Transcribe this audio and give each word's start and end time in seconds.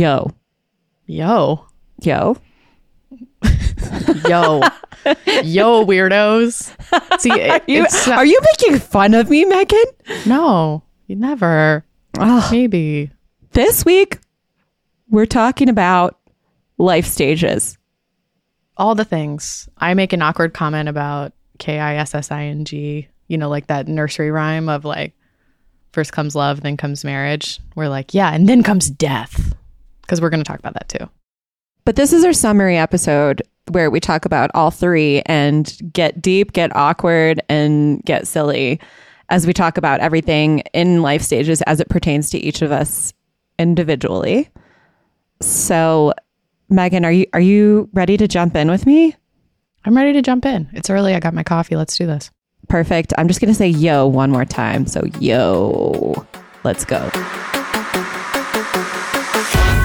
Yo. 0.00 0.30
Yo. 1.04 1.66
Yo. 2.00 2.38
Yo. 4.26 4.62
Yo, 5.44 5.84
weirdos. 5.84 6.74
See, 7.20 7.30
it, 7.34 7.62
You, 7.66 7.82
it's 7.84 8.08
are 8.08 8.24
you 8.24 8.40
making 8.56 8.78
fun 8.78 9.12
of 9.12 9.28
me, 9.28 9.44
Megan? 9.44 9.84
no, 10.24 10.82
you 11.06 11.16
never. 11.16 11.84
Oh. 12.18 12.48
Maybe. 12.50 13.10
This 13.52 13.84
week, 13.84 14.18
we're 15.10 15.26
talking 15.26 15.68
about 15.68 16.18
life 16.78 17.04
stages. 17.04 17.76
All 18.78 18.94
the 18.94 19.04
things. 19.04 19.68
I 19.76 19.92
make 19.92 20.14
an 20.14 20.22
awkward 20.22 20.54
comment 20.54 20.88
about 20.88 21.34
K 21.58 21.78
I 21.78 21.96
S 21.96 22.14
S 22.14 22.30
I 22.30 22.44
N 22.44 22.64
G, 22.64 23.06
you 23.28 23.36
know, 23.36 23.50
like 23.50 23.66
that 23.66 23.86
nursery 23.86 24.30
rhyme 24.30 24.70
of 24.70 24.86
like, 24.86 25.12
first 25.92 26.10
comes 26.14 26.34
love, 26.34 26.62
then 26.62 26.78
comes 26.78 27.04
marriage. 27.04 27.60
We're 27.76 27.90
like, 27.90 28.14
yeah, 28.14 28.32
and 28.32 28.48
then 28.48 28.62
comes 28.62 28.88
death. 28.88 29.54
Because 30.10 30.20
we're 30.20 30.30
going 30.30 30.42
to 30.42 30.48
talk 30.48 30.58
about 30.58 30.74
that 30.74 30.88
too. 30.88 31.08
But 31.84 31.94
this 31.94 32.12
is 32.12 32.24
our 32.24 32.32
summary 32.32 32.76
episode 32.76 33.42
where 33.68 33.92
we 33.92 34.00
talk 34.00 34.24
about 34.24 34.50
all 34.54 34.72
three 34.72 35.22
and 35.26 35.78
get 35.92 36.20
deep, 36.20 36.52
get 36.52 36.74
awkward, 36.74 37.40
and 37.48 38.02
get 38.02 38.26
silly 38.26 38.80
as 39.28 39.46
we 39.46 39.52
talk 39.52 39.78
about 39.78 40.00
everything 40.00 40.64
in 40.74 41.00
life 41.00 41.22
stages 41.22 41.62
as 41.62 41.78
it 41.78 41.88
pertains 41.88 42.28
to 42.30 42.38
each 42.38 42.60
of 42.60 42.72
us 42.72 43.12
individually. 43.56 44.48
So, 45.40 46.12
Megan, 46.68 47.04
are 47.04 47.12
you 47.12 47.26
are 47.32 47.40
you 47.40 47.88
ready 47.92 48.16
to 48.16 48.26
jump 48.26 48.56
in 48.56 48.68
with 48.68 48.86
me? 48.86 49.14
I'm 49.84 49.96
ready 49.96 50.12
to 50.14 50.22
jump 50.22 50.44
in. 50.44 50.68
It's 50.72 50.90
early. 50.90 51.14
I 51.14 51.20
got 51.20 51.34
my 51.34 51.44
coffee. 51.44 51.76
Let's 51.76 51.96
do 51.96 52.06
this. 52.06 52.32
Perfect. 52.68 53.12
I'm 53.16 53.28
just 53.28 53.40
going 53.40 53.52
to 53.52 53.54
say 53.54 53.68
yo 53.68 54.08
one 54.08 54.32
more 54.32 54.44
time. 54.44 54.88
So, 54.88 55.04
yo. 55.20 56.26
Let's 56.64 56.84
go. 56.84 57.08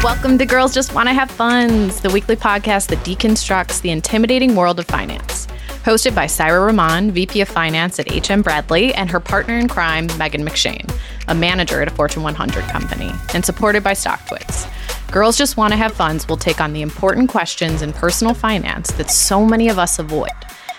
Welcome 0.06 0.38
to 0.38 0.46
Girls 0.46 0.72
Just 0.72 0.94
Want 0.94 1.10
to 1.10 1.14
Have 1.14 1.32
Funds, 1.32 2.00
the 2.00 2.12
weekly 2.12 2.36
podcast 2.36 2.90
that 2.90 3.00
deconstructs 3.00 3.82
the 3.82 3.90
intimidating 3.90 4.56
world 4.56 4.78
of 4.78 4.86
finance. 4.86 5.48
Hosted 5.84 6.14
by 6.14 6.28
Syra 6.28 6.64
Rahman, 6.64 7.10
VP 7.10 7.42
of 7.42 7.50
Finance 7.50 7.98
at 7.98 8.08
HM 8.12 8.44
Bradley, 8.44 8.94
and 8.94 9.10
her 9.10 9.20
partner 9.20 9.58
in 9.58 9.68
crime, 9.68 10.06
Megan 10.20 10.46
McShane, 10.46 10.96
a 11.28 11.34
manager 11.34 11.82
at 11.82 11.88
a 11.88 11.92
Fortune 11.92 12.22
100 12.22 12.66
company, 12.66 13.12
and 13.34 13.44
supported 13.44 13.84
by 13.84 13.94
StockTwits. 13.94 15.12
Girls 15.12 15.40
Just 15.40 15.58
Want 15.58 15.74
to 15.74 15.78
Have 15.78 15.94
Funds 15.94 16.28
will 16.28 16.38
take 16.38 16.62
on 16.62 16.72
the 16.72 16.84
important 16.84 17.28
questions 17.28 17.82
in 17.82 17.92
personal 17.92 18.36
finance 18.36 18.92
that 18.92 19.10
so 19.10 19.44
many 19.44 19.70
of 19.70 19.80
us 19.80 19.98
avoid, 19.98 20.30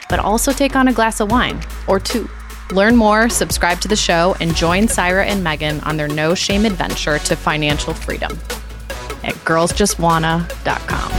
but 0.08 0.20
also 0.20 0.52
take 0.52 0.76
on 0.76 0.86
a 0.86 0.92
glass 0.92 1.18
of 1.18 1.32
wine 1.32 1.60
or 1.88 1.98
two. 1.98 2.30
Learn 2.70 2.94
more, 2.94 3.28
subscribe 3.28 3.80
to 3.80 3.88
the 3.88 3.96
show, 3.96 4.36
and 4.38 4.54
join 4.54 4.86
Syra 4.86 5.26
and 5.26 5.42
Megan 5.42 5.80
on 5.80 5.96
their 5.96 6.06
no 6.06 6.36
shame 6.36 6.64
adventure 6.64 7.18
to 7.18 7.34
financial 7.34 7.92
freedom 7.92 8.38
at 9.26 9.34
girlsjustwanna.com. 9.44 11.12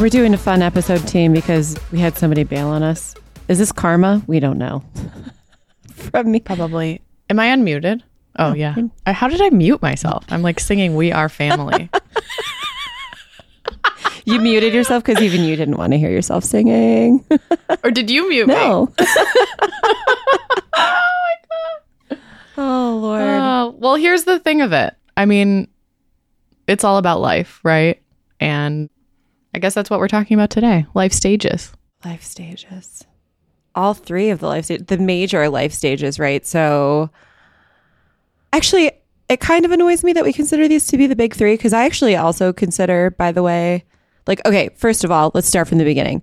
We're 0.00 0.08
doing 0.08 0.34
a 0.34 0.38
fun 0.38 0.62
episode, 0.62 1.06
team, 1.08 1.32
because 1.32 1.76
we 1.92 1.98
had 1.98 2.16
somebody 2.16 2.44
bail 2.44 2.68
on 2.68 2.82
us. 2.82 3.14
Is 3.48 3.58
this 3.58 3.72
karma? 3.72 4.22
We 4.26 4.40
don't 4.40 4.58
know. 4.58 4.82
From 5.94 6.30
me. 6.30 6.40
Probably. 6.40 7.00
Am 7.30 7.38
I 7.40 7.48
unmuted? 7.48 8.02
Oh, 8.36 8.54
yeah. 8.54 8.74
I, 9.06 9.12
how 9.12 9.28
did 9.28 9.40
I 9.40 9.50
mute 9.50 9.82
myself? 9.82 10.24
I'm 10.28 10.42
like 10.42 10.60
singing 10.60 10.96
We 10.96 11.12
Are 11.12 11.28
Family. 11.28 11.90
You 14.24 14.40
muted 14.40 14.72
yourself 14.72 15.04
because 15.04 15.22
even 15.22 15.42
you 15.42 15.56
didn't 15.56 15.76
want 15.76 15.92
to 15.92 15.98
hear 15.98 16.10
yourself 16.10 16.44
singing. 16.44 17.24
or 17.82 17.90
did 17.90 18.08
you 18.08 18.28
mute 18.28 18.46
me? 18.46 18.54
No. 18.54 18.92
oh, 22.56 22.98
Lord. 23.02 23.22
Uh, 23.22 23.72
well, 23.74 23.96
here's 23.96 24.24
the 24.24 24.38
thing 24.38 24.60
of 24.60 24.72
it. 24.72 24.94
I 25.16 25.26
mean, 25.26 25.68
it's 26.66 26.84
all 26.84 26.96
about 26.98 27.20
life, 27.20 27.60
right? 27.62 28.00
And 28.40 28.88
I 29.54 29.58
guess 29.58 29.74
that's 29.74 29.90
what 29.90 30.00
we're 30.00 30.08
talking 30.08 30.34
about 30.34 30.50
today 30.50 30.86
life 30.94 31.12
stages. 31.12 31.72
life 32.04 32.22
stages. 32.22 33.04
All 33.74 33.94
three 33.94 34.30
of 34.30 34.40
the 34.40 34.48
life 34.48 34.66
stages, 34.66 34.86
the 34.86 34.98
major 34.98 35.48
life 35.48 35.72
stages, 35.72 36.18
right? 36.18 36.46
So, 36.46 37.10
actually, 38.52 38.92
it 39.28 39.40
kind 39.40 39.64
of 39.64 39.70
annoys 39.70 40.04
me 40.04 40.12
that 40.12 40.24
we 40.24 40.32
consider 40.32 40.68
these 40.68 40.86
to 40.88 40.98
be 40.98 41.06
the 41.06 41.16
big 41.16 41.34
three 41.34 41.54
because 41.54 41.72
I 41.72 41.84
actually 41.84 42.16
also 42.16 42.52
consider, 42.52 43.10
by 43.10 43.32
the 43.32 43.42
way, 43.42 43.84
like, 44.26 44.44
okay, 44.46 44.70
first 44.76 45.04
of 45.04 45.10
all, 45.10 45.30
let's 45.34 45.48
start 45.48 45.68
from 45.68 45.78
the 45.78 45.84
beginning. 45.84 46.22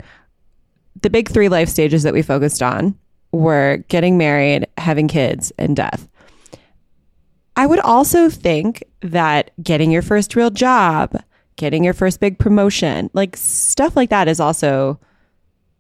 The 1.02 1.10
big 1.10 1.30
three 1.30 1.50
life 1.50 1.70
stages 1.70 2.04
that 2.04 2.14
we 2.14 2.22
focused 2.22 2.62
on 2.62 2.98
were 3.32 3.84
getting 3.88 4.18
married, 4.18 4.68
having 4.78 5.08
kids, 5.08 5.52
and 5.58 5.76
death. 5.76 6.08
I 7.59 7.66
would 7.66 7.81
also 7.81 8.30
think 8.30 8.86
that 9.02 9.52
getting 9.62 9.92
your 9.92 10.02
first 10.02 10.34
real 10.34 10.50
job, 10.50 11.22
getting 11.58 11.84
your 11.84 11.94
first 11.94 12.22
big 12.22 12.40
promotion, 12.40 13.09
like 13.12 13.36
stuff 13.36 13.97
like 13.97 14.12
that 14.12 14.30
is 14.30 14.40
also, 14.40 14.97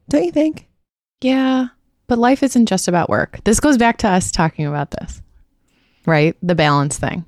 don't 0.09 0.25
you 0.25 0.31
think? 0.33 0.67
Yeah. 1.21 1.67
But 2.07 2.19
life 2.19 2.43
isn't 2.43 2.65
just 2.65 2.89
about 2.89 3.09
work. 3.09 3.39
This 3.45 3.61
goes 3.61 3.77
back 3.77 3.95
to 3.99 4.09
us 4.09 4.29
talking 4.29 4.65
about 4.65 4.91
this, 4.91 5.21
right? 6.05 6.35
The 6.43 6.53
balance 6.53 6.97
thing. 6.99 7.23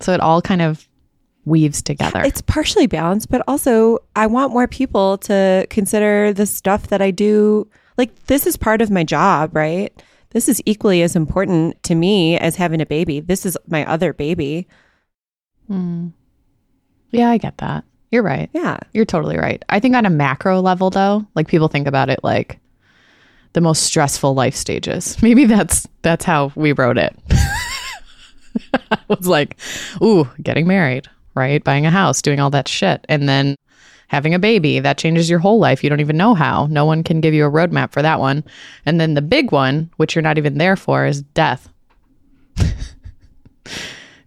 So 0.00 0.12
it 0.12 0.20
all 0.20 0.42
kind 0.42 0.62
of 0.62 0.88
weaves 1.44 1.80
together. 1.80 2.22
It's 2.24 2.42
partially 2.42 2.88
balanced, 2.88 3.30
but 3.30 3.44
also 3.46 4.00
I 4.16 4.26
want 4.26 4.52
more 4.52 4.66
people 4.66 5.18
to 5.18 5.64
consider 5.70 6.32
the 6.32 6.46
stuff 6.46 6.88
that 6.88 7.00
I 7.00 7.12
do. 7.12 7.70
Like, 7.96 8.24
this 8.24 8.48
is 8.48 8.56
part 8.56 8.82
of 8.82 8.90
my 8.90 9.04
job, 9.04 9.54
right? 9.54 9.92
This 10.32 10.48
is 10.48 10.62
equally 10.66 11.02
as 11.02 11.14
important 11.14 11.82
to 11.84 11.94
me 11.94 12.38
as 12.38 12.56
having 12.56 12.80
a 12.80 12.86
baby. 12.86 13.20
This 13.20 13.44
is 13.44 13.56
my 13.68 13.84
other 13.86 14.12
baby. 14.12 14.66
Hmm. 15.68 16.08
yeah, 17.10 17.30
I 17.30 17.38
get 17.38 17.58
that. 17.58 17.84
You're 18.10 18.22
right. 18.22 18.50
Yeah. 18.52 18.78
You're 18.92 19.06
totally 19.06 19.38
right. 19.38 19.62
I 19.70 19.80
think 19.80 19.94
on 19.94 20.04
a 20.04 20.10
macro 20.10 20.60
level, 20.60 20.90
though, 20.90 21.26
like 21.34 21.48
people 21.48 21.68
think 21.68 21.86
about 21.86 22.10
it 22.10 22.20
like 22.22 22.60
the 23.54 23.60
most 23.60 23.84
stressful 23.84 24.34
life 24.34 24.54
stages. 24.54 25.16
Maybe 25.22 25.44
that's 25.44 25.86
that's 26.02 26.24
how 26.24 26.52
we 26.54 26.72
wrote 26.72 26.98
it. 26.98 27.16
it 28.54 29.08
was 29.08 29.26
like, 29.26 29.56
ooh, 30.02 30.28
getting 30.42 30.66
married, 30.66 31.08
right? 31.34 31.62
Buying 31.64 31.86
a 31.86 31.90
house, 31.90 32.20
doing 32.20 32.40
all 32.40 32.50
that 32.50 32.68
shit, 32.68 33.04
and 33.08 33.28
then 33.28 33.56
having 34.12 34.34
a 34.34 34.38
baby. 34.38 34.78
That 34.78 34.98
changes 34.98 35.28
your 35.28 35.38
whole 35.40 35.58
life. 35.58 35.82
You 35.82 35.90
don't 35.90 36.00
even 36.00 36.16
know 36.18 36.34
how. 36.34 36.66
No 36.66 36.84
one 36.84 37.02
can 37.02 37.20
give 37.22 37.32
you 37.34 37.46
a 37.46 37.50
roadmap 37.50 37.92
for 37.92 38.02
that 38.02 38.20
one. 38.20 38.44
And 38.86 39.00
then 39.00 39.14
the 39.14 39.22
big 39.22 39.50
one, 39.50 39.90
which 39.96 40.14
you're 40.14 40.22
not 40.22 40.36
even 40.38 40.58
there 40.58 40.76
for, 40.76 41.06
is 41.06 41.22
death. 41.22 41.68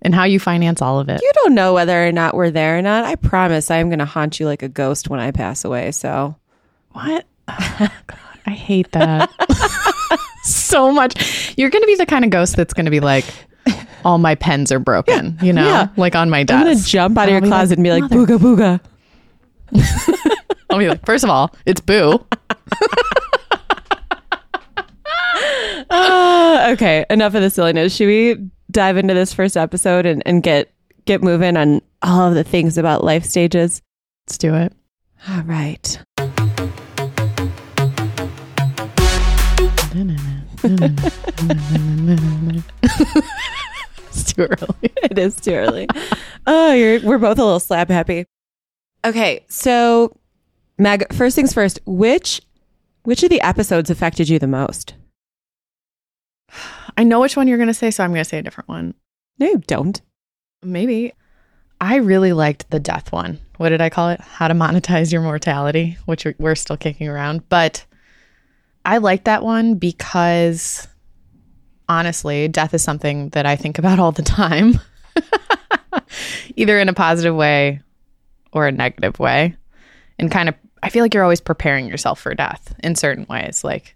and 0.01 0.13
how 0.15 0.23
you 0.23 0.39
finance 0.39 0.81
all 0.81 0.99
of 0.99 1.07
it. 1.07 1.21
You 1.21 1.31
don't 1.35 1.53
know 1.53 1.73
whether 1.73 2.07
or 2.07 2.11
not 2.11 2.33
we're 2.35 2.51
there 2.51 2.79
or 2.79 2.81
not. 2.81 3.05
I 3.05 3.15
promise 3.15 3.69
I 3.71 3.77
am 3.77 3.89
going 3.89 3.99
to 3.99 4.05
haunt 4.05 4.39
you 4.39 4.47
like 4.47 4.63
a 4.63 4.69
ghost 4.69 5.07
when 5.09 5.19
I 5.19 5.31
pass 5.31 5.63
away. 5.63 5.91
So, 5.91 6.35
What? 6.91 7.25
Oh, 7.47 7.89
God, 8.07 8.39
I 8.47 8.51
hate 8.51 8.91
that 8.93 9.29
so 10.43 10.91
much. 10.91 11.53
You're 11.57 11.69
going 11.69 11.83
to 11.83 11.87
be 11.87 11.95
the 11.95 12.07
kind 12.07 12.25
of 12.25 12.31
ghost 12.31 12.55
that's 12.55 12.73
going 12.73 12.85
to 12.85 12.91
be 12.91 12.99
like, 12.99 13.25
all 14.03 14.17
my 14.17 14.33
pens 14.35 14.71
are 14.71 14.79
broken, 14.79 15.37
you 15.43 15.53
know, 15.53 15.65
Yeah. 15.65 15.87
like 15.95 16.15
on 16.15 16.29
my 16.31 16.43
desk. 16.43 16.57
I'm 16.59 16.65
going 16.65 16.77
to 16.77 16.83
jump 16.83 17.17
out 17.19 17.27
of 17.27 17.31
your 17.31 17.41
be 17.41 17.47
like, 17.47 17.57
closet 17.57 17.77
and 17.77 17.83
be 17.83 17.91
like, 17.91 18.03
booga 18.05 18.37
booga. 18.39 18.81
I'll 20.69 20.79
be 20.79 20.87
like, 20.89 21.05
first 21.05 21.23
of 21.23 21.29
all, 21.29 21.55
it's 21.65 21.81
boo. 21.81 22.25
Uh, 25.89 26.67
okay, 26.73 27.05
enough 27.09 27.35
of 27.35 27.41
the 27.41 27.49
silliness. 27.49 27.95
Should 27.95 28.07
we 28.07 28.49
dive 28.71 28.97
into 28.97 29.13
this 29.13 29.33
first 29.33 29.55
episode 29.57 30.05
and, 30.05 30.21
and 30.25 30.43
get 30.43 30.71
get 31.05 31.23
moving 31.23 31.55
on 31.57 31.81
all 32.01 32.27
of 32.27 32.35
the 32.35 32.43
things 32.43 32.77
about 32.77 33.03
life 33.03 33.23
stages? 33.25 33.81
Let's 34.27 34.37
do 34.37 34.55
it. 34.55 34.73
All 35.29 35.41
right. 35.43 35.99
It's 44.15 44.31
too 44.33 44.43
early. 44.43 44.93
It 45.03 45.17
is 45.19 45.35
too 45.35 45.51
early. 45.51 45.87
oh, 46.47 46.71
you're 46.71 47.01
we're 47.01 47.17
both 47.17 47.37
a 47.37 47.43
little 47.43 47.59
slap 47.59 47.89
happy. 47.89 48.25
Okay, 49.05 49.45
so 49.47 50.17
Meg, 50.79 51.13
first 51.13 51.35
things 51.35 51.53
first, 51.53 51.79
which 51.85 52.41
which 53.03 53.21
of 53.21 53.29
the 53.29 53.41
episodes 53.41 53.91
affected 53.91 54.27
you 54.29 54.39
the 54.39 54.47
most? 54.47 54.95
I 56.97 57.03
know 57.03 57.19
which 57.19 57.37
one 57.37 57.47
you're 57.47 57.57
going 57.59 57.67
to 57.67 57.73
say, 57.73 57.91
so 57.91 58.03
I'm 58.03 58.11
going 58.11 58.23
to 58.23 58.29
say 58.29 58.39
a 58.39 58.43
different 58.43 58.67
one. 58.67 58.95
No, 59.37 59.47
you 59.47 59.57
don't. 59.67 60.01
Maybe. 60.63 61.13
I 61.79 61.97
really 61.97 62.33
liked 62.33 62.69
the 62.71 62.79
death 62.79 63.11
one. 63.11 63.39
What 63.57 63.69
did 63.69 63.81
I 63.81 63.89
call 63.89 64.09
it? 64.09 64.21
How 64.21 64.47
to 64.47 64.53
monetize 64.55 65.11
your 65.11 65.21
mortality, 65.21 65.97
which 66.05 66.25
we- 66.25 66.35
we're 66.39 66.55
still 66.55 66.77
kicking 66.77 67.07
around. 67.07 67.47
But 67.49 67.85
I 68.85 68.97
like 68.97 69.25
that 69.25 69.43
one 69.43 69.75
because 69.75 70.87
honestly, 71.87 72.47
death 72.47 72.73
is 72.73 72.81
something 72.81 73.29
that 73.29 73.45
I 73.45 73.55
think 73.55 73.77
about 73.77 73.99
all 73.99 74.13
the 74.13 74.23
time, 74.23 74.79
either 76.55 76.79
in 76.79 76.89
a 76.89 76.93
positive 76.93 77.35
way 77.35 77.81
or 78.55 78.65
a 78.65 78.71
negative 78.71 79.19
way. 79.19 79.55
And 80.17 80.31
kind 80.31 80.49
of, 80.49 80.55
I 80.81 80.89
feel 80.89 81.03
like 81.03 81.13
you're 81.13 81.23
always 81.23 81.41
preparing 81.41 81.87
yourself 81.87 82.19
for 82.19 82.33
death 82.33 82.73
in 82.83 82.95
certain 82.95 83.27
ways. 83.29 83.63
Like, 83.63 83.95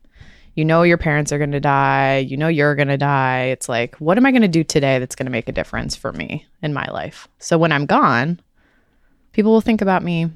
You 0.56 0.66
know 0.66 0.84
your 0.84 0.98
parents 0.98 1.32
are 1.32 1.38
going 1.38 1.54
to 1.54 1.62
die. 1.62 2.18
You 2.18 2.36
know 2.36 2.50
you're 2.50 2.76
going 2.76 2.90
to 2.90 2.98
die. 2.98 3.46
It's 3.46 3.70
like, 3.70 3.96
what 3.96 4.18
am 4.18 4.26
I 4.26 4.32
going 4.32 4.42
to 4.42 4.50
do 4.50 4.64
today 4.64 5.00
that's 5.00 5.16
going 5.16 5.26
to 5.26 5.32
make 5.32 5.48
a 5.48 5.54
difference 5.54 5.96
for 5.96 6.12
me 6.12 6.46
in 6.62 6.74
my 6.74 6.86
life? 6.88 7.30
So 7.40 7.58
when 7.58 7.72
I'm 7.72 7.86
gone, 7.86 8.42
people 9.32 9.54
will 9.54 9.62
think 9.62 9.82
about 9.82 10.04
me 10.04 10.30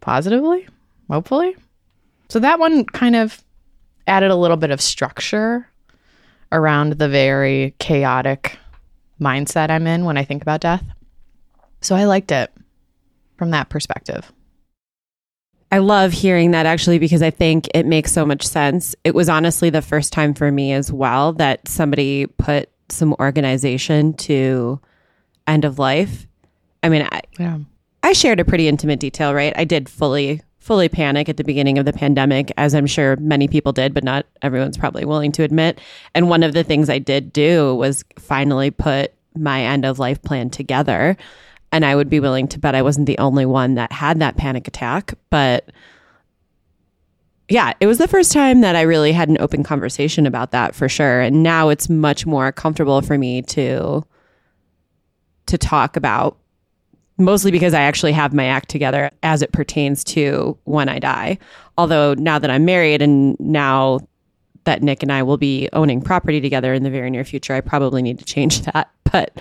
positively, 0.00 0.66
hopefully. 1.10 1.54
So 2.30 2.38
that 2.38 2.58
one 2.58 2.86
kind 2.86 3.14
of 3.14 3.42
added 4.06 4.30
a 4.30 4.36
little 4.36 4.56
bit 4.56 4.70
of 4.70 4.80
structure 4.80 5.68
around 6.50 6.94
the 6.94 7.08
very 7.08 7.74
chaotic 7.78 8.58
mindset 9.20 9.68
I'm 9.68 9.86
in 9.86 10.06
when 10.06 10.16
I 10.16 10.24
think 10.24 10.40
about 10.40 10.62
death. 10.62 10.84
So 11.82 11.94
I 11.94 12.04
liked 12.04 12.32
it 12.32 12.50
from 13.40 13.52
that 13.52 13.70
perspective. 13.70 14.30
I 15.72 15.78
love 15.78 16.12
hearing 16.12 16.50
that 16.50 16.66
actually 16.66 16.98
because 16.98 17.22
I 17.22 17.30
think 17.30 17.68
it 17.72 17.86
makes 17.86 18.12
so 18.12 18.26
much 18.26 18.46
sense. 18.46 18.94
It 19.02 19.14
was 19.14 19.30
honestly 19.30 19.70
the 19.70 19.80
first 19.80 20.12
time 20.12 20.34
for 20.34 20.52
me 20.52 20.74
as 20.74 20.92
well 20.92 21.32
that 21.34 21.66
somebody 21.66 22.26
put 22.26 22.68
some 22.90 23.14
organization 23.14 24.12
to 24.28 24.78
end 25.46 25.64
of 25.64 25.78
life. 25.78 26.26
I 26.82 26.90
mean, 26.90 27.08
I, 27.10 27.22
Yeah. 27.38 27.60
I 28.02 28.12
shared 28.12 28.40
a 28.40 28.44
pretty 28.44 28.68
intimate 28.68 29.00
detail, 29.00 29.32
right? 29.32 29.54
I 29.56 29.64
did 29.64 29.88
fully 29.88 30.42
fully 30.58 30.90
panic 30.90 31.30
at 31.30 31.38
the 31.38 31.44
beginning 31.44 31.78
of 31.78 31.86
the 31.86 31.94
pandemic 31.94 32.52
as 32.58 32.74
I'm 32.74 32.86
sure 32.86 33.16
many 33.16 33.48
people 33.48 33.72
did, 33.72 33.94
but 33.94 34.04
not 34.04 34.26
everyone's 34.42 34.76
probably 34.76 35.06
willing 35.06 35.32
to 35.32 35.44
admit. 35.44 35.80
And 36.14 36.28
one 36.28 36.42
of 36.42 36.52
the 36.52 36.62
things 36.62 36.90
I 36.90 36.98
did 36.98 37.32
do 37.32 37.74
was 37.74 38.04
finally 38.18 38.70
put 38.70 39.14
my 39.34 39.62
end 39.62 39.86
of 39.86 39.98
life 39.98 40.20
plan 40.20 40.50
together. 40.50 41.16
And 41.72 41.84
I 41.84 41.94
would 41.94 42.10
be 42.10 42.20
willing 42.20 42.48
to 42.48 42.58
bet 42.58 42.74
I 42.74 42.82
wasn't 42.82 43.06
the 43.06 43.18
only 43.18 43.46
one 43.46 43.74
that 43.74 43.92
had 43.92 44.18
that 44.20 44.36
panic 44.36 44.66
attack, 44.66 45.14
but 45.30 45.70
yeah, 47.48 47.72
it 47.80 47.86
was 47.86 47.98
the 47.98 48.08
first 48.08 48.32
time 48.32 48.60
that 48.60 48.76
I 48.76 48.82
really 48.82 49.12
had 49.12 49.28
an 49.28 49.36
open 49.40 49.64
conversation 49.64 50.24
about 50.24 50.52
that 50.52 50.74
for 50.74 50.88
sure. 50.88 51.20
And 51.20 51.42
now 51.42 51.68
it's 51.68 51.88
much 51.88 52.24
more 52.24 52.52
comfortable 52.52 53.02
for 53.02 53.18
me 53.18 53.42
to 53.42 54.04
to 55.46 55.58
talk 55.58 55.96
about 55.96 56.38
mostly 57.18 57.50
because 57.50 57.74
I 57.74 57.82
actually 57.82 58.12
have 58.12 58.32
my 58.32 58.46
act 58.46 58.68
together 58.68 59.10
as 59.22 59.42
it 59.42 59.52
pertains 59.52 60.04
to 60.04 60.56
when 60.64 60.88
I 60.88 60.98
die. 60.98 61.38
Although 61.76 62.14
now 62.14 62.38
that 62.38 62.50
I'm 62.50 62.64
married 62.64 63.02
and 63.02 63.38
now 63.40 64.00
that 64.64 64.82
Nick 64.82 65.02
and 65.02 65.12
I 65.12 65.22
will 65.22 65.36
be 65.36 65.68
owning 65.72 66.00
property 66.02 66.40
together 66.40 66.72
in 66.72 66.82
the 66.82 66.90
very 66.90 67.10
near 67.10 67.24
future, 67.24 67.52
I 67.52 67.60
probably 67.60 68.00
need 68.00 68.18
to 68.20 68.24
change 68.24 68.62
that. 68.72 68.90
But 69.10 69.40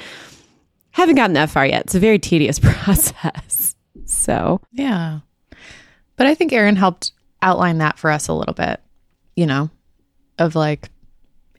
haven't 1.00 1.16
gotten 1.16 1.34
that 1.34 1.50
far 1.50 1.66
yet. 1.66 1.84
It's 1.86 1.96
a 1.96 2.00
very 2.00 2.20
tedious 2.20 2.60
process. 2.64 3.76
So, 4.06 4.62
Yeah. 4.72 5.20
But 6.16 6.28
I 6.28 6.36
think 6.36 6.52
Aaron 6.52 6.76
helped 6.76 7.12
outline 7.42 7.78
that 7.78 7.98
for 7.98 8.12
us 8.12 8.28
a 8.28 8.34
little 8.34 8.54
bit, 8.54 8.82
you 9.36 9.46
know, 9.46 9.70
of 10.38 10.54
like, 10.56 10.90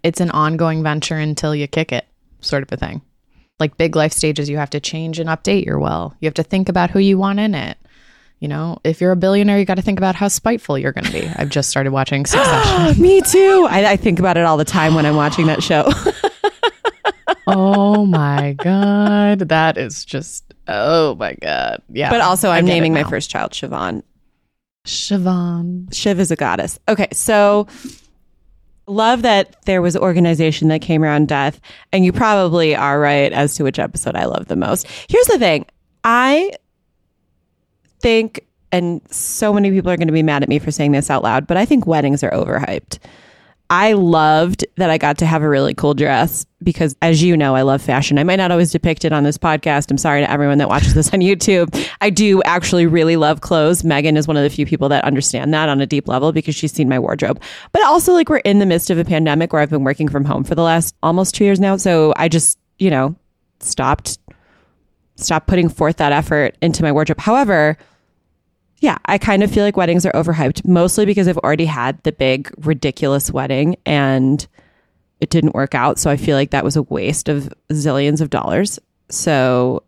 it's 0.02 0.20
an 0.20 0.30
ongoing 0.30 0.82
venture 0.82 1.16
until 1.16 1.54
you 1.54 1.66
kick 1.66 1.92
it, 1.92 2.06
sort 2.40 2.62
of 2.62 2.70
a 2.72 2.76
thing. 2.76 3.00
Like 3.58 3.76
big 3.78 3.96
life 3.96 4.12
stages, 4.12 4.48
you 4.50 4.56
have 4.58 4.70
to 4.70 4.80
change 4.80 5.18
and 5.18 5.28
update 5.30 5.64
your 5.64 5.78
will. 5.78 6.14
You 6.20 6.26
have 6.26 6.34
to 6.34 6.42
think 6.42 6.68
about 6.68 6.90
who 6.90 6.98
you 6.98 7.16
want 7.18 7.40
in 7.40 7.54
it. 7.54 7.78
You 8.38 8.48
know, 8.48 8.78
if 8.84 9.00
you're 9.02 9.12
a 9.12 9.16
billionaire, 9.16 9.58
you 9.58 9.66
got 9.66 9.74
to 9.74 9.82
think 9.82 9.98
about 9.98 10.14
how 10.14 10.28
spiteful 10.28 10.78
you're 10.78 10.92
going 10.92 11.04
to 11.04 11.12
be. 11.12 11.26
I've 11.36 11.50
just 11.50 11.68
started 11.68 11.92
watching 11.92 12.24
Succession. 12.26 13.00
me 13.00 13.20
too. 13.22 13.66
I, 13.70 13.92
I 13.92 13.96
think 13.96 14.18
about 14.18 14.36
it 14.38 14.44
all 14.44 14.56
the 14.56 14.64
time 14.64 14.94
when 14.94 15.04
I'm 15.06 15.16
watching 15.16 15.46
that 15.46 15.62
show. 15.62 15.90
oh 17.52 18.06
my 18.06 18.54
God. 18.54 19.40
That 19.40 19.76
is 19.76 20.04
just, 20.04 20.54
oh 20.68 21.14
my 21.16 21.34
God. 21.34 21.82
Yeah. 21.88 22.10
but 22.10 22.20
also, 22.20 22.50
I'm 22.50 22.64
naming 22.64 22.92
my 22.92 23.04
first 23.04 23.30
child 23.30 23.52
Siobhan. 23.52 24.02
Siobhan. 24.86 25.92
Shiv 25.94 26.20
is 26.20 26.30
a 26.30 26.36
goddess. 26.36 26.78
Okay, 26.88 27.08
so 27.12 27.66
love 28.86 29.22
that 29.22 29.56
there 29.66 29.82
was 29.82 29.96
organization 29.96 30.68
that 30.68 30.80
came 30.80 31.02
around 31.02 31.28
death, 31.28 31.60
and 31.92 32.04
you 32.04 32.12
probably 32.12 32.74
are 32.74 33.00
right 33.00 33.32
as 33.32 33.54
to 33.56 33.64
which 33.64 33.78
episode 33.78 34.16
I 34.16 34.24
love 34.24 34.46
the 34.46 34.56
most. 34.56 34.86
Here's 35.08 35.26
the 35.26 35.38
thing 35.38 35.66
I 36.04 36.52
think, 38.00 38.46
and 38.72 39.00
so 39.10 39.52
many 39.52 39.70
people 39.70 39.90
are 39.90 39.96
going 39.96 40.08
to 40.08 40.12
be 40.12 40.22
mad 40.22 40.42
at 40.42 40.48
me 40.48 40.58
for 40.58 40.70
saying 40.70 40.92
this 40.92 41.10
out 41.10 41.22
loud, 41.22 41.46
but 41.46 41.56
I 41.56 41.64
think 41.64 41.86
weddings 41.86 42.22
are 42.22 42.30
overhyped. 42.30 42.98
I 43.70 43.92
loved 43.92 44.66
that 44.78 44.90
I 44.90 44.98
got 44.98 45.18
to 45.18 45.26
have 45.26 45.42
a 45.42 45.48
really 45.48 45.74
cool 45.74 45.94
dress 45.94 46.44
because, 46.60 46.96
as 47.02 47.22
you 47.22 47.36
know, 47.36 47.54
I 47.54 47.62
love 47.62 47.80
fashion. 47.80 48.18
I 48.18 48.24
might 48.24 48.36
not 48.36 48.50
always 48.50 48.72
depict 48.72 49.04
it 49.04 49.12
on 49.12 49.22
this 49.22 49.38
podcast. 49.38 49.92
I'm 49.92 49.96
sorry 49.96 50.22
to 50.22 50.30
everyone 50.30 50.58
that 50.58 50.68
watches 50.68 50.94
this 50.94 51.14
on 51.14 51.20
YouTube. 51.20 51.88
I 52.00 52.10
do 52.10 52.42
actually 52.42 52.86
really 52.86 53.16
love 53.16 53.42
clothes. 53.42 53.84
Megan 53.84 54.16
is 54.16 54.26
one 54.26 54.36
of 54.36 54.42
the 54.42 54.50
few 54.50 54.66
people 54.66 54.88
that 54.88 55.04
understand 55.04 55.54
that 55.54 55.68
on 55.68 55.80
a 55.80 55.86
deep 55.86 56.08
level 56.08 56.32
because 56.32 56.56
she's 56.56 56.72
seen 56.72 56.88
my 56.88 56.98
wardrobe. 56.98 57.40
But 57.70 57.84
also, 57.84 58.12
like, 58.12 58.28
we're 58.28 58.38
in 58.38 58.58
the 58.58 58.66
midst 58.66 58.90
of 58.90 58.98
a 58.98 59.04
pandemic 59.04 59.52
where 59.52 59.62
I've 59.62 59.70
been 59.70 59.84
working 59.84 60.08
from 60.08 60.24
home 60.24 60.42
for 60.42 60.56
the 60.56 60.62
last 60.64 60.96
almost 61.00 61.36
two 61.36 61.44
years 61.44 61.60
now. 61.60 61.76
So 61.76 62.12
I 62.16 62.28
just, 62.28 62.58
you 62.80 62.90
know, 62.90 63.14
stopped 63.60 64.18
stopped 65.14 65.46
putting 65.46 65.68
forth 65.68 65.98
that 65.98 66.12
effort 66.12 66.56
into 66.60 66.82
my 66.82 66.90
wardrobe. 66.90 67.20
However, 67.20 67.76
yeah, 68.80 68.96
I 69.06 69.18
kind 69.18 69.42
of 69.42 69.50
feel 69.50 69.62
like 69.62 69.76
weddings 69.76 70.06
are 70.06 70.12
overhyped, 70.12 70.66
mostly 70.66 71.04
because 71.04 71.28
I've 71.28 71.38
already 71.38 71.66
had 71.66 72.02
the 72.02 72.12
big, 72.12 72.50
ridiculous 72.58 73.30
wedding 73.30 73.76
and 73.84 74.46
it 75.20 75.28
didn't 75.28 75.54
work 75.54 75.74
out. 75.74 75.98
So 75.98 76.10
I 76.10 76.16
feel 76.16 76.36
like 76.36 76.50
that 76.50 76.64
was 76.64 76.76
a 76.76 76.82
waste 76.82 77.28
of 77.28 77.52
zillions 77.70 78.22
of 78.22 78.30
dollars. 78.30 78.78
So, 79.10 79.82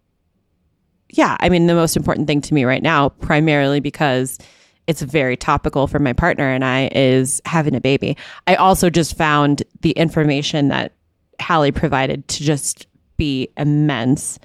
yeah, 1.08 1.38
I 1.40 1.48
mean, 1.48 1.66
the 1.66 1.74
most 1.74 1.96
important 1.96 2.26
thing 2.26 2.42
to 2.42 2.54
me 2.54 2.64
right 2.64 2.82
now, 2.82 3.08
primarily 3.08 3.80
because 3.80 4.38
it's 4.86 5.00
very 5.00 5.38
topical 5.38 5.86
for 5.86 5.98
my 5.98 6.12
partner 6.12 6.50
and 6.50 6.64
I, 6.64 6.90
is 6.92 7.40
having 7.46 7.74
a 7.74 7.80
baby. 7.80 8.16
I 8.46 8.56
also 8.56 8.90
just 8.90 9.16
found 9.16 9.62
the 9.80 9.92
information 9.92 10.68
that 10.68 10.92
Hallie 11.40 11.72
provided 11.72 12.28
to 12.28 12.42
just 12.44 12.86
be 13.16 13.48
immense. 13.56 14.38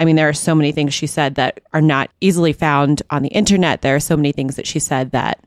I 0.00 0.06
mean, 0.06 0.16
there 0.16 0.28
are 0.28 0.32
so 0.32 0.54
many 0.54 0.72
things 0.72 0.94
she 0.94 1.06
said 1.06 1.34
that 1.34 1.60
are 1.74 1.82
not 1.82 2.10
easily 2.22 2.54
found 2.54 3.02
on 3.10 3.22
the 3.22 3.28
internet. 3.28 3.82
There 3.82 3.94
are 3.94 4.00
so 4.00 4.16
many 4.16 4.32
things 4.32 4.56
that 4.56 4.66
she 4.66 4.78
said 4.78 5.12
that 5.12 5.46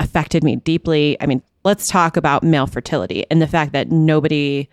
affected 0.00 0.42
me 0.42 0.56
deeply. 0.56 1.16
I 1.20 1.26
mean, 1.26 1.42
let's 1.64 1.86
talk 1.86 2.16
about 2.16 2.42
male 2.42 2.66
fertility 2.66 3.24
and 3.30 3.40
the 3.40 3.46
fact 3.46 3.72
that 3.72 3.92
nobody 3.92 4.68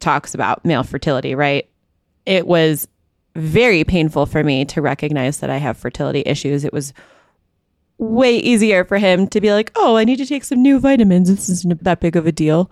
talks 0.00 0.34
about 0.34 0.64
male 0.64 0.82
fertility, 0.82 1.34
right? 1.34 1.66
It 2.26 2.46
was 2.46 2.86
very 3.34 3.84
painful 3.84 4.26
for 4.26 4.44
me 4.44 4.66
to 4.66 4.82
recognize 4.82 5.38
that 5.38 5.48
I 5.48 5.56
have 5.56 5.78
fertility 5.78 6.22
issues. 6.26 6.64
It 6.64 6.74
was 6.74 6.92
way 7.96 8.36
easier 8.36 8.84
for 8.84 8.98
him 8.98 9.28
to 9.28 9.40
be 9.40 9.52
like, 9.52 9.72
oh, 9.76 9.96
I 9.96 10.04
need 10.04 10.16
to 10.16 10.26
take 10.26 10.44
some 10.44 10.60
new 10.60 10.78
vitamins. 10.78 11.30
This 11.30 11.48
isn't 11.48 11.82
that 11.84 12.00
big 12.00 12.16
of 12.16 12.26
a 12.26 12.32
deal. 12.32 12.70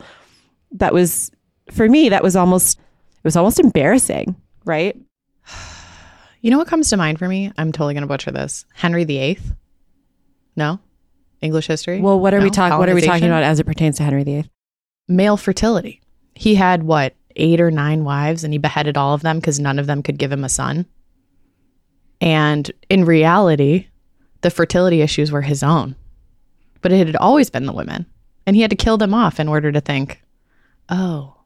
That 0.72 0.92
was, 0.92 1.30
for 1.70 1.88
me, 1.88 2.10
that 2.10 2.22
was 2.22 2.36
almost, 2.36 2.78
it 2.78 3.24
was 3.24 3.36
almost 3.36 3.58
embarrassing, 3.58 4.36
right? 4.66 4.94
You 6.40 6.50
know 6.50 6.58
what 6.58 6.68
comes 6.68 6.88
to 6.90 6.96
mind 6.96 7.18
for 7.18 7.28
me? 7.28 7.52
I'm 7.58 7.70
totally 7.70 7.94
going 7.94 8.02
to 8.02 8.08
butcher 8.08 8.30
this. 8.30 8.64
Henry 8.72 9.04
VIII? 9.04 9.38
No? 10.56 10.80
English 11.40 11.66
history? 11.66 12.00
Well, 12.00 12.18
what 12.18 12.34
are 12.34 12.40
we 12.40 12.50
talking? 12.50 12.78
What 12.78 12.88
are 12.88 12.94
we 12.94 13.02
talking 13.02 13.26
about 13.26 13.42
as 13.42 13.60
it 13.60 13.66
pertains 13.66 13.96
to 13.96 14.02
Henry 14.02 14.24
VIII? 14.24 14.50
Male 15.08 15.36
fertility. 15.36 16.00
He 16.34 16.54
had 16.54 16.82
what, 16.82 17.14
eight 17.36 17.60
or 17.60 17.70
nine 17.70 18.04
wives, 18.04 18.44
and 18.44 18.52
he 18.54 18.58
beheaded 18.58 18.96
all 18.96 19.14
of 19.14 19.22
them 19.22 19.38
because 19.38 19.60
none 19.60 19.78
of 19.78 19.86
them 19.86 20.02
could 20.02 20.18
give 20.18 20.32
him 20.32 20.44
a 20.44 20.48
son. 20.48 20.86
And 22.20 22.70
in 22.88 23.04
reality, 23.04 23.86
the 24.42 24.50
fertility 24.50 25.00
issues 25.02 25.32
were 25.32 25.42
his 25.42 25.62
own, 25.62 25.96
but 26.80 26.92
it 26.92 27.06
had 27.06 27.16
always 27.16 27.50
been 27.50 27.66
the 27.66 27.72
women. 27.72 28.06
And 28.46 28.56
he 28.56 28.62
had 28.62 28.70
to 28.70 28.76
kill 28.76 28.96
them 28.96 29.14
off 29.14 29.38
in 29.38 29.48
order 29.48 29.70
to 29.70 29.80
think, 29.80 30.22
oh, 30.88 31.36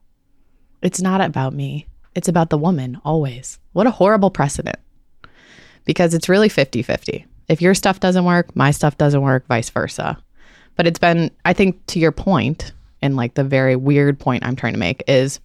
it's 0.81 1.01
not 1.01 1.21
about 1.21 1.53
me. 1.53 1.87
It's 2.15 2.27
about 2.27 2.49
the 2.49 2.57
woman 2.57 2.99
always. 3.03 3.59
What 3.73 3.87
a 3.87 3.91
horrible 3.91 4.29
precedent. 4.29 4.77
Because 5.85 6.13
it's 6.13 6.29
really 6.29 6.49
50 6.49 6.81
50. 6.81 7.25
If 7.47 7.61
your 7.61 7.75
stuff 7.75 7.99
doesn't 7.99 8.25
work, 8.25 8.55
my 8.55 8.71
stuff 8.71 8.97
doesn't 8.97 9.21
work, 9.21 9.45
vice 9.47 9.69
versa. 9.69 10.17
But 10.75 10.87
it's 10.87 10.99
been, 10.99 11.31
I 11.45 11.53
think, 11.53 11.85
to 11.87 11.99
your 11.99 12.11
point, 12.11 12.73
and 13.01 13.15
like 13.15 13.35
the 13.35 13.43
very 13.43 13.75
weird 13.75 14.19
point 14.19 14.43
I'm 14.43 14.55
trying 14.55 14.73
to 14.73 14.79
make 14.79 15.03
is 15.07 15.39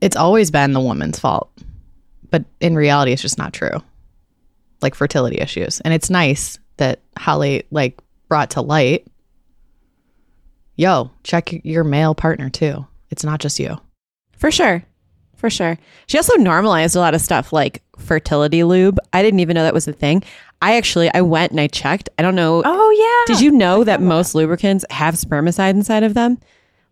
it's 0.00 0.16
always 0.16 0.50
been 0.50 0.72
the 0.72 0.80
woman's 0.80 1.18
fault. 1.18 1.50
But 2.30 2.44
in 2.60 2.76
reality, 2.76 3.12
it's 3.12 3.22
just 3.22 3.38
not 3.38 3.52
true. 3.52 3.82
Like 4.80 4.94
fertility 4.94 5.38
issues. 5.38 5.80
And 5.80 5.94
it's 5.94 6.10
nice 6.10 6.58
that 6.76 7.00
Holly 7.16 7.64
like 7.70 8.00
brought 8.28 8.50
to 8.50 8.60
light, 8.60 9.06
yo, 10.76 11.10
check 11.22 11.64
your 11.64 11.84
male 11.84 12.14
partner 12.14 12.50
too. 12.50 12.86
It's 13.10 13.24
not 13.24 13.40
just 13.40 13.58
you. 13.58 13.78
For 14.36 14.50
sure. 14.50 14.82
For 15.36 15.50
sure. 15.50 15.78
She 16.06 16.18
also 16.18 16.34
normalized 16.36 16.96
a 16.96 17.00
lot 17.00 17.14
of 17.14 17.20
stuff 17.20 17.52
like 17.52 17.82
fertility 18.02 18.64
lube. 18.64 18.98
I 19.12 19.22
didn't 19.22 19.40
even 19.40 19.54
know 19.54 19.62
that 19.62 19.74
was 19.74 19.88
a 19.88 19.92
thing. 19.92 20.22
I 20.60 20.76
actually 20.76 21.12
I 21.14 21.22
went 21.22 21.52
and 21.52 21.60
I 21.60 21.66
checked. 21.66 22.08
I 22.18 22.22
don't 22.22 22.34
know. 22.34 22.62
Oh 22.64 22.90
yeah. 23.26 23.34
Did 23.34 23.42
you 23.42 23.50
know 23.50 23.84
that 23.84 24.00
most 24.00 24.34
lubricants 24.34 24.84
have 24.90 25.14
spermicide 25.14 25.70
inside 25.70 26.02
of 26.02 26.14
them? 26.14 26.38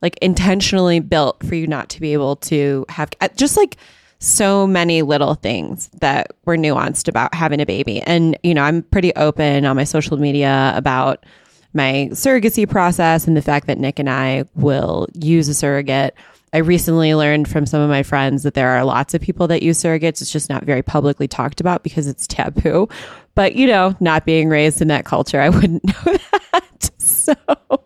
Like 0.03 0.19
intentionally 0.23 1.01
built 1.01 1.45
for 1.45 1.55
you 1.55 1.67
not 1.67 1.89
to 1.91 2.01
be 2.01 2.13
able 2.13 2.37
to 2.37 2.87
have 2.89 3.11
uh, 3.21 3.29
just 3.37 3.57
like 3.57 3.77
so 4.21 4.67
many 4.67 5.03
little 5.03 5.35
things 5.35 5.89
that 6.01 6.31
were 6.45 6.57
nuanced 6.57 7.09
about 7.09 7.35
having 7.35 7.61
a 7.61 7.67
baby. 7.67 8.03
And, 8.03 8.37
you 8.43 8.55
know, 8.55 8.63
I'm 8.63 8.83
pretty 8.83 9.15
open 9.17 9.65
on 9.65 9.77
my 9.77 9.85
social 9.85 10.19
media 10.19 10.73
about 10.77 11.25
my 11.73 12.09
surrogacy 12.13 12.69
process 12.69 13.27
and 13.27 13.37
the 13.37 13.43
fact 13.43 13.67
that 13.67 13.79
Nick 13.79 13.99
and 13.99 14.11
I 14.11 14.45
will 14.55 15.09
use 15.15 15.49
a 15.49 15.55
surrogate. 15.55 16.15
I 16.53 16.59
recently 16.59 17.15
learned 17.15 17.49
from 17.49 17.65
some 17.65 17.81
of 17.81 17.89
my 17.89 18.03
friends 18.03 18.43
that 18.43 18.55
there 18.55 18.71
are 18.71 18.85
lots 18.85 19.15
of 19.15 19.21
people 19.21 19.47
that 19.49 19.63
use 19.63 19.81
surrogates. 19.81 20.21
It's 20.21 20.33
just 20.33 20.51
not 20.51 20.65
very 20.65 20.83
publicly 20.83 21.29
talked 21.29 21.61
about 21.61 21.85
because 21.85 22.09
it's 22.09 22.27
taboo. 22.27 22.89
But, 23.37 23.55
you 23.55 23.69
know, 23.69 23.95
not 24.01 24.25
being 24.25 24.49
raised 24.49 24.83
in 24.83 24.89
that 24.89 25.05
culture, 25.05 25.41
I 25.41 25.49
wouldn't 25.49 25.85
know 25.85 26.17
that. 26.53 26.91
So, 26.99 27.35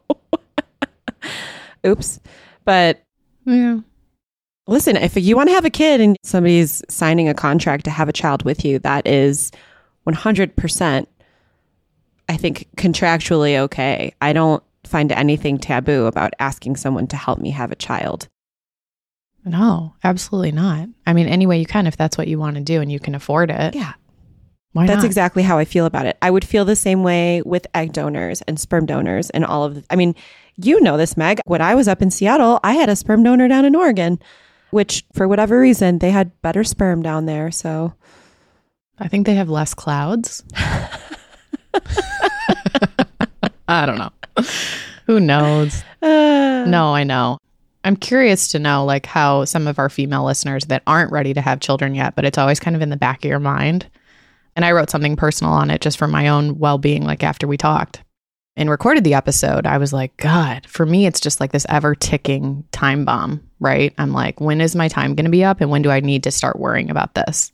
oops. 1.86 2.20
But, 2.64 3.02
Yeah. 3.44 3.80
listen, 4.66 4.96
if 4.96 5.14
you 5.16 5.36
want 5.36 5.50
to 5.50 5.54
have 5.54 5.66
a 5.66 5.70
kid 5.70 6.00
and 6.00 6.16
somebody's 6.22 6.82
signing 6.88 7.28
a 7.28 7.34
contract 7.34 7.84
to 7.84 7.90
have 7.90 8.08
a 8.08 8.12
child 8.14 8.44
with 8.44 8.64
you, 8.64 8.78
that 8.80 9.06
is 9.06 9.52
100%, 10.08 11.06
I 12.28 12.36
think, 12.38 12.66
contractually 12.76 13.58
okay. 13.58 14.14
I 14.22 14.32
don't 14.32 14.62
find 14.84 15.12
anything 15.12 15.58
taboo 15.58 16.06
about 16.06 16.32
asking 16.38 16.76
someone 16.76 17.06
to 17.08 17.16
help 17.16 17.38
me 17.38 17.50
have 17.50 17.70
a 17.70 17.76
child. 17.76 18.28
No, 19.44 19.94
absolutely 20.02 20.52
not. 20.52 20.88
I 21.06 21.12
mean, 21.12 21.26
any 21.28 21.46
way 21.46 21.58
you 21.58 21.66
can, 21.66 21.86
if 21.86 21.96
that's 21.96 22.16
what 22.16 22.28
you 22.28 22.38
want 22.38 22.56
to 22.56 22.62
do 22.62 22.80
and 22.80 22.90
you 22.90 22.98
can 22.98 23.14
afford 23.14 23.50
it. 23.50 23.74
Yeah. 23.74 23.92
Why 24.72 24.86
That's 24.86 24.98
not? 25.02 25.06
exactly 25.06 25.42
how 25.44 25.58
I 25.58 25.64
feel 25.64 25.86
about 25.86 26.06
it. 26.06 26.16
I 26.22 26.30
would 26.30 26.44
feel 26.44 26.64
the 26.64 26.74
same 26.74 27.02
way 27.04 27.42
with 27.44 27.66
egg 27.74 27.92
donors 27.92 28.42
and 28.42 28.58
sperm 28.58 28.86
donors 28.86 29.30
and 29.30 29.44
all 29.44 29.62
of 29.64 29.74
the, 29.76 29.84
I 29.90 29.94
mean, 29.96 30.16
you 30.56 30.80
know 30.80 30.96
this, 30.96 31.16
Meg. 31.16 31.40
When 31.44 31.60
I 31.60 31.74
was 31.76 31.86
up 31.86 32.02
in 32.02 32.10
Seattle, 32.10 32.58
I 32.64 32.72
had 32.74 32.88
a 32.88 32.96
sperm 32.96 33.22
donor 33.22 33.46
down 33.46 33.64
in 33.64 33.76
Oregon, 33.76 34.18
which 34.70 35.04
for 35.12 35.28
whatever 35.28 35.60
reason, 35.60 35.98
they 36.00 36.10
had 36.10 36.32
better 36.42 36.64
sperm 36.64 37.02
down 37.02 37.26
there. 37.26 37.50
So 37.52 37.92
I 38.98 39.06
think 39.08 39.26
they 39.26 39.34
have 39.36 39.48
less 39.50 39.74
clouds. 39.74 40.42
I 43.68 43.86
don't 43.86 43.98
know. 43.98 44.10
Who 45.06 45.20
knows? 45.20 45.82
uh, 46.02 46.64
No, 46.66 46.94
I 46.94 47.04
know. 47.04 47.38
I'm 47.84 47.96
curious 47.96 48.48
to 48.48 48.58
know 48.58 48.84
like 48.84 49.04
how 49.04 49.44
some 49.44 49.66
of 49.66 49.78
our 49.78 49.90
female 49.90 50.24
listeners 50.24 50.64
that 50.64 50.82
aren't 50.86 51.12
ready 51.12 51.34
to 51.34 51.42
have 51.42 51.60
children 51.60 51.94
yet, 51.94 52.16
but 52.16 52.24
it's 52.24 52.38
always 52.38 52.58
kind 52.58 52.74
of 52.74 52.82
in 52.82 52.88
the 52.88 52.96
back 52.96 53.24
of 53.24 53.28
your 53.28 53.38
mind. 53.38 53.86
And 54.56 54.64
I 54.64 54.72
wrote 54.72 54.88
something 54.88 55.16
personal 55.16 55.52
on 55.52 55.70
it 55.70 55.82
just 55.82 55.98
for 55.98 56.08
my 56.08 56.28
own 56.28 56.58
well-being 56.58 57.04
like 57.04 57.22
after 57.22 57.46
we 57.46 57.58
talked 57.58 58.02
and 58.56 58.70
recorded 58.70 59.04
the 59.04 59.14
episode. 59.14 59.66
I 59.66 59.76
was 59.78 59.92
like, 59.92 60.16
god, 60.16 60.66
for 60.66 60.86
me 60.86 61.06
it's 61.06 61.20
just 61.20 61.40
like 61.40 61.52
this 61.52 61.66
ever 61.68 61.94
ticking 61.94 62.64
time 62.72 63.04
bomb, 63.04 63.46
right? 63.60 63.92
I'm 63.98 64.12
like, 64.12 64.40
when 64.40 64.62
is 64.62 64.74
my 64.74 64.88
time 64.88 65.14
going 65.14 65.26
to 65.26 65.30
be 65.30 65.44
up 65.44 65.60
and 65.60 65.70
when 65.70 65.82
do 65.82 65.90
I 65.90 66.00
need 66.00 66.22
to 66.22 66.30
start 66.30 66.58
worrying 66.58 66.88
about 66.88 67.14
this? 67.14 67.52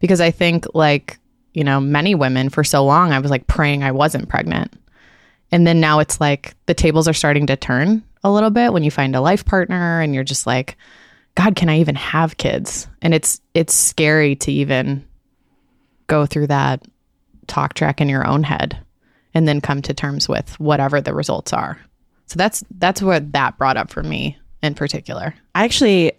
Because 0.00 0.20
I 0.20 0.32
think 0.32 0.66
like, 0.74 1.18
you 1.54 1.62
know, 1.62 1.80
many 1.80 2.16
women 2.16 2.48
for 2.48 2.64
so 2.64 2.84
long 2.84 3.12
I 3.12 3.20
was 3.20 3.30
like 3.30 3.46
praying 3.46 3.84
I 3.84 3.92
wasn't 3.92 4.28
pregnant. 4.28 4.72
And 5.52 5.64
then 5.64 5.78
now 5.78 6.00
it's 6.00 6.20
like 6.20 6.54
the 6.66 6.74
tables 6.74 7.06
are 7.06 7.12
starting 7.12 7.46
to 7.46 7.56
turn 7.56 8.02
a 8.22 8.30
little 8.30 8.50
bit 8.50 8.72
when 8.72 8.82
you 8.82 8.90
find 8.90 9.16
a 9.16 9.20
life 9.20 9.44
partner 9.44 10.00
and 10.00 10.14
you're 10.14 10.24
just 10.24 10.46
like, 10.46 10.76
God, 11.34 11.56
can 11.56 11.68
I 11.68 11.78
even 11.78 11.94
have 11.94 12.36
kids? 12.36 12.86
And 13.02 13.14
it's 13.14 13.40
it's 13.54 13.74
scary 13.74 14.36
to 14.36 14.52
even 14.52 15.06
go 16.06 16.26
through 16.26 16.48
that 16.48 16.84
talk 17.46 17.74
track 17.74 18.00
in 18.00 18.08
your 18.08 18.26
own 18.26 18.42
head 18.42 18.78
and 19.34 19.46
then 19.46 19.60
come 19.60 19.82
to 19.82 19.94
terms 19.94 20.28
with 20.28 20.58
whatever 20.58 21.00
the 21.00 21.14
results 21.14 21.52
are. 21.52 21.78
So 22.26 22.36
that's 22.36 22.64
that's 22.78 23.02
what 23.02 23.32
that 23.32 23.58
brought 23.58 23.76
up 23.76 23.90
for 23.90 24.02
me 24.02 24.38
in 24.62 24.74
particular. 24.74 25.34
I 25.54 25.64
actually, 25.64 26.12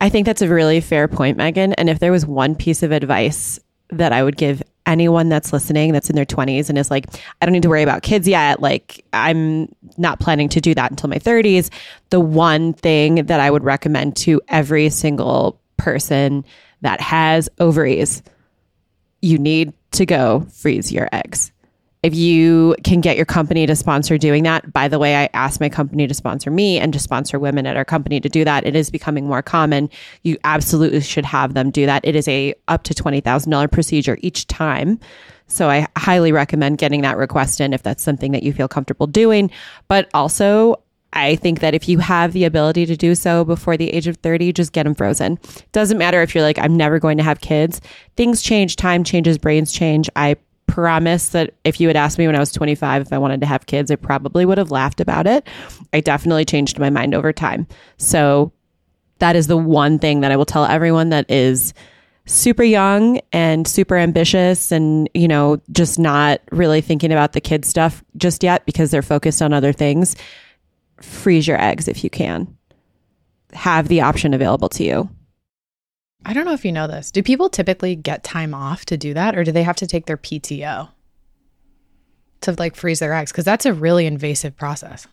I 0.00 0.08
think 0.08 0.26
that's 0.26 0.42
a 0.42 0.48
really 0.48 0.80
fair 0.80 1.08
point, 1.08 1.36
Megan. 1.36 1.72
And 1.74 1.88
if 1.88 1.98
there 1.98 2.12
was 2.12 2.26
one 2.26 2.54
piece 2.54 2.82
of 2.82 2.92
advice 2.92 3.58
that 3.90 4.12
I 4.12 4.22
would 4.22 4.36
give 4.36 4.62
anyone 4.88 5.28
that's 5.28 5.52
listening 5.52 5.92
that's 5.92 6.10
in 6.10 6.16
their 6.16 6.24
20s 6.24 6.68
and 6.68 6.78
is 6.78 6.90
like, 6.90 7.06
I 7.40 7.46
don't 7.46 7.52
need 7.52 7.62
to 7.62 7.68
worry 7.68 7.82
about 7.82 8.02
kids 8.02 8.26
yet, 8.26 8.60
like, 8.60 9.04
I'm 9.12 9.68
not 9.96 10.18
planning 10.18 10.48
to 10.50 10.60
do 10.60 10.74
that 10.74 10.90
until 10.90 11.10
my 11.10 11.18
30s, 11.18 11.70
the 12.10 12.20
one 12.20 12.72
thing 12.72 13.26
that 13.26 13.38
I 13.38 13.50
would 13.50 13.62
recommend 13.62 14.16
to 14.16 14.40
every 14.48 14.88
single 14.88 15.60
person 15.76 16.44
that 16.80 17.00
has 17.00 17.48
ovaries, 17.60 18.22
you 19.20 19.38
need 19.38 19.72
to 19.92 20.06
go 20.06 20.46
freeze 20.50 20.90
your 20.90 21.08
eggs 21.12 21.52
if 22.02 22.14
you 22.14 22.76
can 22.84 23.00
get 23.00 23.16
your 23.16 23.26
company 23.26 23.66
to 23.66 23.74
sponsor 23.74 24.18
doing 24.18 24.44
that 24.44 24.72
by 24.72 24.88
the 24.88 24.98
way 24.98 25.16
i 25.16 25.28
asked 25.34 25.60
my 25.60 25.68
company 25.68 26.06
to 26.06 26.14
sponsor 26.14 26.50
me 26.50 26.78
and 26.78 26.92
to 26.92 26.98
sponsor 26.98 27.38
women 27.38 27.66
at 27.66 27.76
our 27.76 27.84
company 27.84 28.20
to 28.20 28.28
do 28.28 28.44
that. 28.44 28.66
It 28.66 28.76
is 28.76 28.90
becoming 28.90 29.26
more 29.26 29.42
common. 29.42 29.90
You 30.22 30.36
absolutely 30.44 31.00
should 31.00 31.24
have 31.24 31.54
them 31.54 31.70
do 31.70 31.86
that. 31.86 32.04
It 32.04 32.16
is 32.16 32.28
a 32.28 32.54
up 32.68 32.82
to 32.84 32.94
$20000 32.94 33.70
procedure 33.70 34.18
each 34.20 34.46
time. 34.46 34.98
So 35.50 35.70
i 35.70 35.86
highly 35.96 36.30
recommend 36.30 36.78
getting 36.78 37.00
that 37.02 37.16
request 37.16 37.60
in 37.60 37.72
if 37.72 37.82
that's 37.82 38.02
something 38.02 38.32
that 38.32 38.42
you 38.42 38.52
feel 38.52 38.68
comfortable 38.68 39.06
doing. 39.06 39.50
But 39.88 40.10
also 40.12 40.82
I 41.14 41.36
think 41.36 41.60
that 41.60 41.74
if 41.74 41.88
you 41.88 42.00
have 42.00 42.34
the 42.34 42.44
ability 42.44 42.84
to 42.84 42.96
do 42.96 43.14
so 43.14 43.42
before 43.42 43.78
the 43.78 43.90
age 43.90 44.06
of 44.06 44.18
30, 44.18 44.52
just 44.52 44.72
get 44.72 44.82
them 44.82 44.94
frozen. 44.94 45.38
Doesn't 45.72 45.96
matter 45.96 46.20
if 46.20 46.34
you're 46.34 46.44
like, 46.44 46.58
I'm 46.58 46.76
never 46.76 46.98
going 46.98 47.16
to 47.16 47.24
have 47.24 47.40
kids. 47.40 47.80
Things 48.16 48.42
change, 48.42 48.76
time 48.76 49.04
changes, 49.04 49.38
brains 49.38 49.72
change. 49.72 50.10
I 50.16 50.36
promise 50.68 51.30
that 51.30 51.54
if 51.64 51.80
you 51.80 51.88
had 51.88 51.96
asked 51.96 52.18
me 52.18 52.26
when 52.26 52.36
I 52.36 52.40
was 52.40 52.52
25 52.52 53.02
if 53.02 53.12
I 53.12 53.18
wanted 53.18 53.40
to 53.40 53.46
have 53.46 53.66
kids, 53.66 53.90
I 53.90 53.96
probably 53.96 54.46
would 54.46 54.58
have 54.58 54.70
laughed 54.70 55.00
about 55.00 55.26
it. 55.26 55.48
I 55.92 56.00
definitely 56.00 56.44
changed 56.44 56.78
my 56.78 56.90
mind 56.90 57.14
over 57.14 57.32
time. 57.32 57.66
So 57.96 58.52
that 59.18 59.34
is 59.34 59.48
the 59.48 59.56
one 59.56 59.98
thing 59.98 60.20
that 60.20 60.30
I 60.30 60.36
will 60.36 60.44
tell 60.44 60.64
everyone 60.64 61.08
that 61.08 61.28
is 61.28 61.74
super 62.26 62.62
young 62.62 63.20
and 63.32 63.66
super 63.66 63.96
ambitious 63.96 64.70
and 64.70 65.08
you 65.14 65.26
know 65.26 65.58
just 65.72 65.98
not 65.98 66.42
really 66.52 66.82
thinking 66.82 67.10
about 67.10 67.32
the 67.32 67.40
kid 67.40 67.64
stuff 67.64 68.04
just 68.18 68.42
yet 68.42 68.66
because 68.66 68.90
they're 68.90 69.00
focused 69.00 69.40
on 69.40 69.54
other 69.54 69.72
things 69.72 70.14
freeze 71.00 71.48
your 71.48 71.58
eggs 71.58 71.88
if 71.88 72.04
you 72.04 72.10
can 72.10 72.54
have 73.54 73.88
the 73.88 74.02
option 74.02 74.34
available 74.34 74.68
to 74.68 74.84
you 74.84 75.08
I 76.24 76.32
don't 76.32 76.44
know 76.44 76.52
if 76.52 76.64
you 76.64 76.72
know 76.72 76.86
this. 76.86 77.10
Do 77.10 77.22
people 77.22 77.48
typically 77.48 77.96
get 77.96 78.24
time 78.24 78.54
off 78.54 78.84
to 78.86 78.96
do 78.96 79.14
that 79.14 79.36
or 79.36 79.44
do 79.44 79.52
they 79.52 79.62
have 79.62 79.76
to 79.76 79.86
take 79.86 80.06
their 80.06 80.16
PTO 80.16 80.88
to 82.40 82.52
like 82.58 82.76
freeze 82.76 82.98
their 82.98 83.14
eggs 83.14 83.32
cuz 83.32 83.44
that's 83.44 83.66
a 83.66 83.72
really 83.72 84.06
invasive 84.06 84.56
process. 84.56 85.06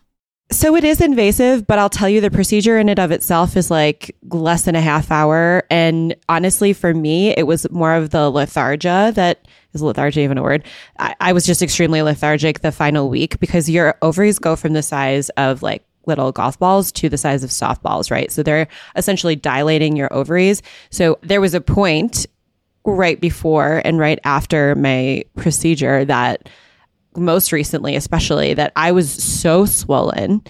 So 0.52 0.76
it 0.76 0.84
is 0.84 1.00
invasive, 1.00 1.66
but 1.66 1.80
I'll 1.80 1.90
tell 1.90 2.08
you 2.08 2.20
the 2.20 2.30
procedure 2.30 2.78
in 2.78 2.88
and 2.88 3.00
of 3.00 3.10
itself 3.10 3.56
is 3.56 3.68
like 3.68 4.14
less 4.30 4.62
than 4.62 4.76
a 4.76 4.80
half 4.80 5.10
hour. 5.10 5.64
And 5.70 6.14
honestly, 6.28 6.72
for 6.72 6.94
me, 6.94 7.30
it 7.30 7.48
was 7.48 7.68
more 7.72 7.94
of 7.94 8.10
the 8.10 8.30
lethargia 8.30 9.12
that 9.14 9.48
is 9.76 9.82
lethargia 9.82 10.18
even 10.18 10.38
a 10.38 10.42
word? 10.42 10.64
I, 10.98 11.14
I 11.20 11.32
was 11.32 11.46
just 11.46 11.62
extremely 11.62 12.02
lethargic 12.02 12.60
the 12.60 12.72
final 12.72 13.08
week 13.08 13.38
because 13.38 13.70
your 13.70 13.96
ovaries 14.02 14.38
go 14.38 14.56
from 14.56 14.72
the 14.72 14.82
size 14.82 15.28
of 15.30 15.62
like 15.62 15.84
little 16.06 16.32
golf 16.32 16.58
balls 16.58 16.92
to 16.92 17.08
the 17.08 17.18
size 17.18 17.44
of 17.44 17.50
softballs, 17.50 18.10
right? 18.10 18.30
So 18.30 18.42
they're 18.42 18.68
essentially 18.94 19.36
dilating 19.36 19.96
your 19.96 20.12
ovaries. 20.12 20.62
So 20.90 21.18
there 21.22 21.40
was 21.40 21.54
a 21.54 21.60
point 21.60 22.26
right 22.84 23.20
before 23.20 23.82
and 23.84 23.98
right 23.98 24.18
after 24.24 24.74
my 24.76 25.24
procedure 25.36 26.04
that 26.04 26.48
most 27.16 27.50
recently, 27.52 27.96
especially, 27.96 28.54
that 28.54 28.72
I 28.76 28.92
was 28.92 29.10
so 29.10 29.64
swollen 29.64 30.42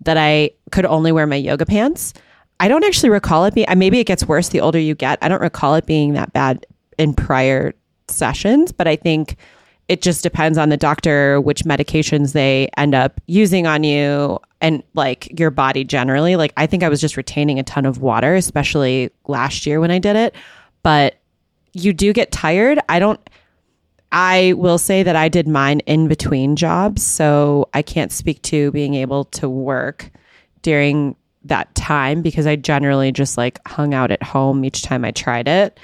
that 0.00 0.16
I 0.16 0.50
could 0.70 0.84
only 0.84 1.12
wear 1.12 1.26
my 1.26 1.36
yoga 1.36 1.66
pants. 1.66 2.12
I 2.60 2.68
don't 2.68 2.84
actually 2.84 3.10
recall 3.10 3.44
it 3.46 3.54
being, 3.54 3.66
maybe 3.76 3.98
it 3.98 4.06
gets 4.06 4.24
worse 4.24 4.50
the 4.50 4.60
older 4.60 4.78
you 4.78 4.94
get. 4.94 5.18
I 5.22 5.28
don't 5.28 5.40
recall 5.40 5.74
it 5.74 5.86
being 5.86 6.12
that 6.12 6.32
bad 6.32 6.66
in 6.98 7.14
prior 7.14 7.74
sessions, 8.08 8.70
but 8.70 8.86
I 8.86 8.96
think 8.96 9.36
it 9.88 10.00
just 10.00 10.22
depends 10.22 10.56
on 10.56 10.70
the 10.70 10.76
doctor, 10.76 11.40
which 11.40 11.64
medications 11.64 12.32
they 12.32 12.68
end 12.76 12.94
up 12.94 13.20
using 13.26 13.66
on 13.66 13.84
you 13.84 14.38
and 14.60 14.82
like 14.94 15.38
your 15.38 15.50
body 15.50 15.84
generally. 15.84 16.36
Like, 16.36 16.52
I 16.56 16.66
think 16.66 16.82
I 16.82 16.88
was 16.88 17.00
just 17.00 17.16
retaining 17.16 17.58
a 17.58 17.62
ton 17.62 17.84
of 17.84 18.00
water, 18.00 18.34
especially 18.34 19.10
last 19.26 19.66
year 19.66 19.80
when 19.80 19.90
I 19.90 19.98
did 19.98 20.16
it. 20.16 20.34
But 20.82 21.16
you 21.74 21.92
do 21.92 22.12
get 22.12 22.32
tired. 22.32 22.78
I 22.88 22.98
don't, 22.98 23.20
I 24.10 24.54
will 24.56 24.78
say 24.78 25.02
that 25.02 25.16
I 25.16 25.28
did 25.28 25.48
mine 25.48 25.80
in 25.80 26.08
between 26.08 26.56
jobs. 26.56 27.02
So 27.02 27.68
I 27.74 27.82
can't 27.82 28.12
speak 28.12 28.40
to 28.42 28.70
being 28.72 28.94
able 28.94 29.24
to 29.26 29.48
work 29.48 30.10
during 30.62 31.16
that 31.44 31.74
time 31.74 32.22
because 32.22 32.46
I 32.46 32.56
generally 32.56 33.12
just 33.12 33.36
like 33.36 33.60
hung 33.68 33.92
out 33.92 34.10
at 34.10 34.22
home 34.22 34.64
each 34.64 34.82
time 34.82 35.04
I 35.04 35.10
tried 35.10 35.46
it. 35.46 35.78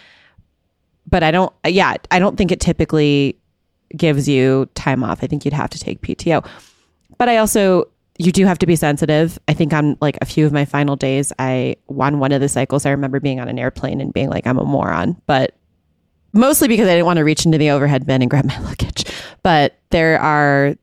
But 1.07 1.23
I 1.23 1.33
don't, 1.33 1.52
yeah, 1.66 1.97
I 2.11 2.19
don't 2.19 2.37
think 2.37 2.52
it 2.52 2.61
typically 2.61 3.37
gives 3.97 4.28
you 4.28 4.68
time 4.75 5.02
off. 5.02 5.23
I 5.23 5.26
think 5.26 5.44
you'd 5.44 5.54
have 5.54 5.70
to 5.70 5.78
take 5.78 6.00
PTO. 6.02 6.47
But 7.18 7.28
I 7.28 7.38
also, 7.38 7.88
you 8.18 8.32
do 8.32 8.47
have 8.47 8.59
to 8.59 8.66
be 8.66 8.76
sensitive. 8.76 9.38
I 9.49 9.54
think 9.54 9.73
on 9.73 9.97
like 10.00 10.18
a 10.20 10.25
few 10.25 10.47
of 10.47 10.52
my 10.52 10.64
final 10.64 10.97
days, 10.97 11.32
I, 11.38 11.76
on 11.88 12.18
one 12.18 12.32
of 12.32 12.40
the 12.40 12.49
cycles, 12.49 12.87
I 12.87 12.90
remember 12.90 13.20
being 13.20 13.40
on 13.40 13.49
an 13.49 13.59
airplane 13.59 14.00
and 14.00 14.12
being 14.12 14.30
like, 14.30 14.47
I'm 14.47 14.59
a 14.59 14.64
moron. 14.64 15.20
But 15.26 15.54
mostly 16.32 16.68
because 16.68 16.87
I 16.87 16.92
didn't 16.92 17.06
want 17.06 17.18
to 17.18 17.25
reach 17.25 17.44
into 17.44 17.59
the 17.59 17.70
overhead 17.70 18.06
bin 18.06 18.23
and 18.23 18.30
grab 18.30 18.47
my 18.47 18.59
luggage. 18.64 19.04
But 19.42 19.78
there 19.90 20.20
are, 20.20 20.76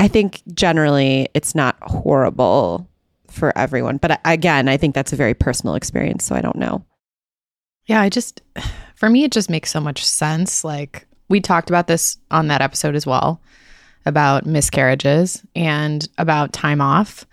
I 0.00 0.08
think 0.08 0.42
generally 0.54 1.28
it's 1.34 1.54
not 1.54 1.76
horrible 1.82 2.88
for 3.28 3.56
everyone. 3.56 3.98
But 3.98 4.20
again, 4.24 4.68
I 4.68 4.76
think 4.76 4.94
that's 4.94 5.12
a 5.12 5.16
very 5.16 5.34
personal 5.34 5.74
experience. 5.74 6.24
So 6.24 6.34
I 6.34 6.40
don't 6.40 6.56
know. 6.56 6.84
Yeah, 7.86 8.00
I 8.00 8.08
just, 8.08 8.42
for 8.94 9.08
me, 9.08 9.24
it 9.24 9.32
just 9.32 9.50
makes 9.50 9.70
so 9.70 9.80
much 9.80 10.04
sense. 10.04 10.64
Like, 10.64 11.07
we 11.28 11.40
talked 11.40 11.70
about 11.70 11.86
this 11.86 12.18
on 12.30 12.48
that 12.48 12.62
episode 12.62 12.94
as 12.94 13.06
well. 13.06 13.40
about 14.08 14.46
miscarriages 14.46 15.42
and 15.54 16.08
about 16.18 16.52
time 16.52 16.80
off, 16.80 17.26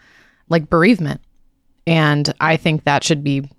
like 0.50 0.70
bereavement. 0.70 1.22
And 1.88 2.32
I 2.40 2.58
think 2.58 2.84
that 2.84 3.04
should 3.04 3.24
be 3.24 3.50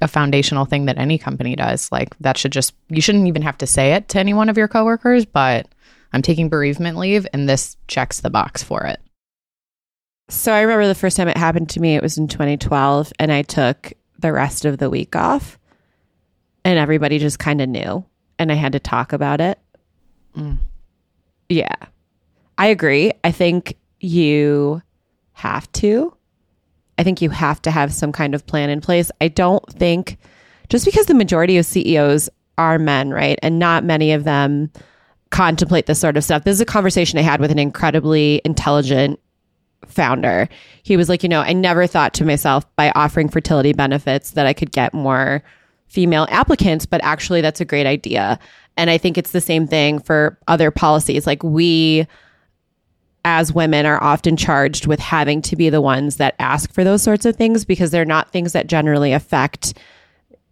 a 0.00 0.08
foundational 0.08 0.64
thing 0.64 0.84
that 0.84 0.98
any 0.98 1.18
company 1.18 1.56
does. 1.56 1.90
Like 1.90 2.16
that 2.18 2.36
should 2.36 2.52
just 2.52 2.74
you 2.88 3.00
shouldn't 3.00 3.26
even 3.26 3.42
have 3.42 3.58
to 3.58 3.66
say 3.66 3.94
it 3.94 4.08
to 4.10 4.20
any 4.20 4.34
one 4.34 4.48
of 4.48 4.56
your 4.56 4.68
coworkers, 4.68 5.24
but 5.24 5.66
I'm 6.12 6.22
taking 6.22 6.48
bereavement 6.48 6.98
leave 6.98 7.26
and 7.32 7.48
this 7.48 7.76
checks 7.88 8.20
the 8.20 8.30
box 8.30 8.62
for 8.62 8.84
it. 8.84 9.00
So 10.28 10.52
I 10.52 10.60
remember 10.60 10.86
the 10.86 10.94
first 10.94 11.16
time 11.16 11.28
it 11.28 11.38
happened 11.38 11.70
to 11.70 11.80
me, 11.80 11.96
it 11.96 12.02
was 12.02 12.18
in 12.18 12.28
2012, 12.28 13.14
and 13.18 13.32
I 13.32 13.40
took 13.40 13.94
the 14.18 14.30
rest 14.30 14.66
of 14.66 14.76
the 14.76 14.90
week 14.90 15.16
off, 15.16 15.58
and 16.66 16.78
everybody 16.78 17.18
just 17.18 17.38
kind 17.38 17.62
of 17.62 17.68
knew, 17.70 18.04
and 18.38 18.52
I 18.52 18.54
had 18.54 18.72
to 18.72 18.78
talk 18.78 19.14
about 19.14 19.40
it. 19.40 19.58
Yeah, 21.48 21.74
I 22.56 22.66
agree. 22.66 23.12
I 23.24 23.32
think 23.32 23.76
you 24.00 24.82
have 25.32 25.70
to. 25.72 26.14
I 26.98 27.04
think 27.04 27.22
you 27.22 27.30
have 27.30 27.62
to 27.62 27.70
have 27.70 27.92
some 27.92 28.12
kind 28.12 28.34
of 28.34 28.46
plan 28.46 28.70
in 28.70 28.80
place. 28.80 29.10
I 29.20 29.28
don't 29.28 29.64
think 29.72 30.18
just 30.68 30.84
because 30.84 31.06
the 31.06 31.14
majority 31.14 31.56
of 31.56 31.64
CEOs 31.64 32.28
are 32.58 32.78
men, 32.78 33.10
right? 33.10 33.38
And 33.42 33.58
not 33.58 33.84
many 33.84 34.12
of 34.12 34.24
them 34.24 34.70
contemplate 35.30 35.86
this 35.86 36.00
sort 36.00 36.16
of 36.16 36.24
stuff. 36.24 36.44
This 36.44 36.54
is 36.54 36.60
a 36.60 36.66
conversation 36.66 37.18
I 37.18 37.22
had 37.22 37.40
with 37.40 37.50
an 37.50 37.58
incredibly 37.58 38.42
intelligent 38.44 39.20
founder. 39.86 40.48
He 40.82 40.96
was 40.96 41.08
like, 41.08 41.22
you 41.22 41.28
know, 41.28 41.40
I 41.40 41.52
never 41.52 41.86
thought 41.86 42.14
to 42.14 42.24
myself 42.24 42.64
by 42.76 42.90
offering 42.94 43.28
fertility 43.28 43.72
benefits 43.72 44.32
that 44.32 44.46
I 44.46 44.52
could 44.52 44.72
get 44.72 44.92
more 44.92 45.42
female 45.86 46.26
applicants, 46.30 46.84
but 46.84 47.00
actually 47.02 47.40
that's 47.40 47.60
a 47.60 47.64
great 47.64 47.86
idea. 47.86 48.38
And 48.78 48.88
I 48.88 48.96
think 48.96 49.18
it's 49.18 49.32
the 49.32 49.40
same 49.40 49.66
thing 49.66 49.98
for 49.98 50.38
other 50.48 50.70
policies. 50.70 51.26
Like 51.26 51.42
we 51.42 52.06
as 53.24 53.52
women 53.52 53.84
are 53.84 54.02
often 54.02 54.36
charged 54.36 54.86
with 54.86 55.00
having 55.00 55.42
to 55.42 55.56
be 55.56 55.68
the 55.68 55.82
ones 55.82 56.16
that 56.16 56.34
ask 56.38 56.72
for 56.72 56.84
those 56.84 57.02
sorts 57.02 57.26
of 57.26 57.36
things 57.36 57.64
because 57.64 57.90
they're 57.90 58.04
not 58.04 58.30
things 58.30 58.52
that 58.52 58.68
generally 58.68 59.12
affect 59.12 59.74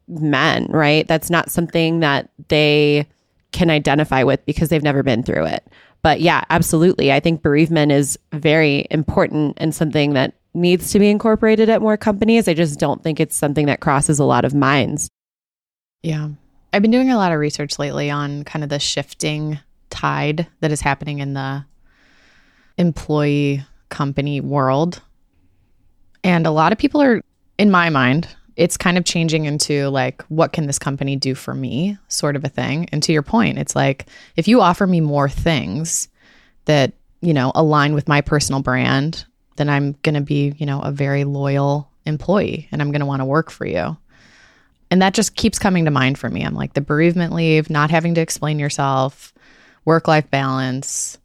men, 0.08 0.66
right? 0.70 1.06
That's 1.08 1.30
not 1.30 1.50
something 1.50 2.00
that 2.00 2.28
they 2.48 3.06
can 3.52 3.70
identify 3.70 4.24
with 4.24 4.44
because 4.44 4.68
they've 4.68 4.82
never 4.82 5.02
been 5.02 5.22
through 5.22 5.46
it. 5.46 5.66
But 6.02 6.20
yeah, 6.20 6.44
absolutely. 6.50 7.12
I 7.12 7.20
think 7.20 7.42
bereavement 7.42 7.92
is 7.92 8.18
very 8.32 8.86
important 8.90 9.54
and 9.56 9.74
something 9.74 10.14
that 10.14 10.34
needs 10.52 10.90
to 10.90 10.98
be 10.98 11.08
incorporated 11.10 11.68
at 11.68 11.80
more 11.80 11.96
companies. 11.96 12.48
I 12.48 12.54
just 12.54 12.78
don't 12.78 13.02
think 13.02 13.20
it's 13.20 13.36
something 13.36 13.66
that 13.66 13.80
crosses 13.80 14.18
a 14.18 14.24
lot 14.24 14.44
of 14.44 14.54
minds. 14.54 15.08
Yeah. 16.02 16.30
I've 16.76 16.82
been 16.82 16.90
doing 16.90 17.10
a 17.10 17.16
lot 17.16 17.32
of 17.32 17.38
research 17.38 17.78
lately 17.78 18.10
on 18.10 18.44
kind 18.44 18.62
of 18.62 18.68
the 18.68 18.78
shifting 18.78 19.58
tide 19.88 20.46
that 20.60 20.70
is 20.70 20.82
happening 20.82 21.20
in 21.20 21.32
the 21.32 21.64
employee 22.76 23.64
company 23.88 24.42
world. 24.42 25.00
And 26.22 26.46
a 26.46 26.50
lot 26.50 26.72
of 26.72 26.78
people 26.78 27.00
are, 27.00 27.22
in 27.56 27.70
my 27.70 27.88
mind, 27.88 28.28
it's 28.56 28.76
kind 28.76 28.98
of 28.98 29.06
changing 29.06 29.46
into 29.46 29.88
like, 29.88 30.20
what 30.24 30.52
can 30.52 30.66
this 30.66 30.78
company 30.78 31.16
do 31.16 31.34
for 31.34 31.54
me, 31.54 31.96
sort 32.08 32.36
of 32.36 32.44
a 32.44 32.50
thing. 32.50 32.90
And 32.92 33.02
to 33.04 33.12
your 33.12 33.22
point, 33.22 33.56
it's 33.56 33.74
like, 33.74 34.04
if 34.36 34.46
you 34.46 34.60
offer 34.60 34.86
me 34.86 35.00
more 35.00 35.30
things 35.30 36.10
that, 36.66 36.92
you 37.22 37.32
know, 37.32 37.52
align 37.54 37.94
with 37.94 38.06
my 38.06 38.20
personal 38.20 38.60
brand, 38.60 39.24
then 39.56 39.70
I'm 39.70 39.92
going 40.02 40.16
to 40.16 40.20
be, 40.20 40.52
you 40.58 40.66
know, 40.66 40.82
a 40.82 40.92
very 40.92 41.24
loyal 41.24 41.90
employee 42.04 42.68
and 42.70 42.82
I'm 42.82 42.92
going 42.92 43.00
to 43.00 43.06
want 43.06 43.20
to 43.20 43.24
work 43.24 43.50
for 43.50 43.64
you. 43.64 43.96
And 44.90 45.02
that 45.02 45.14
just 45.14 45.34
keeps 45.34 45.58
coming 45.58 45.84
to 45.84 45.90
mind 45.90 46.18
for 46.18 46.30
me. 46.30 46.42
I'm 46.42 46.54
like, 46.54 46.74
the 46.74 46.80
bereavement 46.80 47.32
leave, 47.32 47.70
not 47.70 47.90
having 47.90 48.14
to 48.14 48.20
explain 48.20 48.58
yourself, 48.58 49.34
work 49.84 50.06
life 50.06 50.30
balance, 50.30 51.18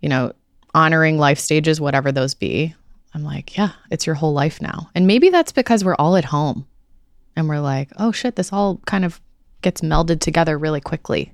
you 0.00 0.08
know, 0.08 0.32
honoring 0.74 1.18
life 1.18 1.38
stages, 1.38 1.80
whatever 1.80 2.10
those 2.10 2.34
be. 2.34 2.74
I'm 3.14 3.24
like, 3.24 3.56
yeah, 3.56 3.72
it's 3.90 4.06
your 4.06 4.14
whole 4.14 4.32
life 4.32 4.60
now. 4.60 4.90
And 4.94 5.06
maybe 5.06 5.30
that's 5.30 5.52
because 5.52 5.84
we're 5.84 5.96
all 5.96 6.16
at 6.16 6.24
home 6.24 6.66
and 7.36 7.48
we're 7.48 7.60
like, 7.60 7.90
oh 7.98 8.12
shit, 8.12 8.36
this 8.36 8.52
all 8.52 8.80
kind 8.86 9.04
of 9.04 9.20
gets 9.62 9.80
melded 9.80 10.20
together 10.20 10.58
really 10.58 10.80
quickly. 10.80 11.32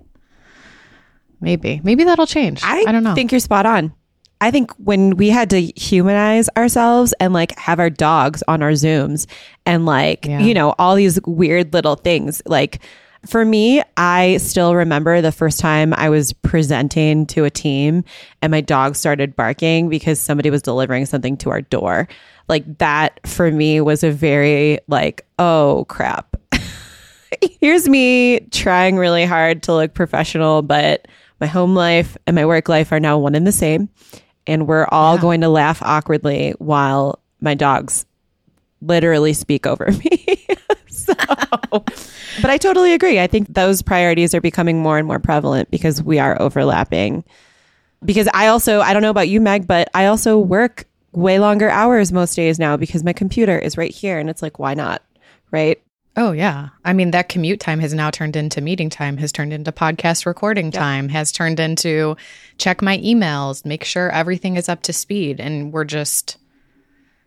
Maybe. 1.41 1.81
Maybe 1.85 2.05
that'll 2.05 2.27
change. 2.27 2.63
I, 2.65 2.85
I 2.87 2.93
don't 2.93 3.05
know. 3.05 3.13
I 3.13 3.15
think 3.15 3.31
you're 3.31 3.41
spot 3.41 3.67
on. 3.67 3.93
I 4.41 4.51
think 4.51 4.71
when 4.73 5.17
we 5.17 5.31
had 5.31 5.49
to 5.51 5.63
humanize 5.63 6.49
ourselves 6.57 7.15
and 7.21 7.33
like 7.33 7.59
have 7.59 7.81
our 7.81 7.91
dogs 7.91 8.43
on 8.47 8.63
our 8.63 8.73
Zooms 8.73 9.27
and 9.65 9.87
like, 9.87 10.27
yeah. 10.27 10.41
you 10.41 10.53
know, 10.53 10.75
all 10.79 10.95
these 10.95 11.19
weird 11.27 11.73
little 11.73 11.97
things, 11.97 12.43
like 12.45 12.81
for 13.27 13.45
me, 13.45 13.83
I 13.97 14.37
still 14.37 14.75
remember 14.75 15.21
the 15.21 15.33
first 15.33 15.59
time 15.59 15.95
I 15.95 16.11
was 16.11 16.33
presenting 16.33 17.27
to 17.27 17.45
a 17.45 17.51
team 17.51 18.05
and 18.43 18.51
my 18.51 18.61
dog 18.61 18.95
started 18.95 19.37
barking 19.37 19.89
because 19.89 20.21
somebody 20.21 20.51
was 20.51 20.63
delivering 20.63 21.07
something 21.07 21.37
to 21.39 21.51
our 21.51 21.63
door. 21.63 22.07
Like 22.49 22.79
that 22.79 23.27
for 23.27 23.51
me 23.51 23.81
was 23.81 24.05
a 24.05 24.11
very 24.11 24.79
like, 24.87 25.27
oh 25.39 25.87
crap. 25.89 26.37
Here's 27.61 27.89
me 27.89 28.41
trying 28.51 28.97
really 28.97 29.25
hard 29.25 29.63
to 29.65 29.75
look 29.75 29.95
professional, 29.95 30.63
but 30.63 31.09
my 31.41 31.47
home 31.47 31.75
life 31.75 32.17
and 32.27 32.35
my 32.35 32.47
work 32.47 32.69
life 32.69 32.93
are 32.93 33.01
now 33.01 33.19
one 33.19 33.35
and 33.35 33.47
the 33.47 33.53
same. 33.53 33.89
And 34.47 34.67
we're 34.67 34.87
all 34.91 35.17
yeah. 35.17 35.21
going 35.21 35.41
to 35.41 35.49
laugh 35.49 35.83
awkwardly 35.83 36.55
while 36.59 37.21
my 37.41 37.55
dogs 37.55 38.07
literally 38.81 39.33
speak 39.33 39.67
over 39.67 39.87
me. 40.05 40.47
so, 40.89 41.15
but 41.73 42.51
I 42.51 42.59
totally 42.59 42.93
agree. 42.93 43.21
I 43.21 43.27
think 43.27 43.53
those 43.53 43.83
priorities 43.83 44.35
are 44.35 44.41
becoming 44.41 44.81
more 44.81 44.99
and 44.99 45.07
more 45.07 45.19
prevalent 45.19 45.71
because 45.71 46.03
we 46.03 46.19
are 46.19 46.41
overlapping. 46.41 47.25
Because 48.05 48.29
I 48.35 48.49
also, 48.49 48.81
I 48.81 48.93
don't 48.93 49.03
know 49.03 49.11
about 49.11 49.29
you, 49.29 49.41
Meg, 49.41 49.67
but 49.67 49.89
I 49.95 50.07
also 50.07 50.39
work 50.39 50.87
way 51.13 51.39
longer 51.39 51.71
hours 51.71 52.13
most 52.13 52.35
days 52.35 52.59
now 52.59 52.77
because 52.77 53.03
my 53.03 53.13
computer 53.13 53.59
is 53.59 53.79
right 53.79 53.91
here. 53.91 54.19
And 54.19 54.29
it's 54.29 54.43
like, 54.43 54.59
why 54.59 54.75
not? 54.75 55.03
Right. 55.51 55.81
Oh, 56.19 56.33
yeah. 56.33 56.71
I 56.83 56.95
mean, 56.95 57.11
that 57.11 57.29
commute 57.29 57.61
time 57.61 57.79
has 57.81 57.93
now 57.93 58.11
turned 58.11 58.37
into 58.37 58.63
meeting 58.63 58.89
time, 58.89 59.19
has 59.19 59.33
turned 59.33 59.53
into 59.53 59.71
podcast 59.71 60.25
recording 60.25 60.71
time, 60.71 61.11
has 61.11 61.31
turned 61.31 61.61
into 61.61 62.17
check 62.57 62.81
my 62.81 62.97
emails, 62.99 63.67
make 63.67 63.85
sure 63.85 64.11
everything 64.11 64.57
is 64.57 64.71
up 64.71 64.83
to 64.85 64.95
speed. 64.95 65.41
And 65.41 65.75
we're 65.75 65.85
just, 65.85 66.39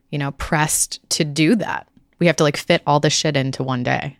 you 0.10 0.18
know, 0.18 0.32
pressed 0.32 1.08
to 1.12 1.24
do 1.24 1.54
that. 1.56 1.88
We 2.18 2.26
have 2.26 2.38
to 2.38 2.44
like 2.44 2.58
fit 2.58 2.82
all 2.88 3.00
the 3.00 3.12
shit 3.12 3.38
into 3.38 3.62
one 3.62 3.84
day. 3.84 4.18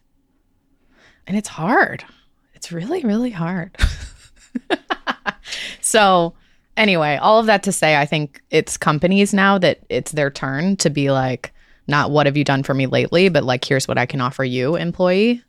And 1.26 1.36
it's 1.36 1.50
hard. 1.50 2.06
It's 2.54 2.72
really, 2.72 3.02
really 3.04 3.32
hard. 3.32 3.76
so, 5.82 6.36
anyway, 6.78 7.16
all 7.16 7.40
of 7.40 7.48
that 7.48 7.64
to 7.64 7.72
say, 7.72 7.96
I 7.96 8.06
think 8.06 8.44
it's 8.52 8.78
companies 8.78 9.34
now 9.34 9.58
that 9.58 9.80
it's 9.90 10.12
their 10.12 10.30
turn 10.30 10.78
to 10.78 10.92
be 10.92 11.10
like, 11.10 11.54
not 11.90 12.12
what 12.12 12.26
have 12.26 12.38
you 12.38 12.44
done 12.44 12.64
for 12.64 12.74
me 12.74 12.86
lately, 12.86 13.30
but 13.30 13.44
like, 13.44 13.66
here's 13.66 13.88
what 13.88 13.98
I 13.98 14.06
can 14.06 14.22
offer 14.22 14.44
you, 14.44 14.76
employee, 14.76 15.44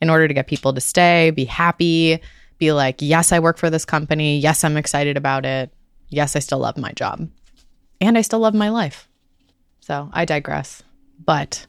in 0.00 0.08
order 0.08 0.28
to 0.28 0.34
get 0.34 0.46
people 0.46 0.72
to 0.72 0.80
stay, 0.80 1.30
be 1.30 1.44
happy, 1.44 2.20
be 2.58 2.72
like, 2.72 2.96
yes, 3.00 3.32
I 3.32 3.40
work 3.40 3.58
for 3.58 3.70
this 3.70 3.84
company. 3.84 4.38
Yes, 4.38 4.64
I'm 4.64 4.76
excited 4.76 5.16
about 5.16 5.44
it. 5.44 5.72
Yes, 6.08 6.36
I 6.36 6.38
still 6.38 6.58
love 6.58 6.76
my 6.76 6.92
job. 6.92 7.28
And 8.00 8.16
I 8.16 8.22
still 8.22 8.38
love 8.38 8.54
my 8.54 8.68
life. 8.68 9.08
So 9.80 10.08
I 10.12 10.24
digress. 10.24 10.82
But 11.24 11.66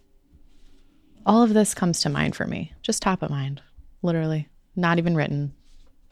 all 1.25 1.41
of 1.41 1.53
this 1.53 1.73
comes 1.73 2.01
to 2.01 2.09
mind 2.09 2.35
for 2.35 2.45
me, 2.45 2.73
just 2.81 3.01
top 3.01 3.21
of 3.23 3.29
mind, 3.29 3.61
literally, 4.01 4.49
not 4.75 4.97
even 4.99 5.15
written. 5.15 5.53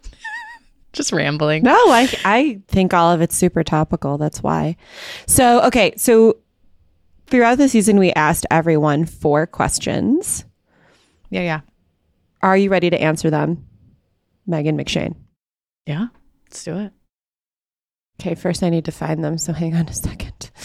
just 0.94 1.12
rambling. 1.12 1.64
No, 1.64 1.76
I 1.76 2.12
I 2.26 2.62
think 2.68 2.94
all 2.94 3.12
of 3.12 3.22
it's 3.22 3.36
super 3.36 3.64
topical. 3.64 4.18
That's 4.18 4.42
why. 4.42 4.78
So, 5.28 5.62
okay, 5.68 5.94
so 5.98 6.38
throughout 7.32 7.58
the 7.58 7.70
season 7.70 7.98
we 7.98 8.12
asked 8.12 8.46
everyone 8.52 9.06
four 9.06 9.48
questions. 9.48 10.46
Yeah, 11.30 11.42
yeah. 11.42 11.62
Are 12.42 12.58
you 12.58 12.70
ready 12.70 12.90
to 12.90 13.02
answer 13.02 13.30
them? 13.30 13.66
Megan 14.46 14.78
McShane. 14.78 15.16
Yeah, 15.86 16.08
let's 16.46 16.64
do 16.64 16.78
it. 16.78 16.92
Okay, 18.20 18.36
first 18.36 18.62
I 18.62 18.70
need 18.70 18.86
to 18.86 18.92
find 18.92 19.24
them, 19.24 19.38
so 19.38 19.54
hang 19.54 19.76
on 19.76 19.88
a 19.88 19.94
second. 19.94 20.52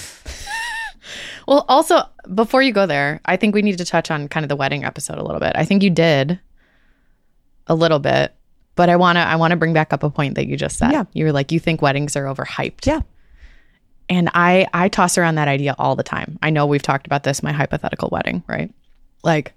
Well, 1.47 1.65
also 1.69 2.03
before 2.35 2.63
you 2.63 2.73
go 2.73 2.87
there, 2.87 3.21
I 3.25 3.37
think 3.37 3.55
we 3.55 3.63
need 3.63 3.79
to 3.79 3.85
touch 3.85 4.11
on 4.11 4.27
kind 4.29 4.45
of 4.45 4.49
the 4.49 4.57
wedding 4.57 4.85
episode 4.85 5.19
a 5.19 5.23
little 5.23 5.41
bit. 5.41 5.53
I 5.55 5.65
think 5.65 5.83
you 5.83 5.91
did 5.91 6.41
a 7.69 7.75
little 7.75 8.01
bit, 8.01 8.35
but 8.75 8.89
I 8.89 8.97
want 8.97 9.17
to 9.17 9.21
I 9.21 9.37
want 9.37 9.53
to 9.53 9.57
bring 9.57 9.73
back 9.73 9.93
up 9.93 10.03
a 10.03 10.11
point 10.11 10.35
that 10.35 10.49
you 10.49 10.57
just 10.57 10.77
said. 10.77 10.91
Yeah. 10.91 11.05
You 11.13 11.25
were 11.25 11.33
like 11.33 11.53
you 11.53 11.61
think 11.61 11.83
weddings 11.83 12.17
are 12.17 12.25
overhyped. 12.25 12.87
Yeah. 12.87 13.01
And 14.09 14.31
I 14.35 14.67
I 14.73 14.89
toss 14.89 15.19
around 15.19 15.35
that 15.37 15.49
idea 15.49 15.75
all 15.79 15.97
the 15.97 16.03
time. 16.03 16.39
I 16.43 16.51
know 16.51 16.67
we've 16.67 16.83
talked 16.83 17.07
about 17.07 17.25
this 17.25 17.43
my 17.43 17.53
hypothetical 17.53 18.09
wedding, 18.11 18.43
right? 18.47 18.73
Like 19.23 19.53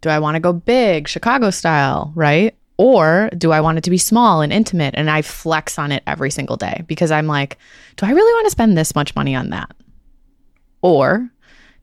do 0.00 0.08
I 0.08 0.18
want 0.18 0.36
to 0.36 0.40
go 0.40 0.52
big, 0.52 1.08
Chicago 1.08 1.50
style, 1.50 2.12
right? 2.14 2.54
Or 2.78 3.28
do 3.36 3.52
I 3.52 3.60
want 3.60 3.76
it 3.76 3.84
to 3.84 3.90
be 3.90 3.98
small 3.98 4.40
and 4.40 4.52
intimate? 4.52 4.94
And 4.96 5.10
I 5.10 5.20
flex 5.20 5.78
on 5.78 5.92
it 5.92 6.02
every 6.06 6.30
single 6.30 6.56
day 6.56 6.82
because 6.86 7.10
I'm 7.10 7.26
like, 7.26 7.58
do 7.96 8.06
I 8.06 8.10
really 8.10 8.32
want 8.32 8.46
to 8.46 8.50
spend 8.50 8.78
this 8.78 8.94
much 8.94 9.14
money 9.14 9.34
on 9.34 9.50
that? 9.50 9.70
Or 10.80 11.28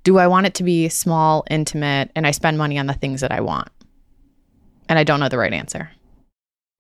do 0.04 0.18
I 0.18 0.26
want 0.26 0.48
it 0.48 0.56
to 0.56 0.64
be 0.64 0.90
small, 0.90 1.44
intimate, 1.52 2.12
and 2.16 2.26
I 2.26 2.32
spend 2.32 2.58
money 2.58 2.80
on 2.80 2.88
the 2.88 2.94
things 2.94 3.22
that 3.22 3.32
I 3.32 3.42
want? 3.42 3.70
And 4.90 4.98
I 4.98 5.04
don't 5.04 5.20
know 5.20 5.30
the 5.30 5.38
right 5.38 5.54
answer. 5.54 5.92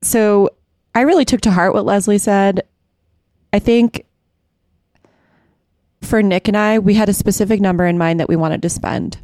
So 0.01 0.49
I 0.95 1.01
really 1.01 1.25
took 1.25 1.41
to 1.41 1.51
heart 1.51 1.75
what 1.75 1.85
Leslie 1.85 2.17
said. 2.17 2.63
I 3.53 3.59
think 3.59 4.06
for 6.07 6.23
Nick 6.23 6.47
and 6.47 6.57
I, 6.57 6.79
we 6.79 6.93
had 6.93 7.09
a 7.09 7.13
specific 7.13 7.61
number 7.61 7.85
in 7.85 7.97
mind 7.97 8.19
that 8.19 8.29
we 8.29 8.35
wanted 8.35 8.61
to 8.63 8.69
spend. 8.69 9.17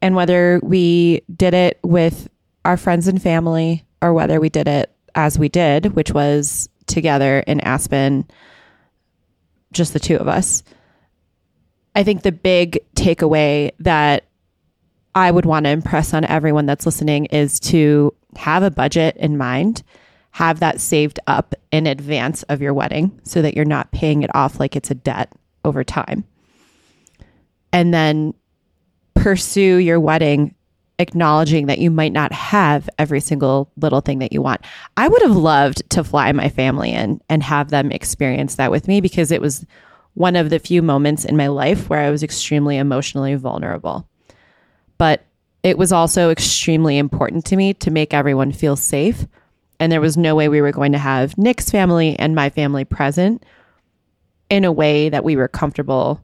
And 0.00 0.14
whether 0.14 0.60
we 0.62 1.22
did 1.34 1.54
it 1.54 1.80
with 1.82 2.28
our 2.64 2.76
friends 2.76 3.08
and 3.08 3.20
family 3.20 3.84
or 4.00 4.12
whether 4.12 4.38
we 4.38 4.48
did 4.48 4.68
it 4.68 4.92
as 5.14 5.38
we 5.38 5.48
did, 5.48 5.96
which 5.96 6.12
was 6.12 6.68
together 6.86 7.40
in 7.46 7.60
Aspen, 7.60 8.28
just 9.72 9.92
the 9.92 10.00
two 10.00 10.16
of 10.16 10.28
us. 10.28 10.62
I 11.94 12.04
think 12.04 12.22
the 12.22 12.32
big 12.32 12.78
takeaway 12.94 13.72
that 13.80 14.24
I 15.14 15.30
would 15.30 15.46
want 15.46 15.64
to 15.64 15.70
impress 15.70 16.14
on 16.14 16.24
everyone 16.24 16.66
that's 16.66 16.86
listening 16.86 17.26
is 17.26 17.58
to 17.60 18.14
have 18.36 18.62
a 18.62 18.70
budget 18.70 19.16
in 19.16 19.36
mind, 19.36 19.82
have 20.30 20.60
that 20.60 20.80
saved 20.80 21.18
up 21.26 21.54
in 21.72 21.86
advance 21.86 22.44
of 22.44 22.62
your 22.62 22.72
wedding 22.72 23.18
so 23.24 23.42
that 23.42 23.56
you're 23.56 23.64
not 23.64 23.90
paying 23.90 24.22
it 24.22 24.30
off 24.34 24.60
like 24.60 24.76
it's 24.76 24.90
a 24.90 24.94
debt 24.94 25.32
over 25.68 25.84
time. 25.84 26.24
And 27.72 27.94
then 27.94 28.34
pursue 29.14 29.76
your 29.76 30.00
wedding 30.00 30.54
acknowledging 30.98 31.66
that 31.66 31.78
you 31.78 31.90
might 31.90 32.12
not 32.12 32.32
have 32.32 32.90
every 32.98 33.20
single 33.20 33.70
little 33.76 34.00
thing 34.00 34.18
that 34.18 34.32
you 34.32 34.42
want. 34.42 34.62
I 34.96 35.06
would 35.06 35.22
have 35.22 35.36
loved 35.36 35.88
to 35.90 36.02
fly 36.02 36.32
my 36.32 36.48
family 36.48 36.92
in 36.92 37.20
and 37.28 37.42
have 37.42 37.70
them 37.70 37.92
experience 37.92 38.56
that 38.56 38.70
with 38.70 38.88
me 38.88 39.00
because 39.00 39.30
it 39.30 39.40
was 39.40 39.64
one 40.14 40.34
of 40.34 40.50
the 40.50 40.58
few 40.58 40.82
moments 40.82 41.24
in 41.24 41.36
my 41.36 41.46
life 41.46 41.88
where 41.88 42.00
I 42.00 42.10
was 42.10 42.24
extremely 42.24 42.76
emotionally 42.76 43.36
vulnerable. 43.36 44.08
But 44.98 45.24
it 45.62 45.78
was 45.78 45.92
also 45.92 46.30
extremely 46.30 46.98
important 46.98 47.44
to 47.46 47.56
me 47.56 47.74
to 47.74 47.90
make 47.90 48.12
everyone 48.12 48.50
feel 48.50 48.74
safe. 48.74 49.26
And 49.78 49.92
there 49.92 50.00
was 50.00 50.16
no 50.16 50.34
way 50.34 50.48
we 50.48 50.60
were 50.60 50.72
going 50.72 50.92
to 50.92 50.98
have 50.98 51.38
Nick's 51.38 51.70
family 51.70 52.18
and 52.18 52.34
my 52.34 52.50
family 52.50 52.84
present 52.84 53.44
in 54.50 54.64
a 54.64 54.72
way 54.72 55.08
that 55.08 55.24
we 55.24 55.36
were 55.36 55.48
comfortable 55.48 56.22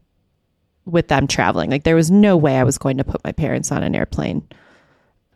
with 0.84 1.08
them 1.08 1.26
traveling. 1.26 1.70
Like 1.70 1.84
there 1.84 1.96
was 1.96 2.10
no 2.10 2.36
way 2.36 2.58
I 2.58 2.64
was 2.64 2.78
going 2.78 2.98
to 2.98 3.04
put 3.04 3.24
my 3.24 3.32
parents 3.32 3.72
on 3.72 3.82
an 3.82 3.94
airplane 3.94 4.46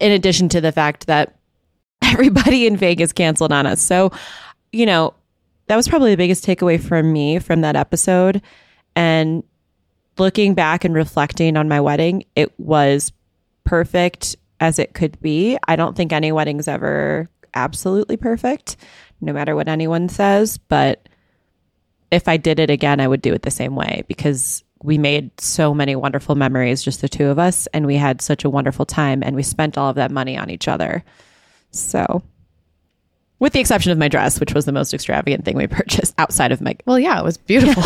in 0.01 0.13
addition 0.13 0.49
to 0.51 0.61
the 0.61 0.73
fact 0.73 1.07
that 1.07 1.37
everybody 2.03 2.67
in 2.67 2.77
Vegas 2.77 3.13
canceled 3.13 3.53
on 3.53 3.67
us. 3.67 3.81
So, 3.81 4.13
you 4.73 4.87
know, 4.87 5.15
that 5.67 5.77
was 5.77 5.89
probably 5.89 6.11
the 6.11 6.17
biggest 6.17 6.45
takeaway 6.45 6.81
from 6.81 7.13
me 7.13 7.39
from 7.39 7.61
that 7.61 7.77
episode. 7.77 8.43
And 8.97 9.43
looking 10.17 10.55
back 10.55 10.85
and 10.85 10.95
reflecting 10.95 11.57
on 11.57 11.69
my 11.69 11.81
wedding, 11.81 12.25
it 12.35 12.59
was 12.59 13.13
perfect 13.65 14.37
as 14.61 14.79
it 14.79 14.95
could 14.95 15.21
be. 15.21 15.59
I 15.67 15.77
don't 15.77 15.97
think 15.97 16.13
any 16.13 16.33
wedding's 16.33 16.69
ever 16.69 17.29
absolutely 17.55 18.17
perfect, 18.17 18.77
no 19.21 19.33
matter 19.33 19.55
what 19.55 19.69
anyone 19.69 20.09
says. 20.09 20.59
But 20.59 21.08
if 22.11 22.29
I 22.29 22.37
did 22.37 22.59
it 22.59 22.71
again, 22.71 23.01
I 23.01 23.09
would 23.09 23.23
do 23.23 23.35
it 23.35 23.43
the 23.43 23.51
same 23.51 23.75
way 23.75 24.05
because 24.09 24.65
we 24.83 24.99
made 24.99 25.39
so 25.41 25.75
many 25.75 25.97
wonderful 25.97 26.35
memories, 26.35 26.83
just 26.83 27.01
the 27.01 27.09
two 27.09 27.27
of 27.27 27.39
us, 27.39 27.67
and 27.69 27.87
we 27.87 27.97
had 27.97 28.23
such 28.23 28.45
a 28.45 28.51
wonderful 28.51 28.87
time, 28.87 29.23
and 29.23 29.35
we 29.35 29.43
spent 29.43 29.77
all 29.77 29.91
of 29.91 29.97
that 29.97 30.11
money 30.11 30.37
on 30.37 30.51
each 30.51 30.69
other. 30.69 31.05
So, 31.71 32.23
with 33.39 33.53
the 33.53 33.61
exception 33.61 33.93
of 33.93 33.99
my 33.99 34.09
dress, 34.09 34.41
which 34.41 34.55
was 34.55 34.65
the 34.65 34.73
most 34.73 34.95
extravagant 34.95 35.45
thing 35.45 35.57
we 35.57 35.67
purchased 35.69 36.15
outside 36.19 36.53
of 36.53 36.61
my. 36.61 36.77
Well, 36.87 36.99
yeah, 36.99 37.19
it 37.19 37.25
was 37.25 37.37
beautiful. 37.37 37.83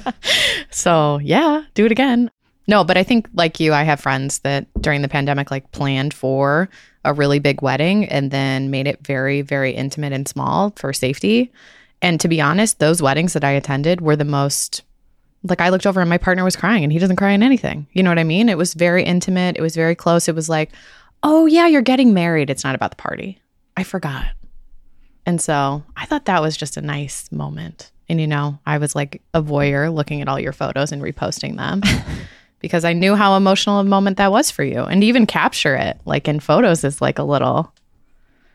so, 0.70 1.18
yeah, 1.18 1.64
do 1.74 1.86
it 1.86 1.92
again. 1.92 2.30
No, 2.68 2.82
but 2.82 2.96
I 2.96 3.04
think 3.04 3.28
like 3.34 3.60
you, 3.60 3.72
I 3.72 3.84
have 3.84 4.00
friends 4.00 4.40
that 4.40 4.66
during 4.80 5.02
the 5.02 5.08
pandemic 5.08 5.50
like 5.50 5.70
planned 5.70 6.12
for 6.12 6.68
a 7.04 7.12
really 7.12 7.38
big 7.38 7.62
wedding 7.62 8.06
and 8.06 8.32
then 8.32 8.70
made 8.70 8.88
it 8.88 9.06
very, 9.06 9.42
very 9.42 9.70
intimate 9.70 10.12
and 10.12 10.26
small 10.26 10.72
for 10.76 10.92
safety. 10.92 11.52
And 12.02 12.20
to 12.20 12.28
be 12.28 12.40
honest, 12.40 12.78
those 12.78 13.02
weddings 13.02 13.32
that 13.32 13.44
I 13.44 13.50
attended 13.50 14.00
were 14.00 14.16
the 14.16 14.24
most 14.24 14.82
like 15.50 15.60
I 15.60 15.68
looked 15.68 15.86
over 15.86 16.00
and 16.00 16.10
my 16.10 16.18
partner 16.18 16.44
was 16.44 16.56
crying 16.56 16.82
and 16.82 16.92
he 16.92 16.98
doesn't 16.98 17.16
cry 17.16 17.30
in 17.30 17.42
anything. 17.42 17.86
You 17.92 18.02
know 18.02 18.10
what 18.10 18.18
I 18.18 18.24
mean? 18.24 18.48
It 18.48 18.58
was 18.58 18.74
very 18.74 19.04
intimate. 19.04 19.56
It 19.56 19.62
was 19.62 19.76
very 19.76 19.94
close. 19.94 20.28
It 20.28 20.34
was 20.34 20.48
like, 20.48 20.72
oh, 21.22 21.46
yeah, 21.46 21.66
you're 21.66 21.82
getting 21.82 22.14
married. 22.14 22.50
It's 22.50 22.64
not 22.64 22.74
about 22.74 22.90
the 22.90 22.96
party. 22.96 23.40
I 23.76 23.84
forgot. 23.84 24.26
And 25.24 25.40
so 25.40 25.82
I 25.96 26.06
thought 26.06 26.26
that 26.26 26.42
was 26.42 26.56
just 26.56 26.76
a 26.76 26.82
nice 26.82 27.30
moment. 27.32 27.90
And, 28.08 28.20
you 28.20 28.26
know, 28.26 28.58
I 28.66 28.78
was 28.78 28.94
like 28.94 29.22
a 29.34 29.42
voyeur 29.42 29.92
looking 29.92 30.22
at 30.22 30.28
all 30.28 30.38
your 30.38 30.52
photos 30.52 30.92
and 30.92 31.02
reposting 31.02 31.56
them 31.56 31.82
because 32.60 32.84
I 32.84 32.92
knew 32.92 33.16
how 33.16 33.36
emotional 33.36 33.80
a 33.80 33.84
moment 33.84 34.18
that 34.18 34.30
was 34.30 34.50
for 34.50 34.62
you. 34.62 34.82
And 34.82 35.00
to 35.02 35.06
even 35.06 35.26
capture 35.26 35.74
it 35.74 36.00
like 36.04 36.28
in 36.28 36.40
photos 36.40 36.84
is 36.84 37.02
like 37.02 37.18
a 37.18 37.24
little 37.24 37.72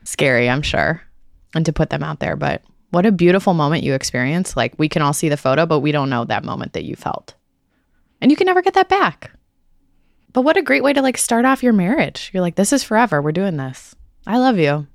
scary, 0.04 0.48
I'm 0.48 0.62
sure, 0.62 1.02
and 1.54 1.66
to 1.66 1.72
put 1.72 1.90
them 1.90 2.02
out 2.02 2.20
there. 2.20 2.36
But 2.36 2.62
what 2.92 3.06
a 3.06 3.12
beautiful 3.12 3.54
moment 3.54 3.82
you 3.82 3.94
experienced. 3.94 4.56
Like 4.56 4.74
we 4.78 4.88
can 4.88 5.02
all 5.02 5.14
see 5.14 5.28
the 5.28 5.36
photo, 5.36 5.66
but 5.66 5.80
we 5.80 5.92
don't 5.92 6.10
know 6.10 6.24
that 6.26 6.44
moment 6.44 6.74
that 6.74 6.84
you 6.84 6.94
felt. 6.94 7.34
And 8.20 8.30
you 8.30 8.36
can 8.36 8.46
never 8.46 8.62
get 8.62 8.74
that 8.74 8.88
back. 8.88 9.32
But 10.32 10.42
what 10.42 10.56
a 10.56 10.62
great 10.62 10.82
way 10.82 10.92
to 10.92 11.02
like 11.02 11.18
start 11.18 11.44
off 11.44 11.62
your 11.62 11.72
marriage. 11.72 12.30
You're 12.32 12.42
like, 12.42 12.54
this 12.54 12.72
is 12.72 12.84
forever. 12.84 13.20
We're 13.20 13.32
doing 13.32 13.56
this. 13.56 13.94
I 14.26 14.38
love 14.38 14.58
you. 14.58 14.86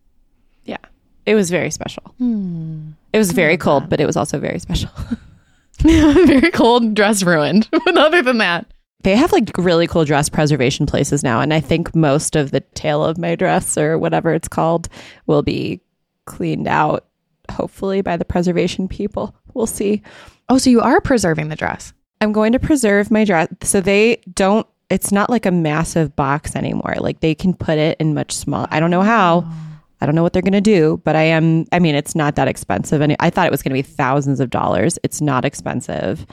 Yeah. 0.64 0.78
It 1.26 1.36
was 1.36 1.50
very 1.50 1.72
special. 1.72 2.04
Hmm. 2.20 2.92
It 3.12 3.18
was 3.18 3.32
very 3.32 3.58
cold, 3.58 3.84
that. 3.84 3.90
but 3.90 4.00
it 4.00 4.06
was 4.06 4.16
also 4.16 4.40
very 4.40 4.60
special. 4.60 4.92
very 5.80 6.52
cold, 6.52 6.94
dress 6.94 7.24
ruined. 7.24 7.68
but 7.86 7.98
other 7.98 8.22
than 8.22 8.38
that, 8.38 8.72
they 9.02 9.16
have 9.16 9.32
like 9.32 9.52
really 9.58 9.88
cool 9.88 10.06
dress 10.06 10.30
preservation 10.30 10.86
places 10.86 11.24
now. 11.24 11.42
And 11.42 11.54
I 11.54 11.60
think 11.60 11.96
most 11.96 12.36
of 12.36 12.52
the 12.52 12.62
tail 12.62 13.04
of 13.04 13.18
my 13.18 13.36
dress 13.36 13.78
or 13.78 13.98
whatever 13.98 14.34
it's 14.34 14.48
called 14.48 14.88
will 15.26 15.44
be 15.44 15.82
cleaned 16.26 16.68
out 16.68 17.07
hopefully 17.52 18.02
by 18.02 18.18
the 18.18 18.26
preservation 18.26 18.88
people. 18.88 19.36
We'll 19.54 19.68
see. 19.68 20.02
Oh, 20.50 20.58
so 20.58 20.70
you 20.70 20.82
are 20.82 21.02
preserving 21.02 21.50
the 21.50 21.56
dress. 21.56 21.94
I'm 22.22 22.32
going 22.32 22.52
to 22.54 22.60
preserve 22.60 23.12
my 23.12 23.24
dress. 23.24 23.48
So 23.64 23.82
they 23.82 24.22
don't, 24.34 24.66
it's 24.90 25.12
not 25.12 25.30
like 25.30 25.46
a 25.46 25.52
massive 25.52 26.16
box 26.16 26.56
anymore. 26.56 26.96
Like 27.00 27.20
they 27.20 27.36
can 27.36 27.54
put 27.54 27.78
it 27.78 27.98
in 28.00 28.14
much 28.14 28.32
smaller. 28.32 28.68
I 28.72 28.80
don't 28.80 28.92
know 28.92 29.02
how. 29.02 29.44
Oh. 29.46 29.64
I 30.00 30.06
don't 30.06 30.14
know 30.14 30.24
what 30.24 30.34
they're 30.34 30.44
going 30.44 30.54
to 30.54 30.62
do, 30.62 31.02
but 31.04 31.16
I 31.16 31.24
am, 31.24 31.66
I 31.72 31.80
mean, 31.80 31.96
it's 31.96 32.16
not 32.16 32.36
that 32.36 32.48
expensive. 32.48 33.02
And 33.02 33.16
I 33.20 33.30
thought 33.32 33.48
it 33.48 33.52
was 33.52 33.64
going 33.64 33.72
to 33.72 33.82
be 33.82 33.82
thousands 33.82 34.40
of 34.40 34.52
dollars. 34.52 35.00
It's 35.04 35.22
not 35.22 35.44
expensive. 35.44 36.26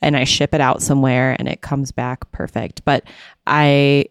And 0.00 0.16
I 0.16 0.24
ship 0.24 0.54
it 0.54 0.60
out 0.60 0.82
somewhere 0.82 1.36
and 1.38 1.46
it 1.46 1.60
comes 1.60 1.92
back 1.92 2.30
perfect. 2.32 2.82
But 2.84 3.04
I 3.46 4.06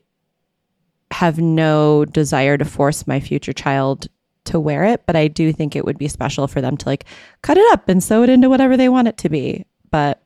have 1.12 1.40
no 1.40 2.06
desire 2.06 2.58
to 2.58 2.66
force 2.66 3.08
my 3.08 3.20
future 3.20 3.54
child 3.54 4.08
to 4.46 4.60
wear 4.60 4.84
it, 4.84 5.06
but 5.06 5.16
I 5.16 5.28
do 5.28 5.54
think 5.54 5.76
it 5.76 5.86
would 5.86 5.98
be 5.98 6.08
special 6.08 6.48
for 6.48 6.62
them 6.62 6.78
to 6.78 6.90
like 6.90 7.06
cut 7.42 7.58
it 7.58 7.74
up 7.74 7.88
and 7.88 8.04
sew 8.04 8.24
it 8.24 8.30
into 8.30 8.50
whatever 8.50 8.76
they 8.78 8.90
want 8.90 9.08
it 9.08 9.18
to 9.18 9.30
be. 9.30 9.66
But 9.92 10.22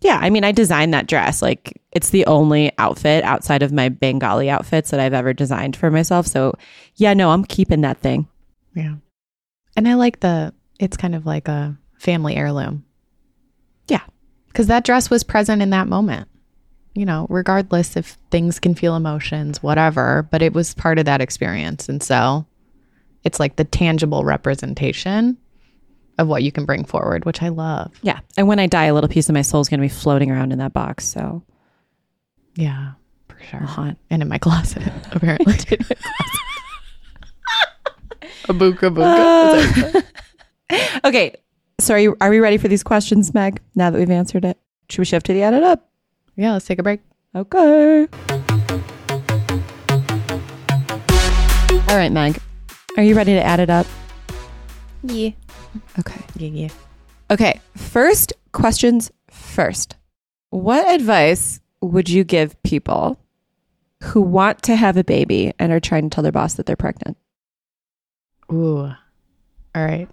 yeah, 0.00 0.18
I 0.20 0.30
mean, 0.30 0.44
I 0.44 0.52
designed 0.52 0.92
that 0.94 1.06
dress. 1.06 1.42
Like, 1.42 1.80
it's 1.92 2.10
the 2.10 2.26
only 2.26 2.72
outfit 2.78 3.22
outside 3.22 3.62
of 3.62 3.72
my 3.72 3.88
Bengali 3.88 4.50
outfits 4.50 4.90
that 4.90 4.98
I've 4.98 5.14
ever 5.14 5.32
designed 5.32 5.76
for 5.76 5.90
myself. 5.90 6.26
So, 6.26 6.54
yeah, 6.96 7.14
no, 7.14 7.30
I'm 7.30 7.44
keeping 7.44 7.82
that 7.82 7.98
thing. 7.98 8.26
Yeah. 8.74 8.96
And 9.76 9.86
I 9.86 9.94
like 9.94 10.20
the, 10.20 10.52
it's 10.80 10.96
kind 10.96 11.14
of 11.14 11.24
like 11.24 11.46
a 11.46 11.78
family 11.98 12.34
heirloom. 12.34 12.84
Yeah. 13.86 14.02
Because 14.48 14.66
that 14.66 14.84
dress 14.84 15.08
was 15.08 15.22
present 15.22 15.62
in 15.62 15.70
that 15.70 15.86
moment, 15.86 16.28
you 16.94 17.06
know, 17.06 17.26
regardless 17.30 17.96
if 17.96 18.18
things 18.32 18.58
can 18.58 18.74
feel 18.74 18.96
emotions, 18.96 19.62
whatever, 19.62 20.26
but 20.32 20.42
it 20.42 20.52
was 20.52 20.74
part 20.74 20.98
of 20.98 21.04
that 21.04 21.20
experience. 21.20 21.88
And 21.88 22.02
so 22.02 22.44
it's 23.24 23.40
like 23.40 23.56
the 23.56 23.64
tangible 23.64 24.24
representation 24.24 25.36
of 26.18 26.28
what 26.28 26.42
you 26.42 26.52
can 26.52 26.64
bring 26.64 26.84
forward, 26.84 27.24
which 27.24 27.42
I 27.42 27.48
love. 27.48 27.92
Yeah. 28.02 28.20
And 28.36 28.46
when 28.48 28.58
I 28.58 28.66
die, 28.66 28.84
a 28.84 28.94
little 28.94 29.08
piece 29.08 29.28
of 29.28 29.34
my 29.34 29.42
soul 29.42 29.60
is 29.60 29.68
going 29.68 29.80
to 29.80 29.84
be 29.84 29.88
floating 29.88 30.30
around 30.30 30.52
in 30.52 30.58
that 30.58 30.72
box. 30.72 31.04
So, 31.04 31.42
yeah, 32.54 32.92
for 33.28 33.38
sure. 33.40 33.60
Haunt. 33.60 33.98
And 34.10 34.22
in 34.22 34.28
my 34.28 34.38
closet, 34.38 34.82
apparently. 35.12 35.54
a 38.48 38.52
buka 38.52 38.94
buka. 38.94 40.02
Uh, 40.70 40.80
okay. 41.08 41.34
So, 41.80 41.94
are, 41.94 41.98
you, 41.98 42.16
are 42.20 42.30
we 42.30 42.40
ready 42.40 42.58
for 42.58 42.68
these 42.68 42.82
questions, 42.82 43.32
Meg? 43.34 43.60
Now 43.74 43.90
that 43.90 43.98
we've 43.98 44.10
answered 44.10 44.44
it, 44.44 44.58
should 44.88 45.00
we 45.00 45.04
shift 45.04 45.26
to 45.26 45.32
the 45.32 45.42
edit 45.42 45.62
up? 45.62 45.88
Yeah, 46.36 46.52
let's 46.52 46.66
take 46.66 46.78
a 46.78 46.82
break. 46.82 47.00
Okay. 47.34 48.06
All 51.88 51.98
right, 51.98 52.12
Meg. 52.12 52.38
Are 52.96 53.02
you 53.02 53.14
ready 53.14 53.32
to 53.32 53.42
add 53.42 53.58
it 53.58 53.70
up? 53.70 53.86
Yeah. 55.02 55.30
Okay. 55.98 56.20
Yeah, 56.36 56.48
yeah. 56.48 56.68
Okay. 57.30 57.58
First, 57.74 58.34
questions 58.52 59.10
first. 59.30 59.96
What 60.50 60.86
advice 60.94 61.60
would 61.80 62.10
you 62.10 62.22
give 62.22 62.62
people 62.62 63.18
who 64.02 64.20
want 64.20 64.62
to 64.64 64.76
have 64.76 64.98
a 64.98 65.04
baby 65.04 65.54
and 65.58 65.72
are 65.72 65.80
trying 65.80 66.10
to 66.10 66.14
tell 66.14 66.22
their 66.22 66.32
boss 66.32 66.54
that 66.54 66.66
they're 66.66 66.76
pregnant? 66.76 67.16
Ooh. 68.52 68.92
All 69.74 69.84
right. 69.84 70.08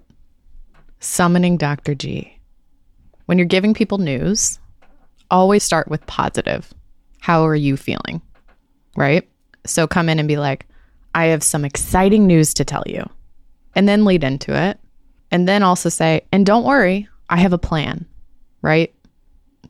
Summoning 1.01 1.57
Dr. 1.57 1.95
G. 1.95 2.39
When 3.25 3.37
you're 3.37 3.45
giving 3.45 3.73
people 3.73 3.97
news, 3.97 4.57
always 5.29 5.63
start 5.63 5.89
with 5.89 6.05
positive. 6.07 6.73
How 7.19 7.45
are 7.45 7.55
you 7.55 7.75
feeling? 7.75 8.21
Right? 8.95 9.29
So 9.65 9.85
come 9.85 10.07
in 10.07 10.19
and 10.19 10.27
be 10.29 10.37
like, 10.37 10.65
I 11.15 11.25
have 11.25 11.43
some 11.43 11.65
exciting 11.65 12.27
news 12.27 12.53
to 12.55 12.65
tell 12.65 12.83
you. 12.85 13.07
And 13.75 13.87
then 13.87 14.05
lead 14.05 14.23
into 14.23 14.53
it. 14.55 14.79
And 15.31 15.47
then 15.47 15.63
also 15.63 15.89
say, 15.89 16.21
and 16.31 16.45
don't 16.45 16.65
worry, 16.65 17.07
I 17.29 17.37
have 17.37 17.53
a 17.53 17.57
plan, 17.59 18.05
right? 18.61 18.93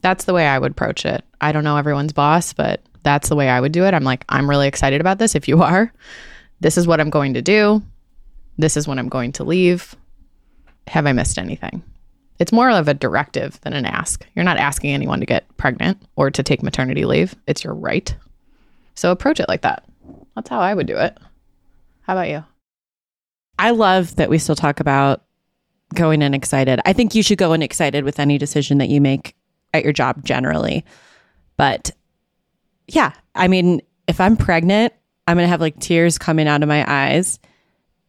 That's 0.02 0.23
the 0.23 0.34
way 0.34 0.47
I 0.47 0.58
would 0.58 0.71
approach 0.71 1.06
it. 1.06 1.23
I 1.41 1.52
don't 1.52 1.65
know 1.65 1.78
everyone's 1.78 2.13
boss, 2.13 2.54
but 2.54 2.82
that's 3.04 3.30
the 3.30 3.36
way 3.36 3.49
I 3.49 3.60
would 3.60 3.71
do 3.71 3.86
it. 3.86 3.93
I'm 3.93 4.04
like, 4.04 4.23
I'm 4.30 4.49
really 4.49 4.67
excited 4.67 5.02
about 5.02 5.19
this. 5.19 5.36
If 5.36 5.47
you 5.47 5.62
are, 5.62 5.91
this 6.62 6.78
is 6.78 6.88
what 6.88 6.99
I'm 6.99 7.10
going 7.10 7.34
to 7.34 7.41
do. 7.41 7.82
This 8.58 8.78
is 8.78 8.88
when 8.88 8.99
I'm 8.99 9.10
going 9.10 9.32
to 9.34 9.43
leave. 9.43 9.95
Have 10.88 11.06
I 11.06 11.12
missed 11.12 11.38
anything? 11.38 11.84
It's 12.39 12.54
more 12.54 12.69
of 12.69 12.88
a 12.88 12.93
directive 12.93 13.60
than 13.62 13.73
an 13.73 13.86
ask. 13.86 14.25
You're 14.34 14.45
not 14.45 14.58
asking 14.58 14.93
anyone 14.93 15.19
to 15.19 15.25
get 15.25 15.45
pregnant 15.58 16.02
or 16.15 16.32
to 16.32 16.41
take 16.41 16.63
maternity 16.63 17.04
leave. 17.04 17.36
It's 17.47 17.63
your 17.63 17.73
right. 17.73 18.15
So 18.95 19.12
approach 19.12 19.41
it 19.41 19.49
like 19.49 19.62
that. 19.62 19.84
That's 20.36 20.49
how 20.49 20.60
I 20.60 20.73
would 20.73 20.88
do 20.88 20.97
it. 20.97 21.17
How 22.10 22.15
about 22.15 22.30
you? 22.30 22.43
I 23.60 23.69
love 23.69 24.15
that 24.15 24.32
we 24.32 24.39
still 24.39 24.56
talk 24.56 24.80
about 24.80 25.22
going 25.93 26.24
in 26.24 26.34
excited. 26.34 26.80
I 26.84 26.91
think 26.91 27.13
you 27.13 27.22
should 27.22 27.38
go 27.38 27.54
in 27.54 27.62
excited 27.62 28.04
with 28.04 28.19
any 28.19 28.39
decision 28.39 28.80
that 28.80 28.89
you 28.89 29.00
make 29.00 29.36
at 29.76 29.84
your 29.84 29.93
job 29.93 30.26
generally. 30.26 30.84
But 31.56 31.91
yeah, 32.88 33.12
I 33.36 33.48
mean, 33.48 33.84
if 34.08 34.19
I'm 34.19 34.38
pregnant, 34.38 34.91
I'm 35.28 35.38
going 35.38 35.45
to 35.45 35.50
have 35.50 35.62
like 35.62 35.80
tears 35.80 36.17
coming 36.17 36.48
out 36.48 36.63
of 36.63 36.67
my 36.67 36.84
eyes 36.91 37.38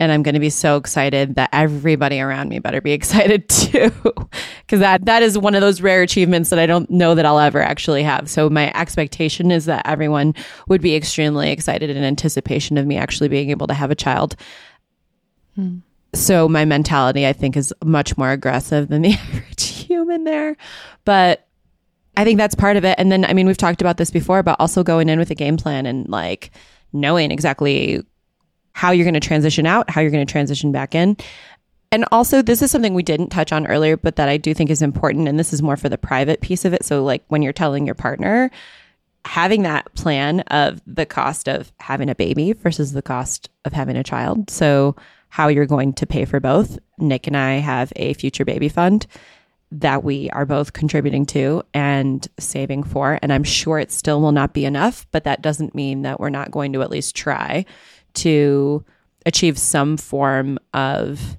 and 0.01 0.11
I'm 0.11 0.23
going 0.23 0.35
to 0.35 0.41
be 0.41 0.51
so 0.51 0.79
excited 0.79 1.35
that 1.35 1.51
everybody 1.53 2.21
around 2.21 2.49
me 2.49 2.59
better 2.59 2.81
be 2.81 2.93
excited 3.01 3.49
too 3.49 3.93
because 4.63 4.81
that 4.81 5.05
that 5.05 5.23
is 5.23 5.39
one 5.39 5.55
of 5.55 5.61
those 5.61 5.81
rare 5.81 6.03
achievements 6.03 6.51
that 6.51 6.59
I 6.59 6.67
don't 6.67 6.91
know 6.91 7.15
that 7.15 7.27
I'll 7.27 7.39
ever 7.39 7.61
actually 7.61 8.03
have. 8.03 8.29
So 8.29 8.49
my 8.51 8.73
expectation 8.75 9.51
is 9.51 9.67
that 9.67 9.87
everyone 9.87 10.35
would 10.67 10.81
be 10.81 10.97
extremely 10.97 11.51
excited 11.51 11.91
in 11.91 12.03
anticipation 12.03 12.79
of 12.79 12.87
me 12.87 12.97
actually 12.97 13.29
being 13.29 13.51
able 13.51 13.67
to 13.67 13.75
have 13.75 13.91
a 13.91 13.95
child. 13.95 14.35
Hmm. 15.55 15.79
So 16.15 16.49
my 16.49 16.65
mentality 16.65 17.27
I 17.27 17.33
think 17.35 17.57
is 17.57 17.73
much 17.85 18.17
more 18.17 18.31
aggressive 18.31 18.89
than 18.89 19.03
the 19.03 19.13
average 19.35 19.69
human 19.69 20.25
there. 20.25 20.57
But 21.05 21.47
I 22.17 22.25
think 22.25 22.39
that's 22.39 22.55
part 22.55 22.77
of 22.77 22.85
it. 22.85 22.99
And 22.99 23.13
then 23.13 23.27
I 23.27 23.35
mean 23.35 23.47
we've 23.47 23.57
talked 23.57 23.83
about 23.83 23.99
this 23.99 24.11
before 24.11 24.43
but 24.43 24.57
also 24.59 24.83
going 24.83 25.11
in 25.11 25.19
with 25.19 25.31
a 25.31 25.35
game 25.35 25.59
plan 25.59 25.85
and 25.85 26.09
like 26.09 26.51
knowing 26.93 27.31
exactly 27.31 28.03
how 28.73 28.91
you're 28.91 29.05
going 29.05 29.15
to 29.15 29.21
transition 29.21 29.67
out, 29.67 29.91
how 29.91 30.01
you're 30.01 30.11
going 30.11 30.27
to 30.27 30.31
transition 30.31 30.73
back 30.73 30.95
in. 30.95 31.17
And 31.93 32.05
also, 32.13 32.41
this 32.41 32.63
is 32.63 32.71
something 32.71 32.95
we 32.95 33.03
didn't 33.03 33.31
touch 33.31 33.53
on 33.53 33.67
earlier, 33.67 33.97
but 33.97 34.17
that 34.17 34.29
I 34.29 34.37
do 34.37 34.55
think 34.55 34.71
is 34.71 34.81
important. 34.81 35.29
And 35.29 35.39
this 35.39 35.53
is 35.53 35.61
more 35.61 35.77
for 35.77 35.89
the 35.89 35.99
private 35.99 36.41
piece 36.41 36.65
of 36.65 36.73
it. 36.73 36.85
So, 36.85 37.03
like 37.03 37.25
when 37.29 37.43
you're 37.43 37.53
telling 37.53 37.85
your 37.85 37.97
partner, 37.97 38.51
having 39.25 39.63
that 39.63 39.93
plan 39.95 40.41
of 40.41 40.81
the 40.87 41.05
cost 41.05 41.49
of 41.49 41.73
having 41.81 42.09
a 42.09 42.15
baby 42.15 42.53
versus 42.53 42.93
the 42.93 43.03
cost 43.03 43.51
of 43.65 43.73
having 43.73 43.97
a 43.97 44.05
child. 44.05 44.51
So, 44.51 44.95
how 45.31 45.49
you're 45.49 45.67
going 45.67 45.93
to 45.95 46.07
pay 46.07 46.25
for 46.25 46.39
both. 46.39 46.79
Nick 46.99 47.27
and 47.27 47.37
I 47.37 47.55
have 47.55 47.93
a 47.97 48.15
future 48.15 48.45
baby 48.45 48.69
fund 48.69 49.07
that 49.73 50.03
we 50.03 50.29
are 50.31 50.47
both 50.47 50.73
contributing 50.73 51.25
to 51.25 51.63
and 51.73 52.27
saving 52.39 52.83
for. 52.83 53.19
And 53.23 53.33
I'm 53.33 53.45
sure 53.45 53.79
it 53.79 53.93
still 53.93 54.21
will 54.21 54.33
not 54.33 54.53
be 54.53 54.65
enough, 54.65 55.07
but 55.13 55.25
that 55.25 55.43
doesn't 55.43 55.75
mean 55.75 56.03
that 56.03 56.19
we're 56.19 56.29
not 56.29 56.51
going 56.51 56.73
to 56.73 56.83
at 56.83 56.91
least 56.91 57.15
try 57.15 57.65
to 58.15 58.85
achieve 59.27 59.59
some 59.59 59.97
form 59.97 60.59
of 60.75 61.39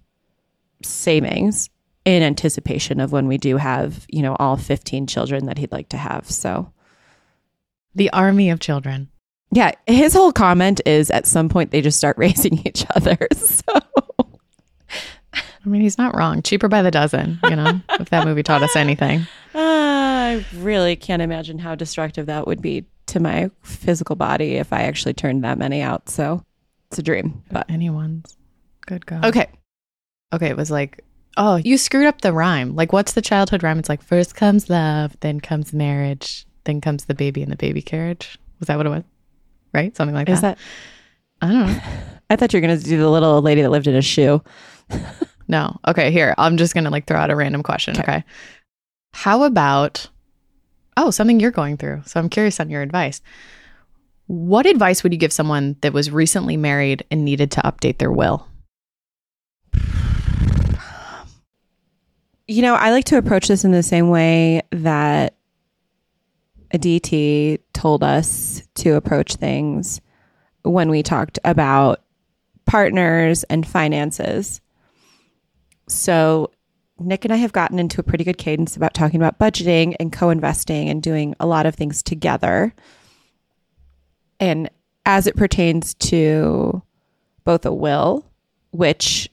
savings 0.84 1.70
in 2.06 2.24
anticipation 2.24 3.00
of 3.00 3.12
when 3.12 3.28
we 3.28 3.38
do 3.38 3.58
have, 3.58 4.06
you 4.10 4.22
know, 4.22 4.36
all 4.40 4.58
15 4.58 5.08
children 5.08 5.46
that 5.46 5.58
he'd 5.58 5.72
like 5.72 5.90
to 5.90 5.98
have. 5.98 6.30
So 6.30 6.72
the 7.94 8.10
army 8.12 8.50
of 8.50 8.60
children. 8.60 9.10
Yeah, 9.54 9.72
his 9.86 10.14
whole 10.14 10.32
comment 10.32 10.82
is 10.86 11.12
at 11.12 11.28
some 11.28 11.50
point 11.50 11.72
they 11.72 11.82
just 11.82 11.98
start 11.98 12.18
raising 12.20 12.66
each 12.66 12.86
other. 12.96 13.18
So 13.36 13.82
I 15.34 15.70
mean, 15.70 15.82
he's 15.82 15.98
not 15.98 16.16
wrong. 16.16 16.42
Cheaper 16.42 16.68
by 16.68 16.82
the 16.82 16.92
dozen, 16.92 17.40
you 17.44 17.56
know, 17.56 17.80
if 18.00 18.10
that 18.10 18.26
movie 18.26 18.44
taught 18.44 18.64
us 18.64 18.76
anything. 18.76 19.28
Uh, 19.54 19.60
I 19.60 20.46
really 20.56 20.96
can't 20.96 21.22
imagine 21.22 21.60
how 21.60 21.76
destructive 21.76 22.26
that 22.26 22.48
would 22.48 22.62
be 22.62 22.86
to 23.08 23.20
my 23.20 23.52
physical 23.62 24.16
body 24.16 24.56
if 24.56 24.74
I 24.74 24.84
actually 24.84 25.14
turned 25.14 25.44
that 25.44 25.58
many 25.58 25.82
out. 25.82 26.10
So 26.10 26.44
it's 26.92 27.00
a 27.00 27.04
dream, 27.04 27.42
but 27.50 27.70
anyone's. 27.70 28.36
Good 28.86 29.06
God. 29.06 29.26
Okay. 29.26 29.48
Okay. 30.34 30.50
It 30.50 30.58
was 30.58 30.70
like, 30.70 31.06
oh, 31.38 31.56
you 31.56 31.78
screwed 31.78 32.06
up 32.06 32.20
the 32.20 32.34
rhyme. 32.34 32.76
Like, 32.76 32.92
what's 32.92 33.14
the 33.14 33.22
childhood 33.22 33.64
rhyme? 33.64 33.80
It's 33.80 33.88
like, 33.88 34.04
first 34.04 34.36
comes 34.36 34.70
love, 34.70 35.16
then 35.22 35.40
comes 35.40 35.72
marriage, 35.72 36.46
then 36.66 36.82
comes 36.82 37.06
the 37.06 37.14
baby 37.14 37.42
in 37.42 37.50
the 37.50 37.56
baby 37.56 37.82
carriage. 37.82 38.38
Was 38.60 38.68
that 38.68 38.76
what 38.76 38.86
it 38.86 38.90
was? 38.90 39.04
Right? 39.74 39.96
Something 39.96 40.16
like 40.16 40.28
Is 40.28 40.42
that. 40.42 40.58
that? 41.40 41.48
I 41.48 41.52
don't 41.52 41.68
know. 41.68 41.82
I 42.30 42.36
thought 42.36 42.52
you 42.52 42.58
were 42.58 42.68
going 42.68 42.78
to 42.78 42.84
do 42.84 42.98
the 42.98 43.10
little 43.10 43.36
old 43.36 43.46
lady 43.46 43.62
that 43.62 43.72
lived 43.72 43.88
in 43.88 43.96
a 43.96 44.02
shoe. 44.02 44.44
no. 45.48 45.80
Okay. 45.88 46.12
Here, 46.12 46.36
I'm 46.38 46.58
just 46.58 46.74
going 46.74 46.84
to 46.84 46.90
like 46.90 47.08
throw 47.08 47.18
out 47.18 47.32
a 47.32 47.38
random 47.38 47.64
question. 47.64 47.94
Okay. 47.98 48.02
okay. 48.02 48.24
How 49.14 49.44
about, 49.44 50.10
oh, 50.98 51.10
something 51.10 51.40
you're 51.40 51.52
going 51.52 51.78
through. 51.78 52.04
So 52.06 52.20
I'm 52.20 52.28
curious 52.28 52.60
on 52.60 52.70
your 52.70 52.82
advice. 52.82 53.22
What 54.32 54.66
advice 54.66 55.04
would 55.04 55.12
you 55.12 55.20
give 55.20 55.34
someone 55.34 55.76
that 55.82 55.92
was 55.92 56.10
recently 56.10 56.56
married 56.56 57.04
and 57.12 57.26
needed 57.26 57.52
to 57.52 57.62
update 57.64 57.98
their 57.98 58.14
will? 58.14 58.48
You 62.48 62.62
know, 62.62 62.76
I 62.76 62.92
like 62.92 63.04
to 63.06 63.18
approach 63.18 63.50
this 63.50 63.66
in 63.66 63.74
the 63.74 63.84
same 63.84 64.10
way 64.10 64.62
that 64.72 65.36
Aditi 66.72 67.60
told 67.74 68.06
us 68.06 68.64
to 68.76 68.92
approach 68.92 69.36
things 69.36 70.00
when 70.62 70.90
we 70.90 71.04
talked 71.04 71.38
about 71.44 72.02
partners 72.66 73.44
and 73.44 73.68
finances. 73.68 74.62
So, 75.90 76.52
Nick 76.98 77.26
and 77.26 77.34
I 77.34 77.38
have 77.38 77.52
gotten 77.52 77.80
into 77.80 78.00
a 78.00 78.04
pretty 78.06 78.24
good 78.24 78.38
cadence 78.38 78.78
about 78.78 78.94
talking 78.94 79.20
about 79.20 79.40
budgeting 79.40 79.94
and 80.00 80.14
co 80.14 80.30
investing 80.30 80.88
and 80.88 81.04
doing 81.04 81.36
a 81.42 81.46
lot 81.46 81.66
of 81.66 81.76
things 81.76 82.02
together. 82.02 82.74
And 84.42 84.70
as 85.06 85.28
it 85.28 85.38
pertains 85.38 85.94
to 85.94 86.82
both 87.46 87.66
a 87.66 87.74
will, 87.74 88.26
which 88.72 89.30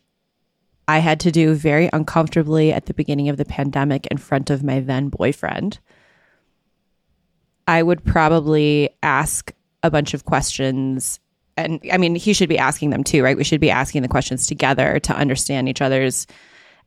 I 0.86 0.98
had 0.98 1.18
to 1.20 1.32
do 1.32 1.54
very 1.54 1.90
uncomfortably 1.92 2.72
at 2.72 2.86
the 2.86 2.94
beginning 2.94 3.28
of 3.28 3.36
the 3.36 3.44
pandemic 3.44 4.06
in 4.06 4.18
front 4.18 4.50
of 4.50 4.62
my 4.62 4.80
then 4.80 5.08
boyfriend, 5.08 5.78
I 7.66 7.82
would 7.82 8.04
probably 8.04 8.90
ask 9.02 9.52
a 9.82 9.90
bunch 9.90 10.14
of 10.14 10.24
questions. 10.24 11.20
And 11.56 11.80
I 11.92 11.98
mean, 11.98 12.14
he 12.14 12.32
should 12.32 12.48
be 12.48 12.58
asking 12.58 12.90
them 12.90 13.04
too, 13.04 13.22
right? 13.22 13.36
We 13.36 13.44
should 13.44 13.60
be 13.60 13.70
asking 13.70 14.02
the 14.02 14.08
questions 14.08 14.46
together 14.46 14.98
to 15.00 15.16
understand 15.16 15.68
each 15.68 15.82
other's 15.82 16.26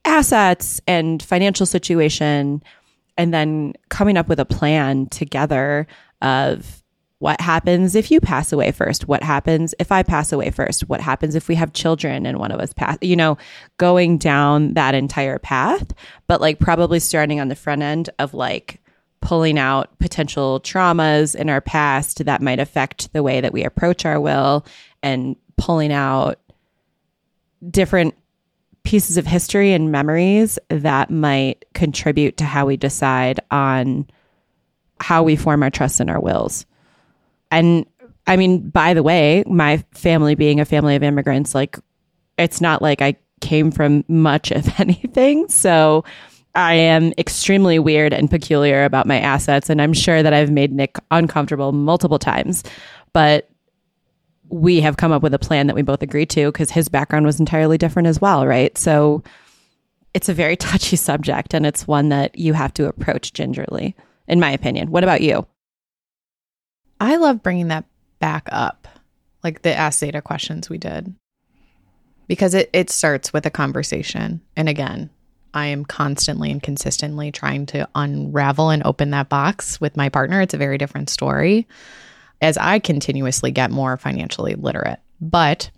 assets 0.05 0.81
and 0.87 1.21
financial 1.21 1.67
situation, 1.67 2.63
and 3.17 3.33
then 3.33 3.73
coming 3.89 4.17
up 4.17 4.27
with 4.27 4.39
a 4.39 4.45
plan 4.45 5.05
together 5.07 5.85
of 6.23 6.80
what 7.21 7.39
happens 7.39 7.93
if 7.93 8.09
you 8.09 8.19
pass 8.19 8.51
away 8.51 8.71
first? 8.71 9.07
What 9.07 9.21
happens 9.21 9.75
if 9.77 9.91
I 9.91 10.01
pass 10.01 10.33
away 10.33 10.49
first? 10.49 10.89
What 10.89 11.01
happens 11.01 11.35
if 11.35 11.47
we 11.47 11.53
have 11.53 11.71
children 11.71 12.25
and 12.25 12.39
one 12.39 12.51
of 12.51 12.59
us 12.59 12.73
pass? 12.73 12.97
You 12.99 13.15
know, 13.15 13.37
going 13.77 14.17
down 14.17 14.73
that 14.73 14.95
entire 14.95 15.37
path, 15.37 15.93
but 16.25 16.41
like 16.41 16.57
probably 16.57 16.99
starting 16.99 17.39
on 17.39 17.47
the 17.47 17.55
front 17.55 17.83
end 17.83 18.09
of 18.17 18.33
like 18.33 18.81
pulling 19.21 19.59
out 19.59 19.99
potential 19.99 20.61
traumas 20.61 21.35
in 21.35 21.47
our 21.47 21.61
past 21.61 22.25
that 22.25 22.41
might 22.41 22.59
affect 22.59 23.13
the 23.13 23.21
way 23.21 23.39
that 23.39 23.53
we 23.53 23.63
approach 23.65 24.03
our 24.03 24.19
will 24.19 24.65
and 25.03 25.35
pulling 25.57 25.93
out 25.93 26.39
different 27.69 28.15
pieces 28.81 29.17
of 29.17 29.27
history 29.27 29.73
and 29.73 29.91
memories 29.91 30.57
that 30.69 31.11
might 31.11 31.65
contribute 31.75 32.37
to 32.37 32.45
how 32.45 32.65
we 32.65 32.77
decide 32.77 33.39
on 33.51 34.07
how 34.99 35.21
we 35.21 35.35
form 35.35 35.61
our 35.61 35.69
trust 35.69 35.99
in 35.99 36.09
our 36.09 36.19
wills. 36.19 36.65
And 37.51 37.85
I 38.27 38.37
mean, 38.37 38.69
by 38.69 38.93
the 38.93 39.03
way, 39.03 39.43
my 39.45 39.83
family 39.93 40.35
being 40.35 40.59
a 40.59 40.65
family 40.65 40.95
of 40.95 41.03
immigrants, 41.03 41.53
like 41.53 41.77
it's 42.37 42.61
not 42.61 42.81
like 42.81 43.01
I 43.01 43.17
came 43.41 43.71
from 43.71 44.03
much 44.07 44.51
of 44.51 44.67
anything. 44.79 45.47
So 45.49 46.03
I 46.55 46.73
am 46.73 47.13
extremely 47.17 47.79
weird 47.79 48.13
and 48.13 48.29
peculiar 48.29 48.83
about 48.83 49.07
my 49.07 49.19
assets. 49.19 49.69
And 49.69 49.81
I'm 49.81 49.93
sure 49.93 50.23
that 50.23 50.33
I've 50.33 50.51
made 50.51 50.71
Nick 50.71 50.97
uncomfortable 51.11 51.71
multiple 51.71 52.19
times. 52.19 52.63
But 53.13 53.49
we 54.49 54.81
have 54.81 54.97
come 54.97 55.11
up 55.11 55.23
with 55.23 55.33
a 55.33 55.39
plan 55.39 55.67
that 55.67 55.75
we 55.75 55.81
both 55.81 56.01
agree 56.01 56.25
to 56.25 56.51
because 56.51 56.71
his 56.71 56.89
background 56.89 57.25
was 57.25 57.39
entirely 57.39 57.77
different 57.77 58.07
as 58.07 58.19
well, 58.19 58.45
right? 58.45 58.77
So 58.77 59.23
it's 60.13 60.29
a 60.29 60.33
very 60.33 60.55
touchy 60.57 60.97
subject 60.97 61.53
and 61.53 61.65
it's 61.65 61.87
one 61.87 62.09
that 62.09 62.37
you 62.37 62.53
have 62.53 62.73
to 62.73 62.87
approach 62.87 63.33
gingerly, 63.33 63.95
in 64.27 64.39
my 64.39 64.51
opinion. 64.51 64.91
What 64.91 65.03
about 65.03 65.21
you? 65.21 65.47
I 67.01 67.15
love 67.15 67.41
bringing 67.41 67.69
that 67.69 67.85
back 68.19 68.47
up, 68.51 68.87
like 69.43 69.63
the 69.63 69.73
Ask 69.73 69.99
Zeta 69.99 70.21
questions 70.21 70.69
we 70.69 70.77
did, 70.77 71.15
because 72.27 72.53
it, 72.53 72.69
it 72.73 72.91
starts 72.91 73.33
with 73.33 73.43
a 73.47 73.49
conversation. 73.49 74.39
And 74.55 74.69
again, 74.69 75.09
I 75.51 75.65
am 75.65 75.83
constantly 75.83 76.51
and 76.51 76.61
consistently 76.61 77.31
trying 77.31 77.65
to 77.67 77.89
unravel 77.95 78.69
and 78.69 78.83
open 78.85 79.09
that 79.09 79.29
box 79.29 79.81
with 79.81 79.97
my 79.97 80.09
partner. 80.09 80.41
It's 80.41 80.53
a 80.53 80.59
very 80.59 80.77
different 80.77 81.09
story 81.09 81.67
as 82.39 82.55
I 82.55 82.77
continuously 82.77 83.49
get 83.49 83.71
more 83.71 83.97
financially 83.97 84.53
literate. 84.53 84.99
But 85.19 85.71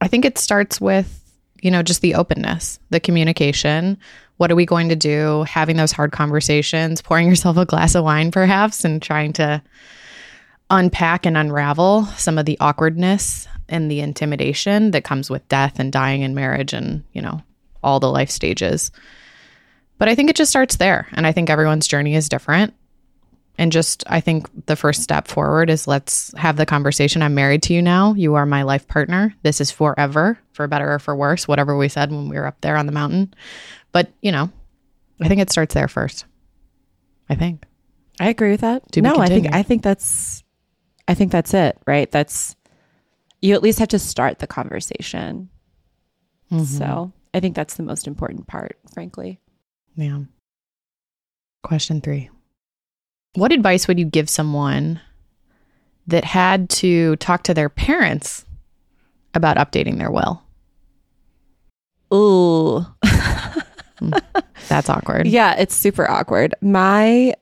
I 0.00 0.06
think 0.06 0.24
it 0.24 0.38
starts 0.38 0.80
with, 0.80 1.20
you 1.60 1.72
know, 1.72 1.82
just 1.82 2.02
the 2.02 2.14
openness, 2.14 2.78
the 2.90 3.00
communication. 3.00 3.98
What 4.38 4.50
are 4.50 4.56
we 4.56 4.66
going 4.66 4.88
to 4.88 4.96
do? 4.96 5.44
Having 5.44 5.76
those 5.76 5.92
hard 5.92 6.10
conversations, 6.10 7.02
pouring 7.02 7.28
yourself 7.28 7.56
a 7.56 7.66
glass 7.66 7.94
of 7.94 8.04
wine 8.04 8.30
perhaps, 8.30 8.84
and 8.84 9.00
trying 9.02 9.34
to 9.34 9.62
unpack 10.70 11.26
and 11.26 11.36
unravel 11.36 12.06
some 12.16 12.38
of 12.38 12.46
the 12.46 12.58
awkwardness 12.60 13.46
and 13.68 13.90
the 13.90 14.00
intimidation 14.00 14.90
that 14.92 15.04
comes 15.04 15.30
with 15.30 15.46
death 15.48 15.78
and 15.78 15.92
dying 15.92 16.22
in 16.22 16.34
marriage 16.34 16.72
and, 16.72 17.04
you 17.12 17.22
know, 17.22 17.42
all 17.82 18.00
the 18.00 18.10
life 18.10 18.30
stages. 18.30 18.90
But 19.98 20.08
I 20.08 20.14
think 20.14 20.30
it 20.30 20.36
just 20.36 20.50
starts 20.50 20.76
there. 20.76 21.08
And 21.12 21.26
I 21.26 21.32
think 21.32 21.50
everyone's 21.50 21.88
journey 21.88 22.14
is 22.14 22.28
different. 22.28 22.74
And 23.60 23.72
just, 23.72 24.04
I 24.06 24.20
think 24.20 24.66
the 24.66 24.76
first 24.76 25.02
step 25.02 25.26
forward 25.26 25.68
is 25.68 25.88
let's 25.88 26.32
have 26.36 26.56
the 26.56 26.64
conversation. 26.64 27.22
I'm 27.22 27.34
married 27.34 27.64
to 27.64 27.74
you 27.74 27.82
now. 27.82 28.14
You 28.14 28.36
are 28.36 28.46
my 28.46 28.62
life 28.62 28.86
partner. 28.86 29.34
This 29.42 29.60
is 29.60 29.72
forever, 29.72 30.38
for 30.52 30.68
better 30.68 30.92
or 30.92 31.00
for 31.00 31.16
worse, 31.16 31.48
whatever 31.48 31.76
we 31.76 31.88
said 31.88 32.12
when 32.12 32.28
we 32.28 32.36
were 32.36 32.46
up 32.46 32.60
there 32.60 32.76
on 32.76 32.86
the 32.86 32.92
mountain. 32.92 33.34
But, 33.92 34.12
you 34.20 34.32
know, 34.32 34.50
I 35.20 35.28
think 35.28 35.40
it 35.40 35.50
starts 35.50 35.74
there 35.74 35.88
first. 35.88 36.24
I 37.28 37.34
think. 37.34 37.64
I 38.20 38.28
agree 38.28 38.50
with 38.50 38.60
that. 38.60 38.90
Be 38.90 39.00
no, 39.00 39.16
I 39.16 39.26
think. 39.26 39.52
I 39.52 39.62
think 39.62 39.82
that's 39.82 40.42
I 41.06 41.14
think 41.14 41.32
that's 41.32 41.54
it, 41.54 41.78
right? 41.86 42.10
That's 42.10 42.56
you 43.40 43.54
at 43.54 43.62
least 43.62 43.78
have 43.78 43.88
to 43.88 43.98
start 43.98 44.40
the 44.40 44.46
conversation. 44.46 45.48
Mm-hmm. 46.50 46.64
So 46.64 47.12
I 47.32 47.40
think 47.40 47.54
that's 47.54 47.74
the 47.74 47.82
most 47.82 48.06
important 48.06 48.46
part, 48.46 48.78
frankly. 48.92 49.40
Yeah. 49.96 50.20
Question 51.62 52.00
three 52.00 52.30
What 53.34 53.52
advice 53.52 53.88
would 53.88 53.98
you 53.98 54.04
give 54.04 54.28
someone 54.28 55.00
that 56.06 56.24
had 56.24 56.70
to 56.70 57.16
talk 57.16 57.44
to 57.44 57.54
their 57.54 57.68
parents 57.68 58.44
about 59.34 59.56
updating 59.56 59.98
their 59.98 60.10
will? 60.10 60.42
Ooh. 62.12 62.86
That's 64.68 64.88
awkward. 64.88 65.26
Yeah, 65.26 65.54
it's 65.58 65.74
super 65.74 66.08
awkward. 66.10 66.54
My 66.60 67.34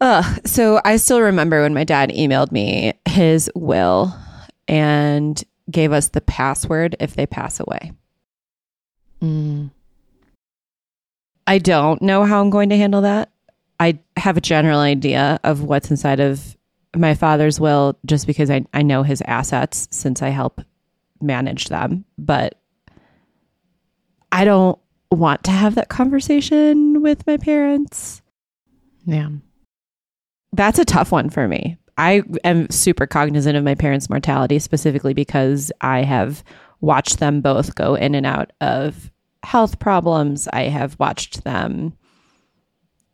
uh 0.00 0.22
so 0.44 0.80
I 0.84 0.96
still 0.96 1.20
remember 1.20 1.62
when 1.62 1.74
my 1.74 1.84
dad 1.84 2.10
emailed 2.10 2.52
me 2.52 2.94
his 3.06 3.50
will 3.54 4.14
and 4.68 5.42
gave 5.70 5.92
us 5.92 6.08
the 6.08 6.20
password 6.20 6.96
if 7.00 7.14
they 7.14 7.26
pass 7.26 7.60
away. 7.60 7.92
Mm. 9.22 9.70
I 11.46 11.58
don't 11.58 12.00
know 12.02 12.24
how 12.24 12.40
I'm 12.40 12.50
going 12.50 12.68
to 12.70 12.76
handle 12.76 13.02
that. 13.02 13.30
I 13.78 13.98
have 14.16 14.36
a 14.36 14.40
general 14.40 14.80
idea 14.80 15.40
of 15.42 15.62
what's 15.62 15.90
inside 15.90 16.20
of 16.20 16.56
my 16.94 17.14
father's 17.14 17.58
will 17.58 17.98
just 18.04 18.26
because 18.26 18.50
I, 18.50 18.64
I 18.74 18.82
know 18.82 19.02
his 19.02 19.22
assets 19.22 19.88
since 19.90 20.22
I 20.22 20.28
help 20.28 20.60
manage 21.20 21.68
them. 21.68 22.04
But 22.18 22.59
I 24.32 24.44
don't 24.44 24.78
want 25.10 25.44
to 25.44 25.50
have 25.50 25.74
that 25.74 25.88
conversation 25.88 27.02
with 27.02 27.26
my 27.26 27.36
parents. 27.36 28.22
Yeah. 29.04 29.28
That's 30.52 30.78
a 30.78 30.84
tough 30.84 31.12
one 31.12 31.30
for 31.30 31.48
me. 31.48 31.76
I 31.98 32.22
am 32.44 32.70
super 32.70 33.06
cognizant 33.06 33.56
of 33.56 33.64
my 33.64 33.74
parents' 33.74 34.08
mortality 34.08 34.58
specifically 34.58 35.14
because 35.14 35.70
I 35.80 36.02
have 36.02 36.42
watched 36.80 37.18
them 37.18 37.40
both 37.40 37.74
go 37.74 37.94
in 37.94 38.14
and 38.14 38.24
out 38.24 38.52
of 38.60 39.10
health 39.42 39.78
problems. 39.78 40.48
I 40.52 40.62
have 40.62 40.98
watched 40.98 41.44
them. 41.44 41.92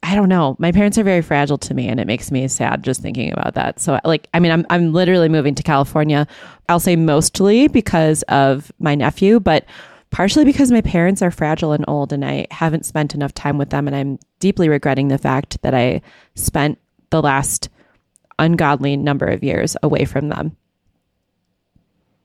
I 0.03 0.15
don't 0.15 0.29
know. 0.29 0.55
My 0.61 0.71
parents 0.71 0.99
are 0.99 1.03
very 1.03 1.23
fragile 1.23 1.59
to 1.59 1.75
me 1.75 1.89
and 1.89 1.99
it 1.99 2.07
makes 2.07 2.31
me 2.31 2.47
sad 2.47 2.85
just 2.85 3.03
thinking 3.03 3.33
about 3.33 3.55
that. 3.55 3.81
So 3.81 3.99
like 4.05 4.29
I 4.33 4.39
mean 4.39 4.53
I'm 4.53 4.65
I'm 4.71 4.93
literally 4.93 5.29
moving 5.29 5.57
to 5.57 5.65
California. 5.65 6.29
I'll 6.69 6.79
say 6.79 6.95
mostly 6.95 7.67
because 7.67 8.23
of 8.25 8.71
my 8.79 8.95
nephew, 8.95 9.41
but 9.41 9.65
partially 10.11 10.45
because 10.45 10.71
my 10.71 10.81
parents 10.81 11.23
are 11.23 11.31
fragile 11.31 11.73
and 11.73 11.85
old 11.89 12.13
and 12.13 12.25
I 12.25 12.47
haven't 12.51 12.87
spent 12.87 13.15
enough 13.15 13.35
time 13.35 13.59
with 13.59 13.71
them 13.71 13.87
and 13.87 13.97
I'm 13.97 14.19
deeply 14.41 14.69
regretting 14.69 15.09
the 15.09 15.19
fact 15.19 15.61
that 15.63 15.75
I 15.75 16.03
spent 16.35 16.79
the 17.11 17.23
last 17.23 17.69
ungodly 18.39 18.97
number 18.97 19.27
of 19.27 19.43
years 19.43 19.77
away 19.83 20.05
from 20.05 20.29
them. 20.29 20.57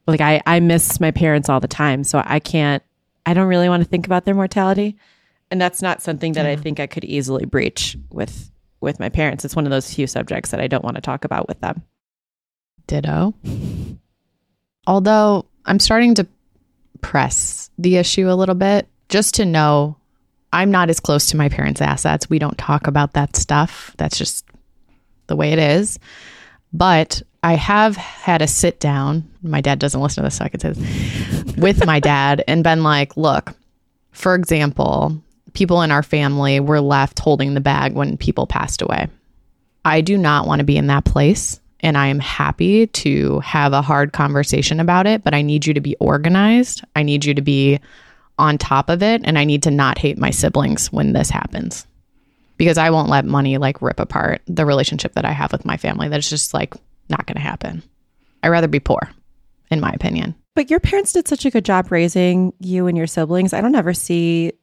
Like 0.07 0.21
I 0.21 0.41
I 0.45 0.59
miss 0.59 0.99
my 0.99 1.11
parents 1.11 1.47
all 1.49 1.59
the 1.59 1.67
time, 1.67 2.03
so 2.03 2.21
I 2.25 2.39
can't 2.39 2.83
I 3.25 3.33
don't 3.33 3.47
really 3.47 3.69
want 3.69 3.83
to 3.83 3.89
think 3.89 4.05
about 4.05 4.25
their 4.25 4.35
mortality. 4.35 4.97
And 5.49 5.61
that's 5.61 5.81
not 5.81 6.01
something 6.01 6.33
that 6.33 6.45
I 6.45 6.55
think 6.55 6.79
I 6.79 6.87
could 6.87 7.03
easily 7.03 7.45
breach 7.45 7.97
with 8.09 8.51
with 8.79 8.99
my 8.99 9.09
parents. 9.09 9.45
It's 9.45 9.55
one 9.55 9.65
of 9.65 9.71
those 9.71 9.93
few 9.93 10.07
subjects 10.07 10.51
that 10.51 10.59
I 10.59 10.67
don't 10.67 10.83
want 10.83 10.95
to 10.95 11.01
talk 11.01 11.23
about 11.23 11.47
with 11.47 11.59
them. 11.61 11.83
Ditto. 12.87 13.33
Although 14.87 15.45
I'm 15.65 15.79
starting 15.79 16.15
to 16.15 16.27
press 17.01 17.69
the 17.77 17.97
issue 17.97 18.29
a 18.29 18.35
little 18.35 18.55
bit 18.55 18.87
just 19.09 19.35
to 19.35 19.45
know 19.45 19.97
I'm 20.53 20.71
not 20.71 20.89
as 20.89 20.99
close 20.99 21.27
to 21.27 21.37
my 21.37 21.49
parents' 21.49 21.81
assets. 21.81 22.29
We 22.29 22.39
don't 22.39 22.57
talk 22.57 22.87
about 22.87 23.13
that 23.13 23.35
stuff. 23.35 23.93
That's 23.97 24.17
just 24.17 24.45
the 25.27 25.35
way 25.35 25.53
it 25.53 25.59
is. 25.59 25.97
But 26.73 27.21
I 27.43 27.55
have 27.55 27.95
had 27.95 28.41
a 28.41 28.47
sit 28.47 28.79
down. 28.79 29.29
My 29.41 29.61
dad 29.61 29.79
doesn't 29.79 29.99
listen 29.99 30.23
to 30.23 30.27
this, 30.27 30.37
so 30.37 30.45
I 30.45 30.49
can 30.49 30.59
say 30.59 30.71
this 30.73 31.55
with 31.55 31.85
my 31.85 31.99
dad 32.01 32.43
and 32.47 32.63
been 32.63 32.83
like, 32.83 33.15
look, 33.15 33.53
for 34.11 34.35
example, 34.35 35.21
people 35.53 35.81
in 35.81 35.91
our 35.91 36.03
family 36.03 36.59
were 36.59 36.81
left 36.81 37.19
holding 37.19 37.53
the 37.53 37.61
bag 37.61 37.93
when 37.93 38.17
people 38.17 38.45
passed 38.45 38.81
away. 38.81 39.07
I 39.83 40.01
do 40.01 40.17
not 40.17 40.47
want 40.47 40.59
to 40.59 40.65
be 40.65 40.77
in 40.77 40.87
that 40.87 41.05
place. 41.05 41.60
And 41.81 41.97
I 41.97 42.07
am 42.07 42.19
happy 42.19 42.87
to 42.87 43.39
have 43.39 43.73
a 43.73 43.81
hard 43.81 44.13
conversation 44.13 44.79
about 44.79 45.07
it, 45.07 45.23
but 45.23 45.33
I 45.33 45.41
need 45.41 45.65
you 45.65 45.73
to 45.73 45.81
be 45.81 45.95
organized. 45.97 46.83
I 46.95 47.03
need 47.03 47.25
you 47.25 47.33
to 47.33 47.41
be 47.41 47.79
on 48.37 48.57
top 48.57 48.89
of 48.89 49.03
it. 49.03 49.21
And 49.23 49.37
I 49.37 49.43
need 49.45 49.63
to 49.63 49.71
not 49.71 49.97
hate 49.97 50.17
my 50.17 50.29
siblings 50.29 50.91
when 50.91 51.13
this 51.13 51.29
happens 51.29 51.85
because 52.57 52.77
I 52.77 52.91
won't 52.91 53.09
let 53.09 53.25
money 53.25 53.57
like 53.57 53.81
rip 53.81 53.99
apart 53.99 54.41
the 54.47 54.65
relationship 54.65 55.13
that 55.13 55.25
I 55.25 55.31
have 55.31 55.51
with 55.51 55.65
my 55.65 55.77
family. 55.77 56.09
That's 56.09 56.29
just 56.29 56.53
like 56.53 56.75
not 57.09 57.25
going 57.25 57.35
to 57.35 57.41
happen. 57.41 57.81
I'd 58.43 58.49
rather 58.49 58.67
be 58.67 58.79
poor, 58.79 59.09
in 59.69 59.79
my 59.79 59.91
opinion. 59.91 60.35
But 60.53 60.69
your 60.69 60.79
parents 60.79 61.13
did 61.13 61.27
such 61.27 61.45
a 61.45 61.51
good 61.51 61.65
job 61.65 61.91
raising 61.91 62.53
you 62.59 62.87
and 62.87 62.97
your 62.97 63.07
siblings. 63.07 63.53
I 63.53 63.61
don't 63.61 63.75
ever 63.75 63.93
see 63.93 64.53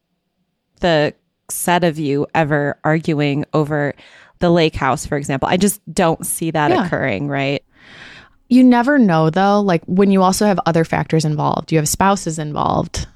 the 0.81 1.14
set 1.50 1.83
of 1.83 1.98
you 1.98 2.26
ever 2.35 2.78
arguing 2.85 3.44
over 3.54 3.94
the 4.40 4.51
lake 4.51 4.74
house, 4.74 5.07
for 5.07 5.16
example. 5.16 5.48
I 5.48 5.57
just 5.57 5.81
don't 5.92 6.24
see 6.27 6.51
that 6.53 6.70
Yeah. 6.70 6.87
occurring, 6.87 7.29
right? 7.29 7.62
You 8.48 8.64
never 8.64 8.98
know 8.98 9.31
though, 9.31 9.61
like 9.61 9.83
when 9.85 10.11
you 10.11 10.22
also 10.22 10.46
have 10.46 10.59
other 10.66 10.85
factors 10.85 11.24
involved, 11.24 11.70
you 11.72 11.79
have 11.79 11.88
spouses 11.88 12.38
involved. 12.38 13.07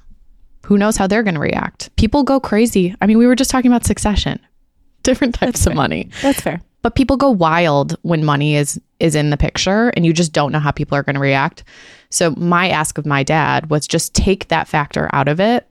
Who 0.65 0.77
knows 0.77 0.95
how 0.95 1.07
they're 1.07 1.23
going 1.23 1.33
to 1.33 1.39
react? 1.41 1.93
People 1.97 2.23
go 2.23 2.39
crazy. 2.39 2.95
I 3.01 3.05
mean, 3.07 3.17
we 3.17 3.25
were 3.27 3.35
just 3.35 3.49
talking 3.51 3.69
about 3.71 3.85
succession, 3.85 4.39
different 5.03 5.35
types 5.35 5.65
of 5.65 5.73
money. 5.75 6.09
That's 6.21 6.39
fair. 6.41 6.61
but 6.83 6.95
people 6.95 7.17
go 7.17 7.29
wild 7.31 7.97
when 8.03 8.23
money 8.23 8.55
is 8.55 8.79
is 8.99 9.15
in 9.15 9.29
the 9.31 9.37
picture 9.37 9.89
and 9.95 10.05
you 10.05 10.13
just 10.13 10.31
don't 10.33 10.51
know 10.51 10.59
how 10.59 10.71
people 10.71 10.97
are 10.97 11.03
going 11.03 11.15
to 11.15 11.19
react 11.19 11.63
so 12.09 12.31
my 12.37 12.69
ask 12.69 12.97
of 12.97 13.05
my 13.05 13.23
dad 13.23 13.69
was 13.69 13.85
just 13.87 14.13
take 14.13 14.47
that 14.49 14.67
factor 14.67 15.09
out 15.13 15.27
of 15.27 15.39
it 15.41 15.69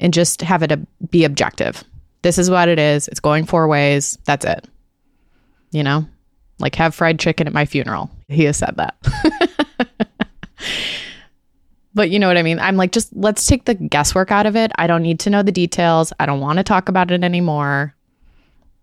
and 0.00 0.12
just 0.12 0.42
have 0.42 0.62
it 0.62 0.70
a, 0.72 0.76
be 1.08 1.24
objective 1.24 1.82
this 2.22 2.36
is 2.36 2.50
what 2.50 2.68
it 2.68 2.78
is 2.78 3.08
it's 3.08 3.20
going 3.20 3.46
four 3.46 3.68
ways 3.68 4.18
that's 4.24 4.44
it 4.44 4.66
you 5.74 5.82
know 5.82 6.06
like 6.58 6.74
have 6.76 6.94
fried 6.94 7.18
chicken 7.18 7.46
at 7.46 7.52
my 7.52 7.64
funeral 7.64 8.10
he 8.28 8.44
has 8.44 8.56
said 8.56 8.74
that 8.76 8.96
but 11.94 12.10
you 12.10 12.18
know 12.18 12.28
what 12.28 12.38
i 12.38 12.42
mean 12.42 12.58
i'm 12.60 12.76
like 12.76 12.92
just 12.92 13.14
let's 13.14 13.46
take 13.46 13.64
the 13.64 13.74
guesswork 13.74 14.30
out 14.30 14.46
of 14.46 14.56
it 14.56 14.72
i 14.76 14.86
don't 14.86 15.02
need 15.02 15.20
to 15.20 15.30
know 15.30 15.42
the 15.42 15.52
details 15.52 16.12
i 16.18 16.26
don't 16.26 16.40
want 16.40 16.58
to 16.58 16.62
talk 16.62 16.88
about 16.88 17.10
it 17.10 17.22
anymore 17.22 17.94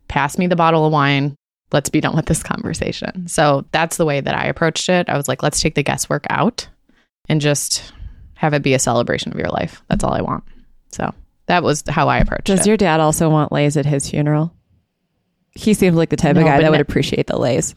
pass 0.07 0.37
me 0.37 0.45
the 0.47 0.55
bottle 0.55 0.85
of 0.85 0.91
wine 0.91 1.35
let's 1.71 1.89
be 1.89 2.01
done 2.01 2.15
with 2.15 2.25
this 2.25 2.43
conversation. 2.43 3.27
So 3.27 3.65
that's 3.71 3.97
the 3.97 4.05
way 4.05 4.21
that 4.21 4.35
I 4.35 4.45
approached 4.45 4.89
it. 4.89 5.09
I 5.09 5.17
was 5.17 5.27
like, 5.27 5.43
let's 5.43 5.61
take 5.61 5.75
the 5.75 5.83
guesswork 5.83 6.25
out 6.29 6.67
and 7.29 7.41
just 7.41 7.93
have 8.35 8.53
it 8.53 8.63
be 8.63 8.73
a 8.73 8.79
celebration 8.79 9.31
of 9.31 9.37
your 9.37 9.49
life. 9.49 9.81
That's 9.87 10.03
all 10.03 10.13
I 10.13 10.21
want. 10.21 10.43
So 10.89 11.13
that 11.45 11.63
was 11.63 11.83
how 11.87 12.09
I 12.09 12.19
approached 12.19 12.45
Does 12.45 12.55
it. 12.55 12.61
Does 12.61 12.67
your 12.67 12.77
dad 12.77 12.99
also 12.99 13.29
want 13.29 13.51
lays 13.51 13.77
at 13.77 13.85
his 13.85 14.09
funeral? 14.09 14.53
He 15.53 15.73
seems 15.73 15.95
like 15.95 16.09
the 16.09 16.17
type 16.17 16.37
of 16.37 16.43
guy 16.43 16.61
that 16.61 16.71
would 16.71 16.81
appreciate 16.81 17.27
the 17.27 17.37
lays. 17.37 17.75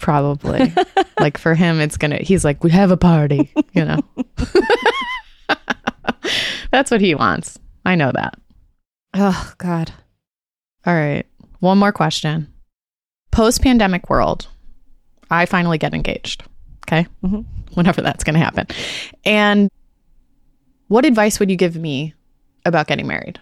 Probably. 0.00 0.72
like 1.20 1.38
for 1.38 1.54
him, 1.54 1.80
it's 1.80 1.96
going 1.96 2.10
to, 2.10 2.16
he's 2.18 2.44
like, 2.44 2.64
we 2.64 2.70
have 2.70 2.90
a 2.90 2.96
party, 2.96 3.52
you 3.72 3.84
know? 3.84 4.00
that's 6.72 6.90
what 6.90 7.00
he 7.00 7.14
wants. 7.14 7.58
I 7.84 7.94
know 7.94 8.10
that. 8.12 8.38
Oh 9.14 9.52
God. 9.58 9.92
All 10.86 10.94
right. 10.94 11.26
One 11.60 11.78
more 11.78 11.92
question. 11.92 12.52
Post 13.30 13.62
pandemic 13.62 14.08
world, 14.10 14.48
I 15.30 15.46
finally 15.46 15.78
get 15.78 15.94
engaged. 15.94 16.42
Okay. 16.86 17.06
Mhm. 17.22 17.44
Whenever 17.74 18.02
that's 18.02 18.24
going 18.24 18.34
to 18.34 18.40
happen. 18.40 18.66
And 19.24 19.68
what 20.88 21.04
advice 21.04 21.38
would 21.38 21.50
you 21.50 21.56
give 21.56 21.76
me 21.76 22.14
about 22.64 22.88
getting 22.88 23.06
married? 23.06 23.38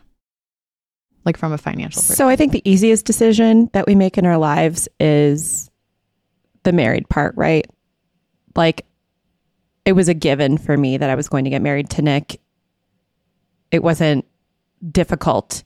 Like 1.29 1.37
from 1.37 1.53
a 1.53 1.59
financial 1.59 2.01
perspective? 2.01 2.17
So 2.17 2.27
I 2.27 2.37
think 2.37 2.53
the 2.53 2.63
easiest 2.65 3.05
decision 3.05 3.69
that 3.75 3.87
we 3.87 3.95
make 3.95 4.17
in 4.17 4.25
our 4.25 4.39
lives 4.39 4.89
is 4.99 5.71
the 6.63 6.73
married 6.73 7.07
part, 7.11 7.35
right? 7.37 7.67
Like 8.57 8.87
it 9.85 9.93
was 9.93 10.09
a 10.09 10.15
given 10.15 10.57
for 10.57 10.75
me 10.75 10.97
that 10.97 11.11
I 11.11 11.17
was 11.17 11.29
going 11.29 11.45
to 11.45 11.51
get 11.51 11.61
married 11.61 11.91
to 11.91 12.03
Nick. 12.03 12.41
It 13.71 13.83
wasn't 13.83 14.25
difficult. 14.91 15.65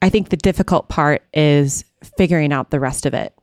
I 0.00 0.08
think 0.08 0.30
the 0.30 0.38
difficult 0.38 0.88
part 0.88 1.22
is 1.34 1.84
figuring 2.16 2.50
out 2.50 2.70
the 2.70 2.80
rest 2.80 3.04
of 3.04 3.12
it. 3.12 3.34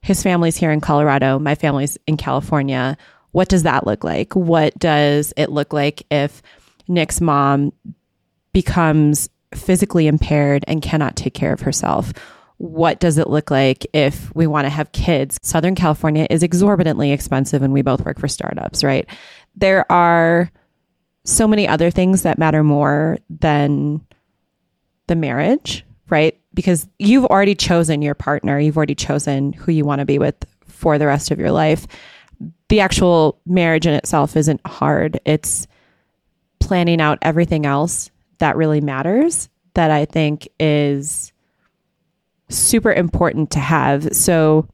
His 0.00 0.22
family's 0.22 0.56
here 0.56 0.70
in 0.70 0.80
Colorado, 0.80 1.40
my 1.40 1.56
family's 1.56 1.98
in 2.06 2.18
California. 2.18 2.96
What 3.32 3.48
does 3.48 3.64
that 3.64 3.84
look 3.84 4.04
like? 4.04 4.36
What 4.36 4.78
does 4.78 5.34
it 5.36 5.50
look 5.50 5.72
like 5.72 6.04
if 6.08 6.40
Nick's 6.86 7.20
mom 7.20 7.72
becomes 8.58 9.28
physically 9.54 10.08
impaired 10.08 10.64
and 10.66 10.82
cannot 10.82 11.14
take 11.14 11.32
care 11.32 11.52
of 11.52 11.60
herself? 11.60 12.12
What 12.56 12.98
does 12.98 13.16
it 13.16 13.30
look 13.30 13.52
like 13.52 13.86
if 13.92 14.34
we 14.34 14.48
want 14.48 14.64
to 14.64 14.68
have 14.68 14.90
kids? 14.90 15.38
Southern 15.42 15.76
California 15.76 16.26
is 16.28 16.42
exorbitantly 16.42 17.12
expensive 17.12 17.62
and 17.62 17.72
we 17.72 17.82
both 17.82 18.04
work 18.04 18.18
for 18.18 18.26
startups, 18.26 18.82
right? 18.82 19.08
There 19.54 19.90
are 19.92 20.50
so 21.24 21.46
many 21.46 21.68
other 21.68 21.92
things 21.92 22.22
that 22.22 22.36
matter 22.36 22.64
more 22.64 23.18
than 23.30 24.04
the 25.06 25.14
marriage, 25.14 25.84
right? 26.10 26.36
Because 26.52 26.88
you've 26.98 27.26
already 27.26 27.54
chosen 27.54 28.02
your 28.02 28.16
partner, 28.16 28.58
you've 28.58 28.76
already 28.76 28.96
chosen 28.96 29.52
who 29.52 29.70
you 29.70 29.84
want 29.84 30.00
to 30.00 30.04
be 30.04 30.18
with 30.18 30.34
for 30.66 30.98
the 30.98 31.06
rest 31.06 31.30
of 31.30 31.38
your 31.38 31.52
life. 31.52 31.86
The 32.70 32.80
actual 32.80 33.40
marriage 33.46 33.86
in 33.86 33.94
itself 33.94 34.36
isn't 34.36 34.66
hard. 34.66 35.20
It's 35.24 35.68
planning 36.58 37.00
out 37.00 37.18
everything 37.22 37.64
else 37.64 38.10
that 38.38 38.56
really 38.56 38.80
matters 38.80 39.48
that 39.74 39.90
I 39.90 40.04
think 40.04 40.48
is 40.58 41.32
super 42.48 42.92
important 42.92 43.50
to 43.52 43.58
have. 43.58 44.14
So, 44.14 44.68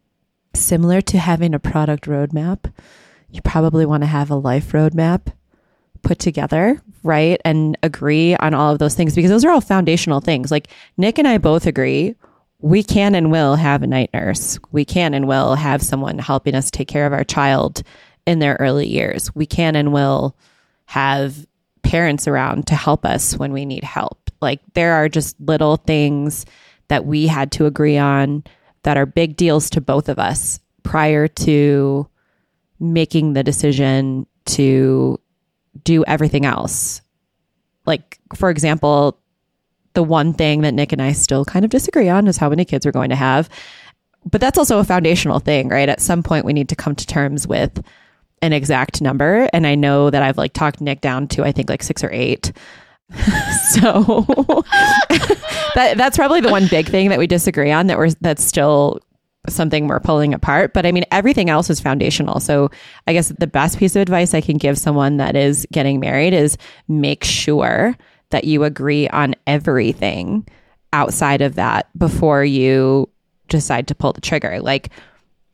similar 0.54 1.00
to 1.02 1.18
having 1.18 1.54
a 1.54 1.58
product 1.58 2.06
roadmap, 2.06 2.72
you 3.30 3.42
probably 3.42 3.84
want 3.86 4.02
to 4.02 4.06
have 4.06 4.30
a 4.30 4.36
life 4.36 4.72
roadmap 4.72 5.32
put 6.02 6.18
together, 6.18 6.80
right? 7.02 7.40
And 7.44 7.76
agree 7.82 8.36
on 8.36 8.54
all 8.54 8.72
of 8.72 8.78
those 8.78 8.94
things 8.94 9.14
because 9.14 9.30
those 9.30 9.44
are 9.44 9.50
all 9.50 9.60
foundational 9.60 10.20
things. 10.20 10.50
Like 10.50 10.68
Nick 10.96 11.18
and 11.18 11.26
I 11.26 11.38
both 11.38 11.66
agree 11.66 12.14
we 12.64 12.82
can 12.82 13.14
and 13.14 13.30
will 13.30 13.56
have 13.56 13.82
a 13.82 13.86
night 13.86 14.08
nurse. 14.14 14.58
We 14.72 14.86
can 14.86 15.12
and 15.12 15.28
will 15.28 15.54
have 15.54 15.82
someone 15.82 16.18
helping 16.18 16.54
us 16.54 16.70
take 16.70 16.88
care 16.88 17.04
of 17.04 17.12
our 17.12 17.22
child 17.22 17.82
in 18.26 18.38
their 18.38 18.56
early 18.58 18.86
years. 18.86 19.34
We 19.34 19.44
can 19.44 19.76
and 19.76 19.92
will 19.92 20.34
have 20.86 21.46
parents 21.84 22.26
around 22.26 22.66
to 22.66 22.74
help 22.74 23.04
us 23.04 23.36
when 23.36 23.52
we 23.52 23.64
need 23.64 23.84
help. 23.84 24.30
Like 24.40 24.60
there 24.74 24.94
are 24.94 25.08
just 25.08 25.40
little 25.40 25.76
things 25.76 26.44
that 26.88 27.06
we 27.06 27.26
had 27.26 27.52
to 27.52 27.66
agree 27.66 27.98
on 27.98 28.42
that 28.82 28.96
are 28.96 29.06
big 29.06 29.36
deals 29.36 29.70
to 29.70 29.80
both 29.80 30.08
of 30.08 30.18
us 30.18 30.60
prior 30.82 31.28
to 31.28 32.08
making 32.80 33.32
the 33.32 33.42
decision 33.42 34.26
to 34.46 35.18
do 35.82 36.04
everything 36.06 36.44
else. 36.44 37.00
Like, 37.86 38.18
for 38.34 38.50
example, 38.50 39.18
the 39.94 40.02
one 40.02 40.34
thing 40.34 40.62
that 40.62 40.74
Nick 40.74 40.92
and 40.92 41.00
I 41.00 41.12
still 41.12 41.44
kind 41.44 41.64
of 41.64 41.70
disagree 41.70 42.08
on 42.08 42.26
is 42.26 42.36
how 42.36 42.48
many 42.48 42.64
kids 42.64 42.84
we're 42.84 42.92
going 42.92 43.10
to 43.10 43.16
have. 43.16 43.48
But 44.30 44.40
that's 44.40 44.58
also 44.58 44.78
a 44.78 44.84
foundational 44.84 45.38
thing, 45.38 45.68
right? 45.68 45.88
At 45.88 46.00
some 46.00 46.22
point, 46.22 46.44
we 46.44 46.52
need 46.52 46.68
to 46.70 46.76
come 46.76 46.94
to 46.94 47.06
terms 47.06 47.46
with 47.46 47.82
an 48.44 48.52
exact 48.52 49.00
number. 49.00 49.48
And 49.52 49.66
I 49.66 49.74
know 49.74 50.10
that 50.10 50.22
I've 50.22 50.38
like 50.38 50.52
talked 50.52 50.80
Nick 50.80 51.00
down 51.00 51.28
to, 51.28 51.44
I 51.44 51.52
think, 51.52 51.68
like 51.68 51.82
six 51.82 52.04
or 52.04 52.10
eight. 52.12 52.52
so 53.70 53.90
that 55.74 55.94
that's 55.96 56.16
probably 56.16 56.40
the 56.40 56.50
one 56.50 56.66
big 56.68 56.86
thing 56.86 57.08
that 57.08 57.18
we 57.18 57.26
disagree 57.26 57.70
on 57.70 57.86
that 57.86 57.98
we're 57.98 58.10
that's 58.20 58.42
still 58.42 59.00
something 59.48 59.88
we're 59.88 60.00
pulling 60.00 60.34
apart. 60.34 60.72
But 60.72 60.86
I 60.86 60.92
mean, 60.92 61.04
everything 61.10 61.50
else 61.50 61.70
is 61.70 61.80
foundational. 61.80 62.40
So 62.40 62.70
I 63.06 63.12
guess 63.12 63.28
the 63.28 63.46
best 63.46 63.78
piece 63.78 63.96
of 63.96 64.02
advice 64.02 64.34
I 64.34 64.40
can 64.40 64.56
give 64.56 64.78
someone 64.78 65.18
that 65.18 65.36
is 65.36 65.66
getting 65.72 66.00
married 66.00 66.32
is 66.32 66.56
make 66.88 67.24
sure 67.24 67.96
that 68.30 68.44
you 68.44 68.64
agree 68.64 69.08
on 69.08 69.34
everything 69.46 70.46
outside 70.92 71.42
of 71.42 71.56
that 71.56 71.88
before 71.98 72.44
you 72.44 73.08
decide 73.48 73.88
to 73.88 73.94
pull 73.94 74.12
the 74.12 74.20
trigger. 74.20 74.60
Like, 74.60 74.90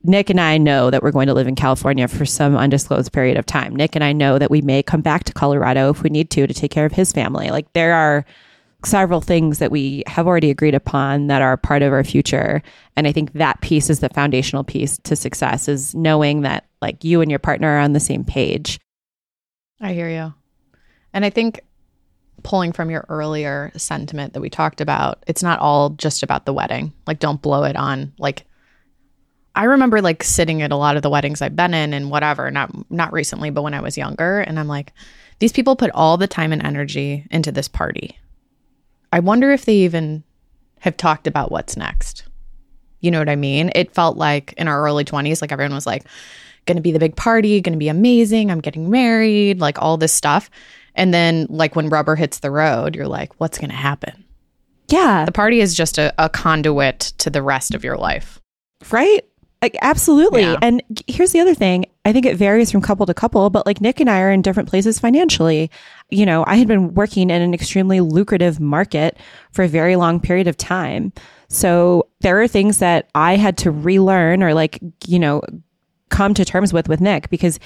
Nick 0.02 0.30
and 0.30 0.40
I 0.40 0.56
know 0.56 0.90
that 0.90 1.02
we're 1.02 1.10
going 1.10 1.26
to 1.26 1.34
live 1.34 1.46
in 1.46 1.54
California 1.54 2.08
for 2.08 2.24
some 2.24 2.56
undisclosed 2.56 3.12
period 3.12 3.36
of 3.36 3.44
time. 3.44 3.76
Nick 3.76 3.94
and 3.94 4.02
I 4.02 4.12
know 4.12 4.38
that 4.38 4.50
we 4.50 4.62
may 4.62 4.82
come 4.82 5.02
back 5.02 5.24
to 5.24 5.32
Colorado 5.32 5.90
if 5.90 6.02
we 6.02 6.08
need 6.08 6.30
to 6.30 6.46
to 6.46 6.54
take 6.54 6.70
care 6.70 6.86
of 6.86 6.92
his 6.92 7.12
family. 7.12 7.50
Like 7.50 7.70
there 7.74 7.94
are 7.94 8.24
several 8.84 9.20
things 9.20 9.58
that 9.58 9.70
we 9.70 10.02
have 10.06 10.26
already 10.26 10.50
agreed 10.50 10.74
upon 10.74 11.26
that 11.26 11.42
are 11.42 11.56
part 11.58 11.82
of 11.82 11.92
our 11.92 12.02
future. 12.02 12.62
And 12.96 13.06
I 13.06 13.12
think 13.12 13.34
that 13.34 13.60
piece 13.60 13.90
is 13.90 14.00
the 14.00 14.08
foundational 14.08 14.64
piece 14.64 14.98
to 15.04 15.16
success 15.16 15.68
is 15.68 15.94
knowing 15.94 16.42
that 16.42 16.66
like 16.80 17.04
you 17.04 17.20
and 17.20 17.30
your 17.30 17.38
partner 17.38 17.68
are 17.68 17.80
on 17.80 17.92
the 17.92 18.00
same 18.00 18.24
page. 18.24 18.80
I 19.82 19.92
hear 19.92 20.08
you. 20.08 20.32
And 21.12 21.24
I 21.26 21.30
think 21.30 21.60
pulling 22.42 22.72
from 22.72 22.90
your 22.90 23.04
earlier 23.10 23.70
sentiment 23.76 24.32
that 24.32 24.40
we 24.40 24.48
talked 24.48 24.80
about, 24.80 25.22
it's 25.26 25.42
not 25.42 25.58
all 25.60 25.90
just 25.90 26.22
about 26.22 26.46
the 26.46 26.54
wedding. 26.54 26.94
Like 27.06 27.18
don't 27.18 27.42
blow 27.42 27.64
it 27.64 27.76
on 27.76 28.14
like 28.18 28.46
I 29.54 29.64
remember 29.64 30.00
like 30.00 30.22
sitting 30.22 30.62
at 30.62 30.72
a 30.72 30.76
lot 30.76 30.96
of 30.96 31.02
the 31.02 31.10
weddings 31.10 31.42
I've 31.42 31.56
been 31.56 31.74
in 31.74 31.92
and 31.92 32.10
whatever, 32.10 32.50
not 32.50 32.70
not 32.90 33.12
recently, 33.12 33.50
but 33.50 33.62
when 33.62 33.74
I 33.74 33.80
was 33.80 33.98
younger, 33.98 34.40
and 34.40 34.58
I'm 34.58 34.68
like, 34.68 34.92
these 35.38 35.52
people 35.52 35.76
put 35.76 35.90
all 35.92 36.16
the 36.16 36.28
time 36.28 36.52
and 36.52 36.62
energy 36.62 37.26
into 37.30 37.50
this 37.50 37.68
party. 37.68 38.18
I 39.12 39.20
wonder 39.20 39.50
if 39.50 39.64
they 39.64 39.76
even 39.76 40.22
have 40.80 40.96
talked 40.96 41.26
about 41.26 41.50
what's 41.50 41.76
next. 41.76 42.24
You 43.00 43.10
know 43.10 43.18
what 43.18 43.28
I 43.28 43.36
mean? 43.36 43.72
It 43.74 43.94
felt 43.94 44.16
like 44.16 44.52
in 44.54 44.68
our 44.68 44.84
early 44.84 45.04
20s, 45.04 45.40
like 45.40 45.52
everyone 45.52 45.74
was 45.74 45.86
like, 45.86 46.04
going 46.66 46.76
to 46.76 46.82
be 46.82 46.92
the 46.92 46.98
big 46.98 47.16
party, 47.16 47.60
going 47.60 47.72
to 47.72 47.78
be 47.78 47.88
amazing, 47.88 48.50
I'm 48.50 48.60
getting 48.60 48.90
married, 48.90 49.60
like 49.60 49.80
all 49.80 49.96
this 49.96 50.12
stuff. 50.12 50.50
And 50.94 51.14
then, 51.14 51.46
like, 51.48 51.76
when 51.76 51.88
rubber 51.88 52.16
hits 52.16 52.40
the 52.40 52.50
road, 52.50 52.96
you're 52.96 53.08
like, 53.08 53.38
what's 53.40 53.58
going 53.58 53.70
to 53.70 53.76
happen? 53.76 54.24
Yeah. 54.88 55.24
The 55.24 55.32
party 55.32 55.60
is 55.60 55.74
just 55.74 55.98
a, 55.98 56.12
a 56.18 56.28
conduit 56.28 56.98
to 57.18 57.30
the 57.30 57.42
rest 57.42 57.74
of 57.74 57.84
your 57.84 57.96
life. 57.96 58.40
Right? 58.90 59.24
Like, 59.62 59.76
absolutely. 59.82 60.42
Yeah. 60.42 60.56
And 60.62 60.82
here's 61.06 61.32
the 61.32 61.40
other 61.40 61.54
thing. 61.54 61.84
I 62.04 62.12
think 62.12 62.24
it 62.24 62.36
varies 62.36 62.72
from 62.72 62.80
couple 62.80 63.04
to 63.04 63.12
couple, 63.12 63.50
but 63.50 63.66
like 63.66 63.80
Nick 63.80 64.00
and 64.00 64.08
I 64.08 64.20
are 64.20 64.30
in 64.30 64.40
different 64.40 64.70
places 64.70 64.98
financially. 64.98 65.70
You 66.08 66.24
know, 66.24 66.44
I 66.46 66.56
had 66.56 66.66
been 66.66 66.94
working 66.94 67.28
in 67.28 67.42
an 67.42 67.52
extremely 67.52 68.00
lucrative 68.00 68.58
market 68.58 69.18
for 69.52 69.62
a 69.62 69.68
very 69.68 69.96
long 69.96 70.18
period 70.18 70.48
of 70.48 70.56
time. 70.56 71.12
So 71.48 72.08
there 72.20 72.40
are 72.40 72.48
things 72.48 72.78
that 72.78 73.10
I 73.14 73.36
had 73.36 73.58
to 73.58 73.70
relearn 73.70 74.42
or 74.42 74.54
like, 74.54 74.78
you 75.06 75.18
know, 75.18 75.42
come 76.08 76.32
to 76.34 76.44
terms 76.44 76.72
with 76.72 76.88
with 76.88 77.00
Nick 77.00 77.28
because 77.28 77.58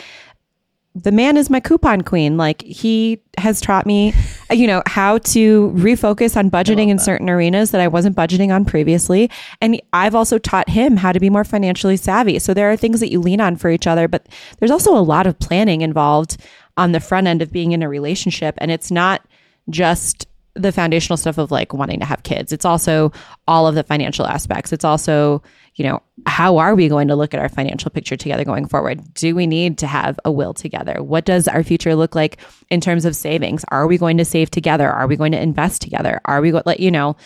the 0.95 1.11
man 1.11 1.37
is 1.37 1.51
my 1.51 1.59
coupon 1.59 2.03
queen. 2.03 2.37
Like 2.37 2.63
he 2.63 3.21
has 3.37 3.61
taught 3.61 3.85
me, 3.85 4.15
uh, 4.51 4.55
you 4.55 4.67
know, 4.67 4.83
how 4.87 5.19
to 5.19 5.73
refocus 5.77 6.37
on 6.37 6.51
budgeting 6.51 6.89
in 6.89 7.01
certain 7.01 7.29
arenas 7.29 7.73
that 7.73 7.81
I 7.81 7.89
wasn't 7.89 8.17
budgeting 8.17 8.55
on 8.55 8.65
previously. 8.65 9.29
And 9.61 9.81
I've 9.93 10.15
also 10.15 10.39
taught 10.39 10.69
him 10.69 10.97
how 10.97 11.11
to 11.11 11.19
be 11.19 11.31
more 11.31 11.45
financially 11.45 11.97
savvy. 11.97 12.39
So 12.39 12.55
there 12.55 12.71
are 12.71 12.77
things 12.77 13.01
that 13.01 13.11
you 13.11 13.21
lean 13.21 13.41
on 13.41 13.57
for 13.57 13.71
each 13.71 13.89
other, 13.89 14.07
but 14.07 14.29
there's 14.59 14.71
also 14.71 14.97
a 14.97 15.03
lot 15.03 15.27
of 15.27 15.39
planning 15.41 15.81
involved 15.81 16.37
on 16.77 16.93
the 16.93 17.01
front 17.01 17.27
end 17.27 17.43
of 17.43 17.51
being 17.51 17.73
in 17.73 17.83
a 17.83 17.89
relationship. 17.89 18.55
And 18.59 18.71
it's 18.71 18.93
not 18.93 19.27
just 19.71 20.29
the 20.55 20.71
foundational 20.71 21.17
stuff 21.17 21.39
of 21.39 21.51
like 21.51 21.73
wanting 21.73 21.99
to 21.99 22.07
have 22.07 22.23
kids. 22.23 22.53
It's 22.53 22.65
also 22.65 23.13
all 23.49 23.67
of 23.67 23.75
the 23.75 23.83
financial 23.83 24.27
aspects. 24.27 24.73
It's 24.73 24.85
also, 24.85 25.43
you 25.75 25.85
know, 25.85 26.01
how 26.27 26.57
are 26.57 26.75
we 26.75 26.89
going 26.89 27.09
to 27.09 27.17
look 27.17 27.35
at 27.35 27.41
our 27.41 27.49
financial 27.49 27.91
picture 27.91 28.17
together 28.17 28.45
going 28.45 28.67
forward? 28.67 29.15
Do 29.15 29.35
we 29.35 29.47
need 29.47 29.79
to 29.79 29.87
have 29.87 30.19
a 30.25 30.33
will 30.33 30.55
together? 30.55 31.03
What 31.03 31.25
does 31.25 31.47
our 31.49 31.63
future 31.63 31.95
look 31.95 32.15
like 32.15 32.39
in 32.71 32.81
terms 32.81 33.05
of 33.05 33.15
savings? 33.15 33.65
Are 33.69 33.87
we 33.87 33.99
going 33.99 34.17
to 34.19 34.25
save 34.25 34.51
together? 34.51 34.91
Are 34.91 35.07
we 35.07 35.17
going 35.17 35.33
to 35.33 35.41
invest 35.41 35.83
together? 35.83 36.21
Are 36.25 36.41
we 36.41 36.51
going 36.51 36.63
let 36.67 36.81
you 36.81 36.91
know, 36.91 37.17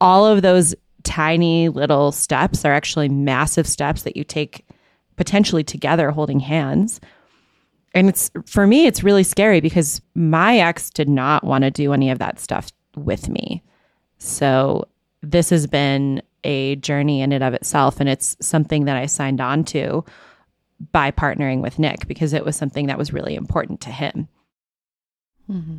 all 0.00 0.26
of 0.26 0.42
those 0.42 0.74
tiny 1.02 1.68
little 1.68 2.12
steps 2.12 2.64
are 2.64 2.72
actually 2.72 3.08
massive 3.08 3.66
steps 3.66 4.02
that 4.02 4.16
you 4.16 4.24
take 4.24 4.64
potentially 5.16 5.64
together 5.64 6.10
holding 6.10 6.40
hands. 6.40 7.00
And 7.94 8.08
it's 8.08 8.30
for 8.46 8.66
me, 8.66 8.86
it's 8.86 9.02
really 9.02 9.24
scary 9.24 9.60
because 9.60 10.00
my 10.14 10.58
ex 10.58 10.90
did 10.90 11.08
not 11.08 11.44
want 11.44 11.64
to 11.64 11.70
do 11.70 11.92
any 11.92 12.10
of 12.10 12.18
that 12.18 12.38
stuff 12.38 12.70
with 12.96 13.28
me. 13.28 13.62
So 14.18 14.86
this 15.22 15.50
has 15.50 15.66
been 15.66 16.22
a 16.44 16.76
journey 16.76 17.20
in 17.20 17.32
and 17.32 17.44
of 17.44 17.54
itself. 17.54 18.00
And 18.00 18.08
it's 18.08 18.36
something 18.40 18.84
that 18.84 18.96
I 18.96 19.06
signed 19.06 19.40
on 19.40 19.64
to 19.64 20.04
by 20.92 21.10
partnering 21.10 21.60
with 21.60 21.78
Nick 21.78 22.06
because 22.06 22.32
it 22.32 22.44
was 22.44 22.56
something 22.56 22.86
that 22.86 22.98
was 22.98 23.12
really 23.12 23.34
important 23.34 23.80
to 23.82 23.90
him. 23.90 24.28
Mm-hmm. 25.50 25.78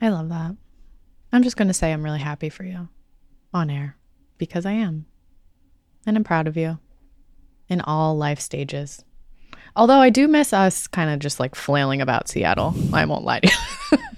I 0.00 0.08
love 0.08 0.28
that. 0.28 0.56
I'm 1.32 1.42
just 1.42 1.56
going 1.56 1.68
to 1.68 1.74
say 1.74 1.92
I'm 1.92 2.04
really 2.04 2.20
happy 2.20 2.48
for 2.48 2.64
you 2.64 2.88
on 3.52 3.70
air 3.70 3.96
because 4.38 4.66
I 4.66 4.72
am. 4.72 5.06
And 6.06 6.16
I'm 6.16 6.24
proud 6.24 6.46
of 6.46 6.56
you 6.56 6.78
in 7.68 7.80
all 7.80 8.16
life 8.16 8.40
stages. 8.40 9.04
Although 9.76 9.98
I 9.98 10.10
do 10.10 10.28
miss 10.28 10.52
us 10.52 10.86
kind 10.86 11.10
of 11.10 11.18
just 11.18 11.40
like 11.40 11.54
flailing 11.54 12.00
about 12.00 12.28
Seattle. 12.28 12.74
I 12.92 13.04
won't 13.06 13.24
lie 13.24 13.40
to 13.40 13.48
you. 13.48 13.98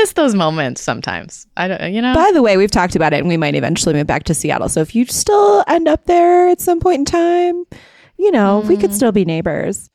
Miss 0.00 0.12
those 0.12 0.32
moments 0.32 0.80
sometimes. 0.80 1.44
I 1.56 1.66
don't, 1.66 1.92
you 1.92 2.00
know. 2.00 2.14
By 2.14 2.30
the 2.32 2.40
way, 2.40 2.56
we've 2.56 2.70
talked 2.70 2.94
about 2.94 3.12
it 3.12 3.18
and 3.18 3.26
we 3.26 3.36
might 3.36 3.56
eventually 3.56 3.94
move 3.94 4.06
back 4.06 4.22
to 4.24 4.34
Seattle. 4.34 4.68
So 4.68 4.80
if 4.80 4.94
you 4.94 5.04
still 5.06 5.64
end 5.66 5.88
up 5.88 6.04
there 6.04 6.48
at 6.48 6.60
some 6.60 6.78
point 6.78 7.00
in 7.00 7.04
time, 7.04 7.64
you 8.16 8.30
know, 8.30 8.60
we 8.60 8.76
could 8.76 8.90
mm. 8.90 8.94
still 8.94 9.10
be 9.10 9.24
neighbors. 9.24 9.90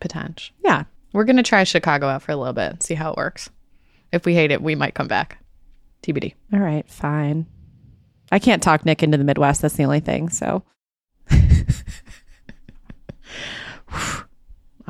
Potential. 0.00 0.56
Yeah. 0.64 0.84
We're 1.12 1.22
going 1.22 1.36
to 1.36 1.44
try 1.44 1.62
Chicago 1.62 2.08
out 2.08 2.22
for 2.22 2.32
a 2.32 2.36
little 2.36 2.52
bit, 2.52 2.82
see 2.82 2.94
how 2.94 3.12
it 3.12 3.16
works. 3.16 3.48
If 4.10 4.26
we 4.26 4.34
hate 4.34 4.50
it, 4.50 4.60
we 4.60 4.74
might 4.74 4.94
come 4.94 5.06
back. 5.06 5.38
TBD. 6.02 6.34
All 6.52 6.58
right, 6.58 6.90
fine. 6.90 7.46
I 8.32 8.40
can't 8.40 8.62
talk 8.62 8.84
Nick 8.84 9.04
into 9.04 9.18
the 9.18 9.24
Midwest. 9.24 9.62
That's 9.62 9.76
the 9.76 9.84
only 9.84 10.00
thing. 10.00 10.30
So 10.30 10.64
I 11.30 11.64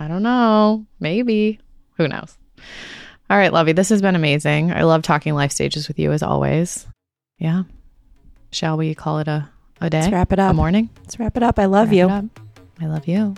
don't 0.09 0.23
know. 0.23 0.87
Maybe. 1.01 1.61
Who 1.99 2.09
knows? 2.09 2.39
All 3.29 3.37
right, 3.37 3.53
Lovey, 3.53 3.73
this 3.73 3.89
has 3.89 4.01
been 4.03 4.15
amazing. 4.15 4.71
I 4.73 4.83
love 4.83 5.03
talking 5.03 5.35
life 5.35 5.51
stages 5.51 5.89
with 5.89 5.99
you 5.99 6.13
as 6.13 6.23
always. 6.23 6.87
Yeah. 7.39 7.65
Shall 8.53 8.77
we 8.77 8.95
call 8.95 9.19
it 9.19 9.27
a, 9.29 9.49
a 9.81 9.91
day? 9.91 10.01
let's 10.01 10.13
wrap 10.13 10.33
it 10.33 10.39
A 10.39 10.45
up. 10.45 10.57
morning? 10.57 10.89
Let's 11.01 11.19
wrap 11.19 11.37
it 11.37 11.43
up. 11.43 11.59
I 11.59 11.65
love 11.65 11.93
you. 11.93 12.09
up. 12.09 12.25
I 12.81 12.87
love 12.87 13.09
you. 13.09 13.35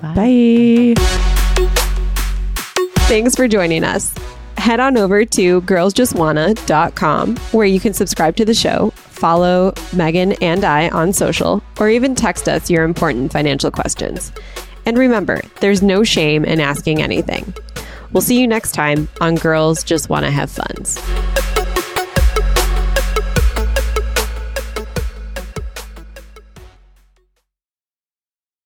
Bye. 0.00 0.14
Bye. 0.14 0.94
Thanks 3.08 3.34
for 3.34 3.48
joining 3.48 3.82
us. 3.84 4.14
Head 4.58 4.80
on 4.80 4.96
over 4.96 5.24
to 5.24 5.60
girlsjustwanna.com 5.62 7.36
where 7.52 7.66
you 7.66 7.78
can 7.80 7.94
subscribe 7.94 8.36
to 8.36 8.44
the 8.44 8.54
show, 8.54 8.90
follow 8.96 9.72
Megan 9.92 10.32
and 10.34 10.64
I 10.64 10.88
on 10.90 11.12
social, 11.12 11.62
or 11.78 11.88
even 11.88 12.14
text 12.14 12.48
us 12.48 12.70
your 12.70 12.84
important 12.84 13.32
financial 13.32 13.70
questions. 13.70 14.32
And 14.84 14.96
remember, 14.96 15.40
there's 15.60 15.82
no 15.82 16.04
shame 16.04 16.44
in 16.44 16.60
asking 16.60 17.02
anything. 17.02 17.52
We'll 18.16 18.22
see 18.22 18.40
you 18.40 18.48
next 18.48 18.72
time 18.72 19.10
on 19.20 19.34
Girls 19.34 19.84
Just 19.84 20.08
Wanna 20.08 20.30
Have 20.30 20.50
Funds. 20.50 20.96